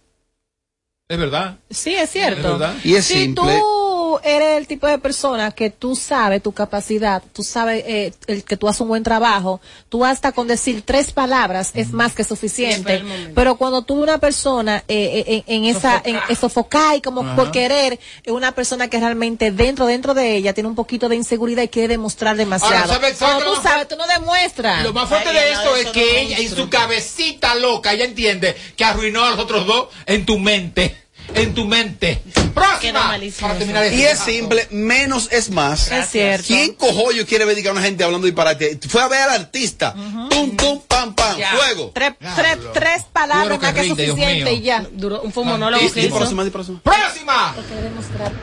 Es 1.07 1.19
verdad. 1.19 1.57
Sí, 1.69 1.93
es 1.93 2.09
cierto. 2.09 2.39
Es 2.39 2.59
verdad. 2.59 2.76
Y 2.84 2.95
es 2.95 3.05
si 3.05 3.13
simple. 3.26 3.43
tú 3.43 3.80
eres 4.24 4.57
el 4.57 4.68
tipo 4.68 4.88
de 4.88 4.97
persona 4.99 5.51
que 5.51 5.70
tú 5.70 5.95
sabes 5.95 6.41
tu 6.43 6.51
capacidad, 6.51 7.24
tú 7.34 7.43
sabes 7.43 7.84
eh, 7.88 8.14
el 8.28 8.43
que 8.43 8.57
tú 8.57 8.68
haces 8.68 8.82
un 8.82 8.89
buen 8.89 9.03
trabajo, 9.03 9.62
tú 9.89 10.03
hasta 10.03 10.32
con 10.32 10.47
decir 10.47 10.82
tres 10.84 11.12
palabras 11.12 11.72
es 11.74 11.91
más 11.91 12.14
que 12.14 12.24
suficiente. 12.24 13.03
Pero 13.36 13.55
cuando 13.55 13.84
tú 13.84 14.01
una 14.01 14.18
persona 14.18 14.84
eh, 14.88 15.24
eh, 15.28 15.43
en, 15.47 15.66
en 15.66 15.76
esa 15.76 16.01
en, 16.03 16.18
en 16.28 16.36
sofocar 16.36 16.95
y 16.97 17.01
como 17.01 17.22
Ajá. 17.22 17.36
por 17.36 17.51
querer, 17.51 17.99
es 18.24 18.32
una 18.34 18.51
persona 18.53 18.88
que 18.88 18.99
realmente 18.99 19.51
dentro 19.51 19.86
dentro 19.86 20.14
de 20.14 20.36
ella 20.36 20.53
tiene 20.53 20.70
un 20.70 20.76
poquito 20.76 21.07
de 21.09 21.16
inseguridad 21.16 21.64
y 21.64 21.68
quiere 21.68 21.88
demostrar 21.89 22.36
demasiado. 22.36 22.76
Ahora, 22.76 22.88
¿sabe- 22.88 23.14
sabe 23.16 23.32
Cuando 23.34 23.39
qué 23.39 23.45
tú 23.45 23.55
lo- 23.55 23.62
sabes, 23.70 23.88
tú 23.88 23.95
no 23.95 24.07
demuestras. 24.07 24.84
Lo 24.84 24.93
más 24.93 25.07
fuerte 25.09 25.30
Ay, 25.30 25.36
de 25.36 25.53
no, 25.53 25.59
esto 25.62 25.76
es 25.78 25.88
que 25.88 25.99
no 26.14 26.18
ella, 26.20 26.38
en 26.39 26.49
su 26.55 26.70
cabecita 26.70 27.55
loca, 27.55 27.93
ella 27.93 28.05
entiende 28.05 28.55
que 28.76 28.84
arruinó 28.84 29.24
a 29.24 29.32
los 29.32 29.39
otros 29.39 29.66
dos 29.66 29.88
en 30.05 30.26
tu 30.26 30.39
mente. 30.39 30.95
En 31.36 31.53
tu 31.53 31.65
mente. 31.65 32.21
Próxima. 32.53 33.17
Para 33.39 33.55
terminar 33.57 33.86
Y 33.93 34.01
este 34.03 34.11
es 34.11 34.19
simple, 34.19 34.67
menos 34.71 35.29
es 35.32 35.49
más. 35.49 35.91
Es 35.91 36.09
cierto. 36.09 36.45
¿Quién 36.47 36.73
cojollo 36.73 37.25
quiere 37.25 37.45
ver 37.45 37.65
a 37.67 37.71
una 37.71 37.82
gente 37.82 38.03
hablando 38.03 38.25
disparate? 38.25 38.77
Fue 38.89 39.01
a 39.01 39.07
ver 39.07 39.21
al 39.21 39.41
artista. 39.41 39.93
Tum, 40.29 40.55
tum, 40.57 40.82
pam, 40.88 41.15
pam, 41.15 41.38
Ya. 41.38 41.51
fuego. 41.51 41.91
Tres, 41.93 42.13
tres, 42.36 42.57
tres 42.73 43.03
palabras 43.11 43.57
que 43.59 43.65
más 43.65 43.73
que 43.73 43.88
suficiente 43.88 44.53
y 44.53 44.61
ya. 44.61 44.86
Duró, 44.91 45.21
fue 45.32 45.43
un 45.43 45.49
monólogo 45.49 45.82
Di- 45.84 45.91
que 45.91 46.01
di 46.01 46.07
hizo. 46.07 46.17
próxima, 46.17 46.43
di 46.43 46.49
próxima. 46.49 46.79
¡Próxima! 46.84 47.55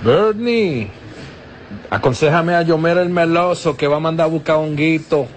Bernie, 0.03 0.91
aconsejame 1.91 2.55
a 2.55 2.63
Yomer 2.63 2.99
el 2.99 3.11
meloso 3.11 3.77
que 3.77 3.87
va 3.87 3.97
a 3.97 4.01
mandar 4.01 4.25
a 4.27 4.29
buscar 4.29 4.57
un 4.57 4.75
guito. 4.77 5.29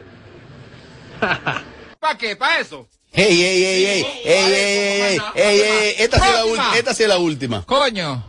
¿Para 2.00 2.18
qué? 2.18 2.36
¿Para 2.36 2.60
eso? 2.60 2.88
Ey, 3.14 3.44
ey, 3.44 3.64
ey, 3.64 3.86
ey, 3.86 3.86
ey, 3.86 4.06
ey, 4.24 4.54
ey, 4.54 4.54
ey, 4.56 5.20
ey, 5.36 5.62
ey, 5.62 5.96
esta 5.98 6.18
sí 6.18 6.26
es 6.30 6.58
la 6.58 6.78
esta 6.78 6.94
sí 6.94 7.04
es 7.04 7.10
la 7.10 7.18
última. 7.18 7.64
Coño. 7.64 8.24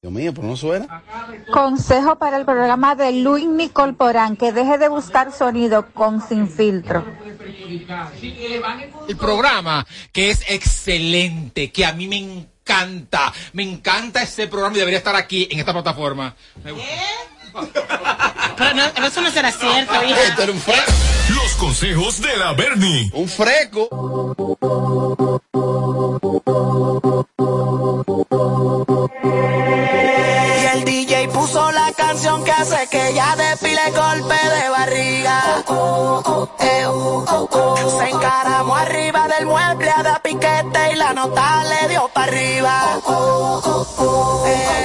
Dios 0.00 0.12
mío, 0.12 0.32
pero 0.32 0.46
no 0.46 0.56
suena. 0.56 1.02
Consejo 1.52 2.16
para 2.16 2.38
el 2.38 2.46
programa 2.46 2.94
de 2.94 3.12
Luis 3.12 3.46
Nicole 3.46 3.92
Porán, 3.92 4.36
que 4.36 4.52
deje 4.52 4.78
de 4.78 4.88
buscar 4.88 5.32
sonido 5.32 5.90
con 5.92 6.26
sin 6.26 6.48
filtro. 6.48 7.04
El 9.08 9.16
programa 9.18 9.86
que 10.12 10.30
es 10.30 10.42
excelente, 10.48 11.70
que 11.70 11.84
a 11.84 11.92
mí 11.92 12.08
me 12.08 12.16
encanta. 12.16 13.32
Me 13.52 13.64
encanta 13.64 14.22
ese 14.22 14.46
programa 14.46 14.76
y 14.76 14.78
debería 14.78 14.98
estar 14.98 15.16
aquí 15.16 15.48
en 15.50 15.58
esta 15.58 15.72
plataforma. 15.72 16.34
Gusta. 16.64 17.82
Pero 18.56 18.74
no, 18.74 19.06
eso 19.06 19.20
no 19.20 19.30
será 19.30 19.52
cierto, 19.52 20.02
hija. 20.04 20.22
Esto 20.22 20.42
era 20.44 20.52
un 20.52 20.60
consejos 21.58 22.20
de 22.22 22.36
la 22.36 22.52
Bernie. 22.52 23.10
Un 23.12 23.28
freco. 23.28 23.88
Y 30.54 30.66
el 30.76 30.84
DJ 30.84 31.28
puso 31.28 31.70
la 31.72 31.92
canción 31.96 32.44
que 32.44 32.52
hace 32.52 32.88
que 32.90 33.08
ella 33.10 33.34
despile 33.36 33.80
golpe 33.90 34.34
de 34.34 34.68
barriga. 34.70 35.64
Se 37.98 38.08
encaramó 38.08 38.76
arriba 38.76 39.28
del 39.28 39.46
mueble 39.46 39.90
a 39.90 40.02
dar 40.02 40.22
piquete 40.22 40.92
y 40.92 40.96
la 40.96 41.12
nota 41.12 41.64
le 41.64 41.88
dio 41.88 42.08
para 42.14 42.32
arriba. 42.32 43.00
Eh, 44.46 44.78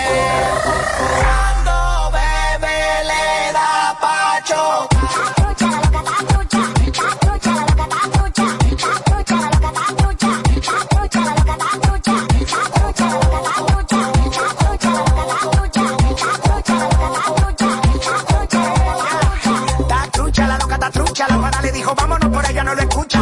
vámonos 21.95 22.29
por 22.29 22.45
allá, 22.45 22.63
no 22.63 22.75
lo 22.75 22.81
escucha. 22.81 23.12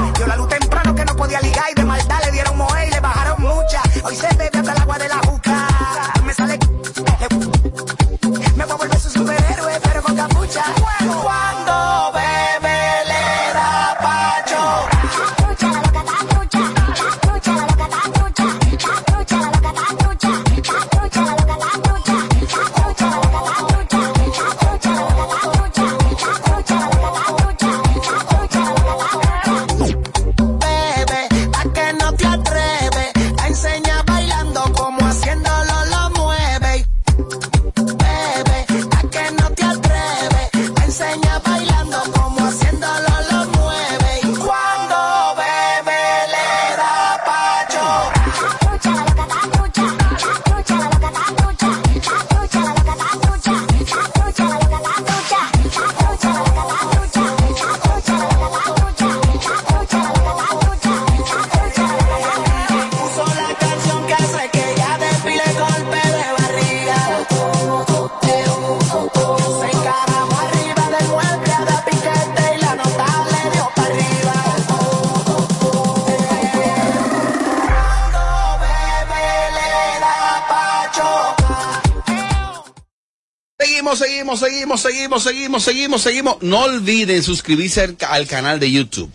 Seguimos, 84.39 84.81
seguimos, 84.81 85.23
seguimos, 85.23 85.63
seguimos, 85.63 86.01
seguimos. 86.01 86.37
No 86.41 86.61
olviden 86.63 87.21
suscribirse 87.21 87.81
al, 87.81 87.97
al 88.07 88.27
canal 88.27 88.59
de 88.59 88.71
YouTube. 88.71 89.11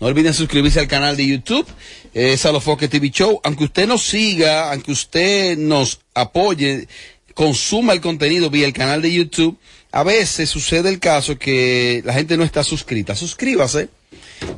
No 0.00 0.06
olviden 0.06 0.34
suscribirse 0.34 0.78
al 0.78 0.88
canal 0.88 1.16
de 1.16 1.26
YouTube. 1.26 1.66
eh, 2.14 2.32
Es 2.34 2.44
Alofoque 2.44 2.88
TV 2.88 3.10
Show. 3.10 3.40
Aunque 3.44 3.64
usted 3.64 3.86
nos 3.88 4.02
siga, 4.02 4.70
aunque 4.70 4.92
usted 4.92 5.56
nos 5.56 6.00
apoye, 6.14 6.86
consuma 7.34 7.94
el 7.94 8.00
contenido 8.00 8.50
vía 8.50 8.66
el 8.66 8.72
canal 8.72 9.00
de 9.00 9.12
YouTube, 9.12 9.56
a 9.90 10.02
veces 10.02 10.50
sucede 10.50 10.90
el 10.90 10.98
caso 10.98 11.38
que 11.38 12.02
la 12.04 12.12
gente 12.12 12.36
no 12.36 12.44
está 12.44 12.62
suscrita. 12.62 13.16
Suscríbase. 13.16 13.88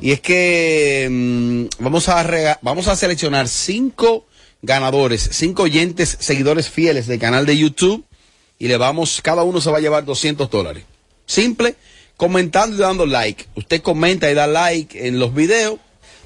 Y 0.01 0.11
es 0.11 0.19
que 0.19 1.07
mm, 1.09 1.83
vamos, 1.83 2.09
a 2.09 2.59
vamos 2.61 2.87
a 2.87 2.95
seleccionar 2.95 3.47
cinco 3.47 4.27
ganadores, 4.61 5.29
cinco 5.31 5.63
oyentes, 5.63 6.17
seguidores 6.19 6.69
fieles 6.69 7.07
del 7.07 7.17
canal 7.17 7.45
de 7.45 7.57
YouTube 7.57 8.05
y 8.61 8.67
le 8.67 8.77
vamos, 8.77 9.21
cada 9.23 9.41
uno 9.41 9.59
se 9.59 9.71
va 9.71 9.79
a 9.79 9.81
llevar 9.81 10.05
200 10.05 10.47
dólares. 10.47 10.83
Simple, 11.25 11.73
comentando 12.15 12.75
y 12.75 12.79
dando 12.79 13.07
like. 13.07 13.47
Usted 13.55 13.81
comenta 13.81 14.29
y 14.29 14.35
da 14.35 14.45
like 14.45 15.07
en 15.07 15.17
los 15.17 15.33
videos. 15.33 15.79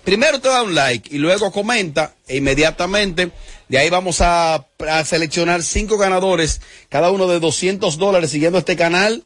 Primero 0.03 0.41
te 0.41 0.49
da 0.49 0.61
un 0.61 0.75
like 0.75 1.15
y 1.15 1.17
luego 1.17 1.53
comenta 1.53 2.13
e 2.27 2.35
inmediatamente 2.35 3.31
de 3.69 3.77
ahí 3.77 3.89
vamos 3.89 4.19
a, 4.19 4.65
a 4.85 5.05
seleccionar 5.05 5.63
cinco 5.63 5.97
ganadores, 5.97 6.59
cada 6.89 7.09
uno 7.09 7.25
de 7.27 7.39
200 7.39 7.97
dólares 7.97 8.31
siguiendo 8.31 8.59
este 8.59 8.75
canal. 8.75 9.23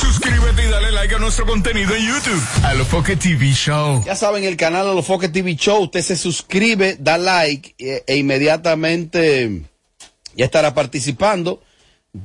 Suscríbete 0.00 0.64
y 0.64 0.70
dale 0.70 0.92
like 0.92 1.14
a 1.16 1.18
nuestro 1.18 1.44
contenido 1.44 1.94
en 1.94 2.06
YouTube. 2.06 2.42
A 2.62 2.72
lo 2.72 2.86
Foque 2.86 3.16
TV 3.16 3.52
Show. 3.52 4.02
Ya 4.06 4.16
saben, 4.16 4.42
el 4.44 4.56
canal 4.56 4.86
de 4.86 4.94
los 4.94 5.04
Foque 5.04 5.28
TV 5.28 5.54
Show, 5.54 5.82
usted 5.82 6.00
se 6.00 6.16
suscribe, 6.16 6.96
da 6.98 7.18
like 7.18 7.74
e, 7.78 8.04
e 8.06 8.16
inmediatamente 8.16 9.64
ya 10.34 10.46
estará 10.46 10.72
participando. 10.72 11.60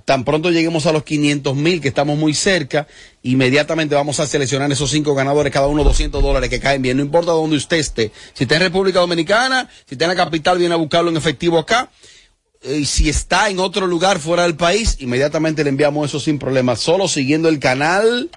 Tan 0.06 0.24
pronto 0.24 0.50
lleguemos 0.52 0.86
a 0.86 0.92
los 0.92 1.04
500 1.04 1.56
mil, 1.56 1.82
que 1.82 1.88
estamos 1.88 2.18
muy 2.18 2.34
cerca, 2.34 2.88
inmediatamente 3.24 3.96
vamos 3.96 4.20
a 4.20 4.28
seleccionar 4.28 4.72
esos 4.72 4.90
cinco 4.90 5.14
ganadores, 5.16 5.52
cada 5.52 5.68
uno 5.68 5.84
200 5.84 6.22
dólares 6.22 6.50
que 6.50 6.60
caen 6.60 6.82
bien. 6.82 6.98
No 6.98 7.04
importa 7.04 7.32
dónde 7.32 7.58
usted 7.58 7.78
esté. 7.78 8.12
Si 8.34 8.44
está 8.44 8.56
en 8.56 8.62
República 8.62 9.00
Dominicana, 9.00 9.70
si 9.86 9.96
está 9.96 10.06
en 10.06 10.10
la 10.10 10.16
capital, 10.16 10.58
viene 10.58 10.74
a 10.74 10.78
buscarlo 10.78 11.10
en 11.10 11.18
efectivo 11.18 11.58
acá. 11.58 11.90
Eh, 12.64 12.78
Y 12.80 12.86
si 12.86 13.10
está 13.10 13.50
en 13.50 13.60
otro 13.60 13.88
lugar 13.88 14.20
fuera 14.20 14.44
del 14.44 14.56
país, 14.56 14.98
inmediatamente 15.00 15.64
le 15.64 15.70
enviamos 15.70 16.08
eso 16.08 16.20
sin 16.20 16.38
problema. 16.38 16.76
Solo 16.76 17.08
siguiendo 17.08 17.50
el 17.50 17.60
canal. 17.60 18.30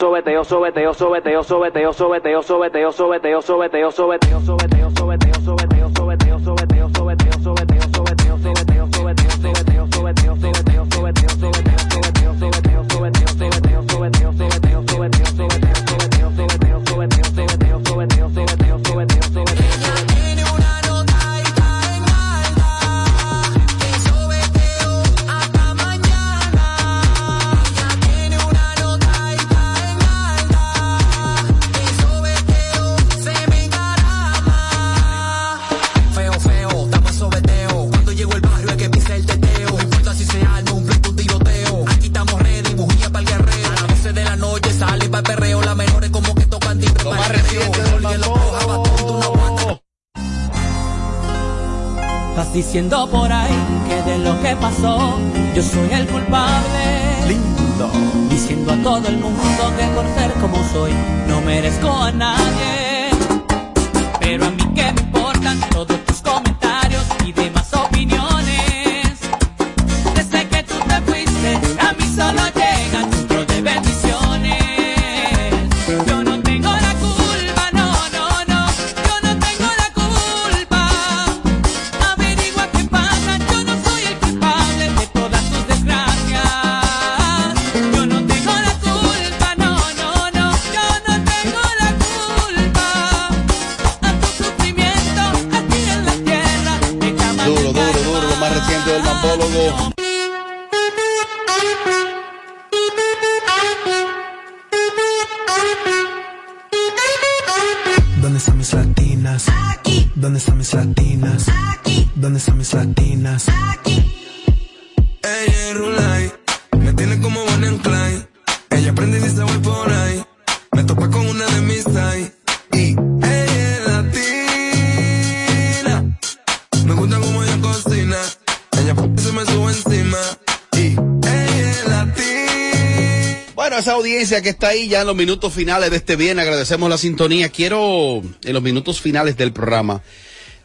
Que 134.43 134.51
está 134.51 134.69
ahí 134.69 134.89
ya 134.89 135.01
en 135.01 135.07
los 135.07 135.17
minutos 135.17 135.53
finales 135.53 135.91
de 135.91 135.97
este 135.97 136.17
bien, 136.17 136.39
agradecemos 136.39 136.89
la 136.89 136.99
sintonía. 136.99 137.49
Quiero, 137.49 138.23
en 138.45 138.53
los 138.53 138.63
minutos 138.63 139.01
finales 139.01 139.37
del 139.37 139.53
programa, 139.53 140.03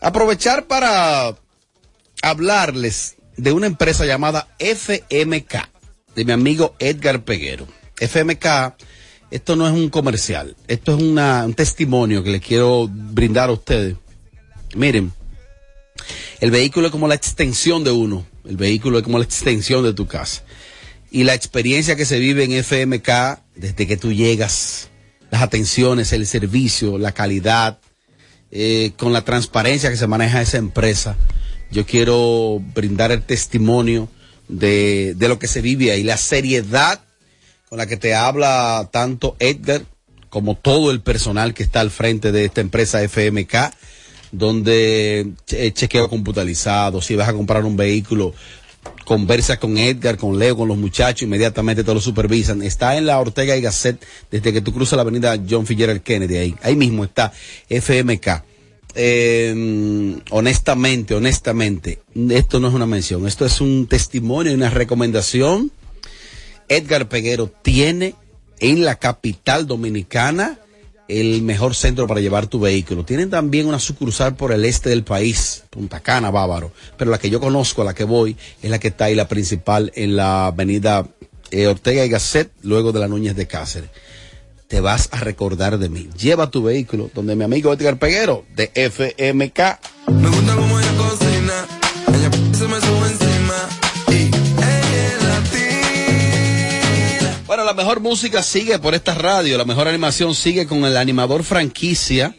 aprovechar 0.02 0.68
para 0.68 1.36
hablarles 2.22 3.16
de 3.38 3.52
una 3.52 3.68
empresa 3.68 4.06
llamada 4.06 4.48
FMK, 4.60 5.70
de 6.16 6.26
mi 6.26 6.32
amigo 6.32 6.76
Edgar 6.80 7.24
Peguero. 7.24 7.68
FMK, 8.00 8.76
esto 9.32 9.56
no 9.56 9.68
es 9.68 9.74
un 9.74 9.90
comercial, 9.90 10.56
esto 10.68 10.96
es 10.96 11.02
un 11.02 11.54
testimonio 11.54 12.24
que 12.24 12.32
les 12.32 12.42
quiero 12.42 12.88
brindar 12.90 13.50
a 13.50 13.54
ustedes. 13.54 13.96
Miren, 14.76 15.12
el 16.40 16.52
vehículo 16.52 16.88
es 16.88 16.92
como 16.92 17.08
la 17.08 17.16
extensión 17.16 17.84
de 17.84 17.92
uno, 17.92 18.26
el 18.48 18.58
vehículo 18.58 18.98
es 18.98 19.04
como 19.04 19.18
la 19.18 19.26
extensión 19.26 19.84
de 19.84 19.94
tu 19.94 20.08
casa. 20.08 20.44
Y 21.12 21.24
la 21.24 21.34
experiencia 21.34 21.96
que 21.96 22.06
se 22.06 22.20
vive 22.20 22.44
en 22.44 22.64
FMK 22.64 23.10
desde 23.60 23.86
que 23.88 23.98
tú 23.98 24.14
llegas, 24.14 24.90
las 25.32 25.42
atenciones, 25.42 26.14
el 26.14 26.26
servicio, 26.26 26.98
la 26.98 27.12
calidad, 27.12 27.80
eh, 28.52 28.94
con 28.98 29.14
la 29.14 29.24
transparencia 29.24 29.90
que 29.90 29.98
se 29.98 30.08
maneja 30.08 30.42
esa 30.42 30.58
empresa. 30.58 31.18
Yo 31.72 31.86
quiero 31.86 32.62
brindar 32.74 33.12
el 33.12 33.22
testimonio 33.22 34.10
de, 34.48 35.14
de 35.16 35.28
lo 35.28 35.38
que 35.38 35.48
se 35.48 35.62
vive 35.62 35.92
ahí, 35.92 36.04
la 36.04 36.18
seriedad 36.18 37.02
con 37.68 37.78
la 37.78 37.86
que 37.86 37.98
te 37.98 38.16
habla 38.16 38.90
tanto 38.92 39.36
Edgar 39.40 39.84
como 40.30 40.56
todo 40.56 40.90
el 40.90 41.02
personal 41.02 41.54
que 41.54 41.62
está 41.64 41.82
al 41.82 41.92
frente 41.92 42.32
de 42.32 42.46
esta 42.46 42.62
empresa 42.62 43.02
FMK, 43.08 43.54
donde 44.32 45.32
che- 45.46 45.72
chequeo 45.74 46.10
computarizado, 46.10 47.02
si 47.02 47.16
vas 47.16 47.30
a 47.30 47.34
comprar 47.34 47.66
un 47.66 47.76
vehículo, 47.78 48.34
conversa 49.10 49.60
con 49.60 49.76
Edgar, 49.80 50.18
con 50.18 50.38
Leo, 50.38 50.56
con 50.56 50.68
los 50.68 50.78
muchachos, 50.78 51.24
inmediatamente 51.24 51.84
te 51.84 51.92
lo 51.92 52.00
supervisan. 52.00 52.62
Está 52.62 52.96
en 52.96 53.08
la 53.08 53.20
Ortega 53.20 53.58
y 53.58 53.62
Gasset, 53.62 54.06
desde 54.30 54.54
que 54.54 54.62
tú 54.62 54.72
cruzas 54.72 54.98
la 54.98 55.02
avenida 55.02 55.36
John 55.50 55.66
Fitzgerald 55.66 56.04
Kennedy, 56.04 56.38
ahí, 56.38 56.56
ahí 56.62 56.76
mismo 56.76 57.04
está 57.06 57.34
FMK. 57.70 58.44
Eh, 58.94 60.16
honestamente, 60.30 61.16
honestamente, 61.16 62.04
esto 62.30 62.60
no 62.60 62.68
es 62.68 62.76
una 62.76 62.86
mención, 62.86 63.26
esto 63.26 63.48
es 63.48 63.62
un 63.62 63.88
testimonio 63.88 64.52
y 64.52 64.56
una 64.56 64.70
recomendación. 64.70 65.72
Edgar 66.68 67.10
Peguero 67.10 67.52
tiene 67.64 68.14
en 68.60 68.86
la 68.86 68.98
capital 68.98 69.66
dominicana 69.66 70.60
el 71.10 71.42
mejor 71.42 71.76
centro 71.76 72.08
para 72.08 72.22
llevar 72.22 72.48
tu 72.48 72.60
vehículo. 72.60 73.04
Tienen 73.04 73.30
también 73.30 73.68
una 73.68 73.80
sucursal 73.80 74.36
por 74.36 74.54
el 74.54 74.64
este 74.64 74.90
del 74.90 75.04
país, 75.04 75.64
Punta 75.70 76.00
Cana, 76.00 76.30
Bávaro, 76.30 76.72
pero 76.98 77.12
la 77.12 77.18
que 77.18 77.30
yo 77.30 77.40
conozco, 77.40 77.82
a 77.82 77.86
la 77.86 77.96
que 77.96 78.04
voy, 78.04 78.38
es 78.62 78.70
la 78.70 78.80
que 78.80 78.90
está 78.90 79.06
ahí, 79.06 79.16
la 79.16 79.28
principal, 79.28 79.92
en 79.96 80.16
la 80.16 80.48
avenida 80.48 81.08
eh, 81.52 81.68
Ortega 81.68 82.06
y 82.06 82.10
Gasset, 82.10 82.52
luego 82.62 82.92
de 82.92 83.00
la 83.00 83.08
Núñez 83.08 83.36
de 83.36 83.48
Cáceres. 83.48 83.90
Te 84.68 84.82
vas 84.82 85.10
a 85.12 85.18
recordar 85.18 85.80
de 85.80 85.90
mí. 85.90 86.10
Lleva 86.16 86.52
tu 86.52 86.62
vehículo 86.62 87.10
donde 87.16 87.36
mi 87.36 87.44
amigo 87.44 87.74
Edgar 87.74 87.98
Peguero, 87.98 88.46
de 88.56 88.72
FMK. 88.76 90.12
Me 90.12 90.30
gusta 90.30 90.56
mejor 97.90 98.04
música 98.04 98.44
sigue 98.44 98.78
por 98.78 98.94
esta 98.94 99.16
radio, 99.16 99.58
la 99.58 99.66
mejor 99.66 99.88
animación 99.88 100.36
sigue 100.36 100.68
con 100.68 100.86
el 100.86 100.96
animador 100.96 101.44
franquicia. 101.44 102.36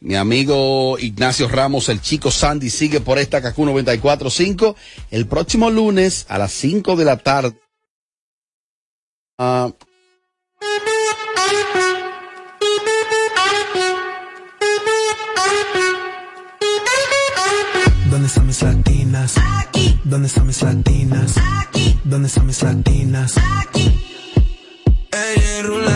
Mi 0.00 0.14
amigo 0.14 0.98
Ignacio 0.98 1.46
Ramos, 1.46 1.90
el 1.90 2.00
chico 2.00 2.30
Sandy, 2.30 2.70
sigue 2.70 3.00
por 3.00 3.18
esta 3.18 3.42
KQ 3.42 3.54
94.5. 3.54 4.74
El 5.10 5.26
próximo 5.26 5.68
lunes 5.68 6.24
a 6.30 6.38
las 6.38 6.52
5 6.52 6.96
de 6.96 7.04
la 7.04 7.18
tarde. 7.18 7.54
Uh, 9.36 9.72
¿Dónde 18.08 18.26
están 18.26 18.46
mis 18.46 18.62
latinas? 18.62 19.34
Aquí. 19.58 20.00
¿Dónde 20.04 20.28
están 20.28 20.46
mis 20.46 20.62
latinas? 20.62 21.34
Aquí. 21.60 22.00
¿Dónde 22.04 22.28
están 22.28 22.46
mis 22.46 22.62
latinas? 22.62 23.34
Aquí 23.60 24.03
ayer. 25.36 25.93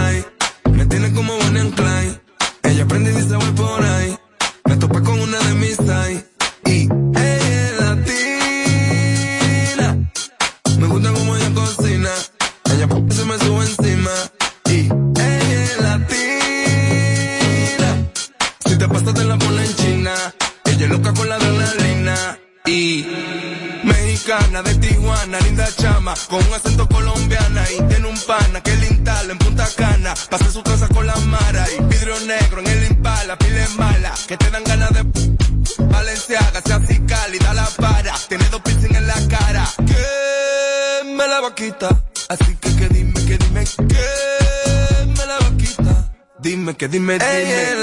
dime. 47.17 47.25
Hey, 47.25 47.78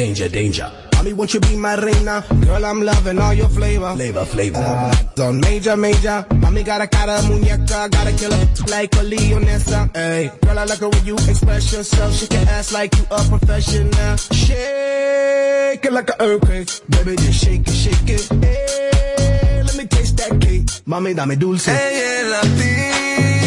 danger, 0.00 0.28
danger. 0.30 0.72
Mommy, 0.94 1.12
won't 1.12 1.34
you 1.34 1.40
be 1.40 1.56
my 1.56 1.74
reina? 1.74 2.24
Girl, 2.46 2.64
I'm 2.64 2.80
loving 2.80 3.18
all 3.18 3.34
your 3.34 3.50
flavor. 3.50 3.92
Flavor, 3.94 4.24
flavor. 4.24 4.58
Uh, 4.58 5.22
on 5.24 5.40
major, 5.42 5.76
major. 5.76 6.24
Mommy 6.36 6.62
got 6.62 6.80
a 6.80 6.86
cara 6.86 7.20
muñeca. 7.28 7.90
Gotta 7.90 8.12
kill 8.12 8.32
her 8.32 8.46
like 8.68 8.94
a 8.94 9.04
Leonessa. 9.04 9.94
Hey, 9.94 10.32
girl, 10.42 10.58
I 10.58 10.64
like 10.64 10.78
her 10.78 10.88
when 10.88 11.04
you 11.04 11.16
express 11.16 11.72
yourself. 11.74 12.14
She 12.14 12.26
can 12.28 12.48
ass 12.48 12.72
like 12.72 12.96
you 12.96 13.04
a 13.10 13.22
professional. 13.28 14.16
Shake 14.16 15.84
it 15.84 15.92
like 15.92 16.08
a 16.08 16.22
earthquake. 16.22 16.70
Baby, 16.88 17.16
just 17.16 17.44
shake 17.44 17.68
it, 17.68 17.74
shake 17.74 18.08
it. 18.08 18.26
Hey, 18.42 19.62
let 19.62 19.76
me 19.76 19.84
taste 19.84 20.16
that 20.16 20.40
cake. 20.40 20.64
Mommy, 20.86 21.12
dame 21.12 21.38
dulce. 21.38 21.66
Hey, 21.66 22.30
yeah, 22.30 23.39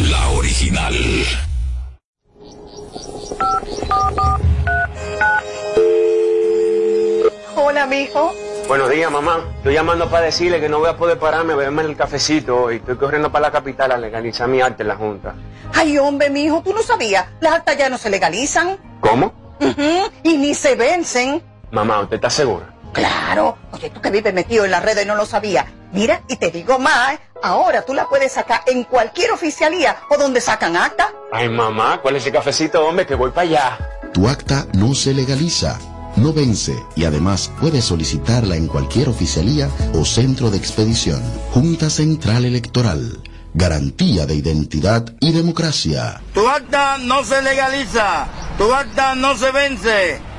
la 0.00 0.28
original. 0.30 0.94
Hola, 7.56 7.86
mijo. 7.86 8.32
Buenos 8.68 8.90
días, 8.90 9.10
mamá. 9.10 9.44
Estoy 9.58 9.74
llamando 9.74 10.08
para 10.08 10.26
decirle 10.26 10.60
que 10.60 10.68
no 10.68 10.78
voy 10.78 10.88
a 10.88 10.96
poder 10.96 11.18
pararme 11.18 11.52
a 11.52 11.56
beberme 11.56 11.82
el 11.82 11.96
cafecito 11.96 12.72
y 12.72 12.76
estoy 12.76 12.96
corriendo 12.96 13.30
para 13.30 13.48
la 13.48 13.52
capital 13.52 13.92
a 13.92 13.98
legalizar 13.98 14.48
mi 14.48 14.60
arte 14.60 14.82
en 14.82 14.88
la 14.88 14.96
Junta. 14.96 15.34
Ay, 15.74 15.98
hombre, 15.98 16.30
mijo, 16.30 16.62
tú 16.62 16.72
no 16.72 16.82
sabías. 16.82 17.26
Las 17.40 17.54
actas 17.54 17.76
ya 17.76 17.88
no 17.88 17.98
se 17.98 18.10
legalizan. 18.10 18.78
¿Cómo? 19.00 19.32
Y 20.22 20.38
ni 20.38 20.54
se 20.54 20.74
vencen. 20.76 21.42
Mamá, 21.70 22.00
¿usted 22.00 22.16
está 22.16 22.30
segura? 22.30 22.74
Claro. 22.92 23.58
Oye, 23.72 23.90
tú 23.90 24.00
que 24.00 24.10
vives 24.10 24.32
metido 24.32 24.64
en 24.64 24.70
la 24.70 24.80
red 24.80 24.98
y 25.02 25.04
no 25.04 25.14
lo 25.14 25.26
sabía. 25.26 25.66
Mira, 25.92 26.22
y 26.28 26.36
te 26.36 26.50
digo 26.50 26.78
más, 26.78 27.18
Ahora 27.44 27.82
tú 27.82 27.92
la 27.92 28.08
puedes 28.08 28.32
sacar 28.32 28.62
en 28.66 28.84
cualquier 28.84 29.30
oficialía 29.30 29.98
o 30.08 30.16
donde 30.16 30.40
sacan 30.40 30.78
acta. 30.78 31.12
Ay, 31.30 31.50
mamá, 31.50 32.00
¿cuál 32.00 32.16
es 32.16 32.24
el 32.24 32.32
cafecito, 32.32 32.82
hombre? 32.86 33.06
Que 33.06 33.14
voy 33.14 33.32
para 33.32 33.42
allá. 33.42 33.78
Tu 34.14 34.26
acta 34.26 34.66
no 34.72 34.94
se 34.94 35.12
legaliza, 35.12 35.78
no 36.16 36.32
vence 36.32 36.74
y 36.96 37.04
además 37.04 37.52
puedes 37.60 37.84
solicitarla 37.84 38.56
en 38.56 38.66
cualquier 38.66 39.10
oficialía 39.10 39.68
o 39.92 40.06
centro 40.06 40.50
de 40.50 40.56
expedición. 40.56 41.22
Junta 41.52 41.90
Central 41.90 42.46
Electoral. 42.46 43.20
Garantía 43.52 44.24
de 44.24 44.36
identidad 44.36 45.04
y 45.20 45.32
democracia. 45.32 46.22
Tu 46.32 46.48
acta 46.48 46.96
no 46.96 47.24
se 47.24 47.42
legaliza, 47.42 48.26
tu 48.56 48.72
acta 48.72 49.14
no 49.14 49.36
se 49.36 49.52
vence 49.52 50.33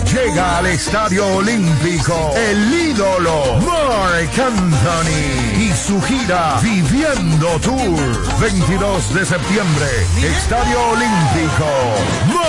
Llega 0.11 0.57
al 0.57 0.65
Estadio 0.65 1.25
Olímpico 1.25 2.33
el 2.35 2.73
ídolo 2.73 3.57
Mark 3.65 4.29
Anthony 4.45 5.57
y 5.57 5.71
su 5.71 6.01
gira 6.01 6.59
Viviendo 6.61 7.47
Tour. 7.61 8.39
22 8.41 9.13
de 9.13 9.25
septiembre, 9.25 9.87
Estadio 10.21 10.81
Olímpico. 10.89 11.65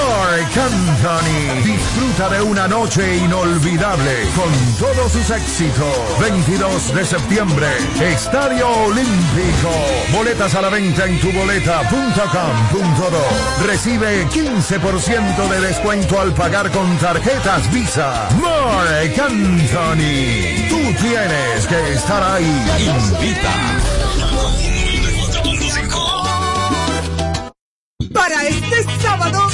Mark 0.08 0.58
Anthony 0.58 1.62
disfruta 1.62 2.28
de 2.28 2.42
una 2.42 2.66
noche 2.66 3.18
inolvidable 3.18 4.26
con 4.34 4.50
todos 4.78 5.12
sus 5.12 5.30
éxitos. 5.30 5.96
22 6.20 6.92
de 6.94 7.04
septiembre, 7.04 7.68
Estadio 8.00 8.68
Olímpico. 8.68 9.70
Boletas 10.12 10.54
a 10.54 10.62
la 10.62 10.70
venta 10.70 11.04
en 11.06 11.20
tuboleta.com.do. 11.20 13.66
Recibe 13.66 14.26
15% 14.26 15.48
de 15.48 15.60
descuento 15.60 16.20
al 16.20 16.32
pagar 16.32 16.70
con 16.70 16.96
tarjetas 16.98 17.70
Visa. 17.72 18.28
Mark 18.40 19.20
Anthony. 19.20 20.68
Tú 20.68 20.80
tienes 21.00 21.66
que 21.68 21.92
estar 21.92 22.22
ahí. 22.22 22.64
Invita. 22.80 24.01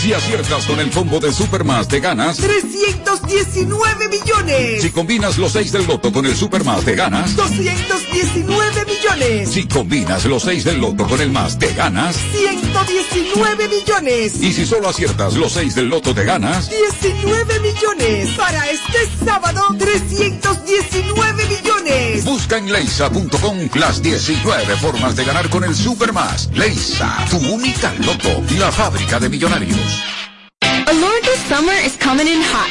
Si 0.00 0.12
aciertas 0.12 0.64
con 0.66 0.78
el 0.78 0.90
combo 0.90 1.18
de 1.18 1.32
Supermas 1.32 1.88
te 1.88 1.98
ganas. 1.98 2.36
319 2.36 4.08
millones. 4.08 4.80
Si 4.80 4.90
combinas 4.90 5.38
los 5.38 5.50
6 5.52 5.72
del 5.72 5.88
loto 5.88 6.12
con 6.12 6.24
el 6.24 6.36
Supermas 6.36 6.84
te 6.84 6.94
ganas. 6.94 7.34
219 8.18 8.84
millones. 8.84 9.48
Si 9.50 9.68
combinas 9.68 10.24
los 10.24 10.42
6 10.42 10.64
del 10.64 10.80
loto 10.80 11.06
con 11.06 11.20
el 11.20 11.30
más 11.30 11.56
te 11.56 11.72
ganas. 11.72 12.16
119 12.32 13.68
millones. 13.68 14.42
Y 14.42 14.52
si 14.52 14.66
solo 14.66 14.88
aciertas 14.88 15.34
los 15.34 15.52
6 15.52 15.76
del 15.76 15.88
loto 15.88 16.12
te 16.12 16.24
ganas. 16.24 16.68
19 16.68 17.60
millones. 17.60 18.30
Para 18.36 18.68
este 18.70 19.24
sábado, 19.24 19.62
319 19.78 21.44
millones. 21.46 22.24
Busca 22.24 22.58
en 22.58 22.72
leisa.com 22.72 23.68
las 23.74 24.02
19 24.02 24.76
formas 24.76 25.14
de 25.14 25.24
ganar 25.24 25.48
con 25.48 25.62
el 25.62 25.76
Supermas. 25.76 26.50
Leisa, 26.54 27.24
tu 27.30 27.38
única 27.38 27.94
loto, 28.00 28.42
la 28.58 28.72
fábrica 28.72 29.20
de 29.20 29.28
millonarios. 29.28 29.78
This 31.28 31.44
summer 31.44 31.74
is 31.84 31.94
coming 31.98 32.26
in 32.26 32.40
hot, 32.40 32.70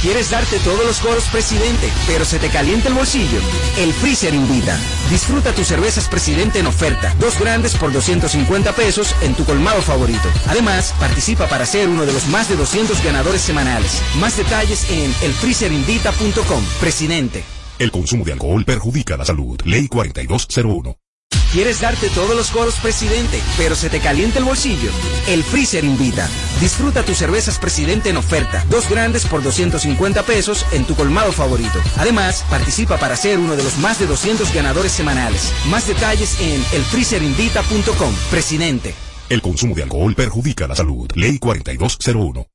¿Quieres 0.00 0.30
darte 0.30 0.60
todos 0.60 0.86
los 0.86 1.00
coros, 1.00 1.24
presidente, 1.24 1.90
pero 2.06 2.24
se 2.24 2.38
te 2.38 2.50
calienta 2.50 2.88
el 2.88 2.94
bolsillo? 2.94 3.40
El 3.76 3.92
Freezer 3.92 4.32
invita. 4.32 4.78
Disfruta 5.10 5.52
tus 5.52 5.66
cervezas 5.66 6.08
presidente 6.08 6.60
en 6.60 6.68
oferta. 6.68 7.12
Dos 7.18 7.36
grandes 7.38 7.74
por 7.74 7.92
250 7.92 8.72
pesos 8.76 9.12
en 9.22 9.34
tu 9.34 9.44
colmado 9.44 9.82
favorito. 9.82 10.28
Además, 10.46 10.94
participa 11.00 11.48
para 11.48 11.66
ser 11.66 11.88
uno 11.88 12.06
de 12.06 12.12
los 12.12 12.28
más 12.28 12.48
de 12.48 12.54
200 12.54 13.02
ganadores 13.02 13.40
semanales. 13.40 14.00
Más 14.20 14.36
detalles 14.36 14.88
en 14.88 15.12
elfreezerinvita.com. 15.20 16.64
Presidente. 16.78 17.42
El 17.80 17.90
consumo 17.90 18.24
de 18.24 18.34
alcohol 18.34 18.64
perjudica 18.64 19.16
la 19.16 19.24
salud. 19.24 19.60
Ley 19.64 19.88
4201. 19.88 21.07
¿Quieres 21.52 21.80
darte 21.80 22.10
todos 22.10 22.36
los 22.36 22.50
coros, 22.50 22.74
presidente, 22.76 23.40
pero 23.56 23.74
se 23.74 23.88
te 23.88 24.00
calienta 24.00 24.38
el 24.38 24.44
bolsillo? 24.44 24.90
El 25.26 25.42
Freezer 25.42 25.82
invita. 25.82 26.28
Disfruta 26.60 27.02
tus 27.02 27.16
cervezas 27.16 27.58
presidente 27.58 28.10
en 28.10 28.18
oferta. 28.18 28.62
Dos 28.68 28.86
grandes 28.88 29.24
por 29.24 29.42
250 29.42 30.24
pesos 30.24 30.66
en 30.72 30.84
tu 30.84 30.94
colmado 30.94 31.32
favorito. 31.32 31.80
Además, 31.96 32.44
participa 32.50 32.98
para 32.98 33.16
ser 33.16 33.38
uno 33.38 33.56
de 33.56 33.64
los 33.64 33.78
más 33.78 33.98
de 33.98 34.06
200 34.06 34.52
ganadores 34.52 34.92
semanales. 34.92 35.50
Más 35.70 35.88
detalles 35.88 36.38
en 36.38 36.62
elfreezerinvita.com. 36.72 38.14
Presidente. 38.30 38.94
El 39.30 39.40
consumo 39.40 39.74
de 39.74 39.84
alcohol 39.84 40.14
perjudica 40.14 40.66
la 40.66 40.76
salud. 40.76 41.10
Ley 41.14 41.38
4201. 41.38 42.46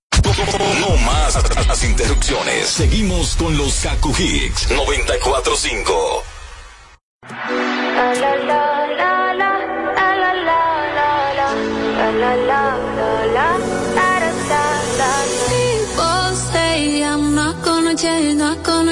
No 0.80 0.98
más 0.98 1.36
las 1.68 1.84
interrupciones. 1.84 2.68
Seguimos 2.68 3.36
con 3.38 3.58
los 3.58 3.74
Kaku 3.80 4.14
Hicks 4.16 4.70
945. 4.70 6.24
People 7.24 8.83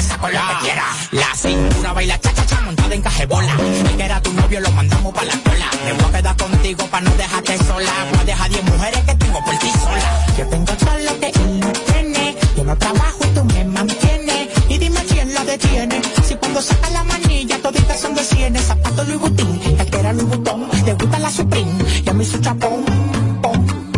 me 0.00 0.68
te. 0.68 1.16
La 1.16 1.34
cintura 1.34 1.92
baila 1.92 2.18
cha 2.18 2.32
cha 2.32 2.46
cha 2.46 2.60
montada 2.62 2.94
en 2.94 3.02
cajebola. 3.02 3.54
El 3.88 3.96
que 3.96 4.04
era 4.04 4.20
tu 4.22 4.32
novio 4.32 4.60
lo 4.60 4.70
mandamos 4.72 5.12
pa' 5.12 5.24
la 5.24 5.36
cola. 5.38 5.70
Me 5.84 5.92
voy 5.92 6.04
a 6.04 6.16
quedar 6.16 6.36
contigo 6.36 6.86
pa' 6.86 7.00
no 7.00 7.10
dejarte 7.16 7.58
sola. 7.58 7.92
Voy 8.10 8.20
a 8.20 8.24
dejar 8.24 8.50
10 8.50 8.64
mujeres 8.64 9.00
que 9.04 9.14
tengo 9.14 9.44
por 9.44 9.58
ti 9.58 9.70
sola. 9.70 10.26
Yo 10.38 10.46
tengo 10.48 10.72
todo 10.72 10.98
lo 10.98 11.20
que 11.20 11.26
él 11.26 11.60
no 11.60 11.72
tiene. 11.72 12.36
Yo 12.56 12.64
no 12.64 12.76
trabajo 12.76 13.18
y 13.24 13.34
tú 13.34 13.44
me 13.44 13.64
mantienes. 13.64 14.48
Y 14.68 14.78
dime 14.78 15.00
quién 15.08 15.34
la 15.34 15.44
detiene. 15.44 16.00
Si 16.26 16.34
cuando 16.36 16.62
saca 16.62 16.90
la 16.90 17.04
manilla 17.04 17.58
toditas 17.60 18.00
son 18.00 18.14
de 18.14 18.24
cienes. 18.24 18.64
Zapato 18.66 19.04
Louis 19.04 19.20
Vuitton, 19.20 19.60
el 19.78 19.90
que 19.90 19.98
era 19.98 20.12
Louis 20.12 20.28
Vuitton. 20.28 20.68
Le 20.86 20.94
gusta 20.94 21.18
la 21.18 21.30
Supreme 21.30 21.72
y 22.04 22.08
a 22.08 22.12
mí 22.12 22.24
su 22.24 22.38
chapón. 22.38 22.84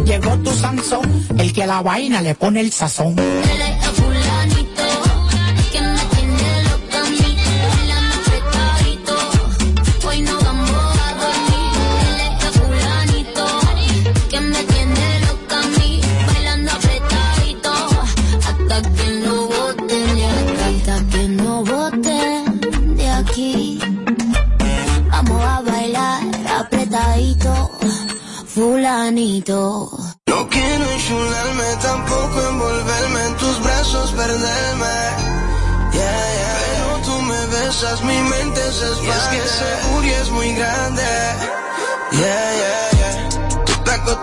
Llegó 0.05 0.37
tu 0.39 0.53
Sansón, 0.53 1.27
el 1.39 1.53
que 1.53 1.63
a 1.63 1.67
la 1.67 1.81
vaina 1.81 2.21
le 2.21 2.35
pone 2.35 2.61
el 2.61 2.73
sazón. 2.73 3.15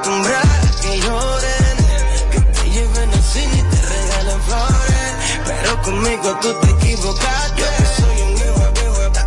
Que 0.02 0.97
lloren, 1.02 1.78
que 2.32 2.39
te 2.39 2.70
lleven 2.70 3.10
al 3.12 3.22
cine 3.22 3.58
y 3.58 3.64
te 3.64 3.82
regalen 3.82 4.41
flores. 4.43 5.12
Pero 5.45 5.82
conmigo 5.82 6.39
tú 6.41 6.54
te 6.62 6.70
equivocaste. 6.70 7.62
Yo 7.62 7.66
soy 7.97 8.22
un 8.22 8.34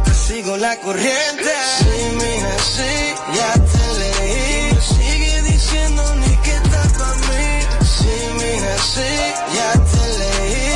te 0.05 0.14
sigo 0.14 0.57
la 0.57 0.75
corriente. 0.81 1.53
Sí, 1.79 2.16
mija, 2.16 2.59
sí, 2.75 3.14
ya 3.35 3.53
te 3.53 3.85
leí. 4.01 4.79
Sigue 4.81 5.43
diciendo 5.43 6.14
ni 6.16 6.37
que 6.39 6.55
estás 6.55 6.93
pa' 6.95 7.14
mí. 7.16 7.47
Sí, 7.85 8.14
mija, 8.39 8.75
sí, 8.95 9.11
ya 9.55 9.73
te 9.73 10.05
leí. 10.18 10.73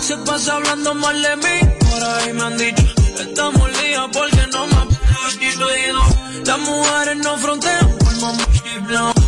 Se 0.00 0.16
pasa 0.16 0.54
hablando 0.54 0.94
mal 0.94 1.22
de 1.22 1.36
mí, 1.36 1.60
por 1.80 2.02
ahí 2.02 2.32
me 2.32 2.44
han 2.44 2.56
dicho. 2.56 2.82
Estamos 3.18 3.70
líos 3.82 4.08
porque 4.12 4.46
no 4.52 4.66
me 4.68 4.76
apetecido. 4.76 6.29
Las 6.50 6.58
mujeres 6.58 7.16
no 7.18 7.38
frontean 7.38 7.96
por 8.00 8.12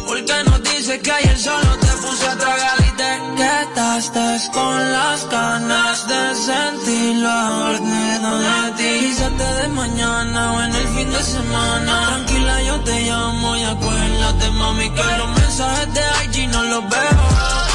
Porque 0.07 0.35
no 0.45 0.59
dice 0.59 0.99
que 0.99 1.13
ayer 1.13 1.39
solo 1.39 1.71
te 1.81 1.87
puse 2.03 2.27
a 2.27 2.37
tragar 2.37 2.79
y 2.81 2.97
te 2.97 3.11
quedaste 3.37 4.51
con 4.53 4.93
las 4.93 5.31
ganas 5.31 6.09
de 6.09 6.35
sentir 6.35 7.23
la 7.23 7.69
orden 7.69 8.23
de 8.43 8.73
ti. 8.77 9.07
Quizás 9.07 9.39
de 9.39 9.69
mañana 9.69 10.53
o 10.55 10.63
en 10.63 10.75
el 10.75 10.89
fin 10.97 11.13
de 11.13 11.23
semana. 11.23 12.07
Tranquila, 12.09 12.63
yo 12.65 12.81
te 12.81 13.01
llamo 13.03 13.57
y 13.57 13.63
acuérdate, 13.67 14.51
mami, 14.51 14.91
que 14.91 15.17
los 15.19 15.29
mensajes 15.41 15.95
de 15.95 16.03
IG 16.25 16.49
no 16.49 16.65
los 16.65 16.89
veo. 16.89 17.72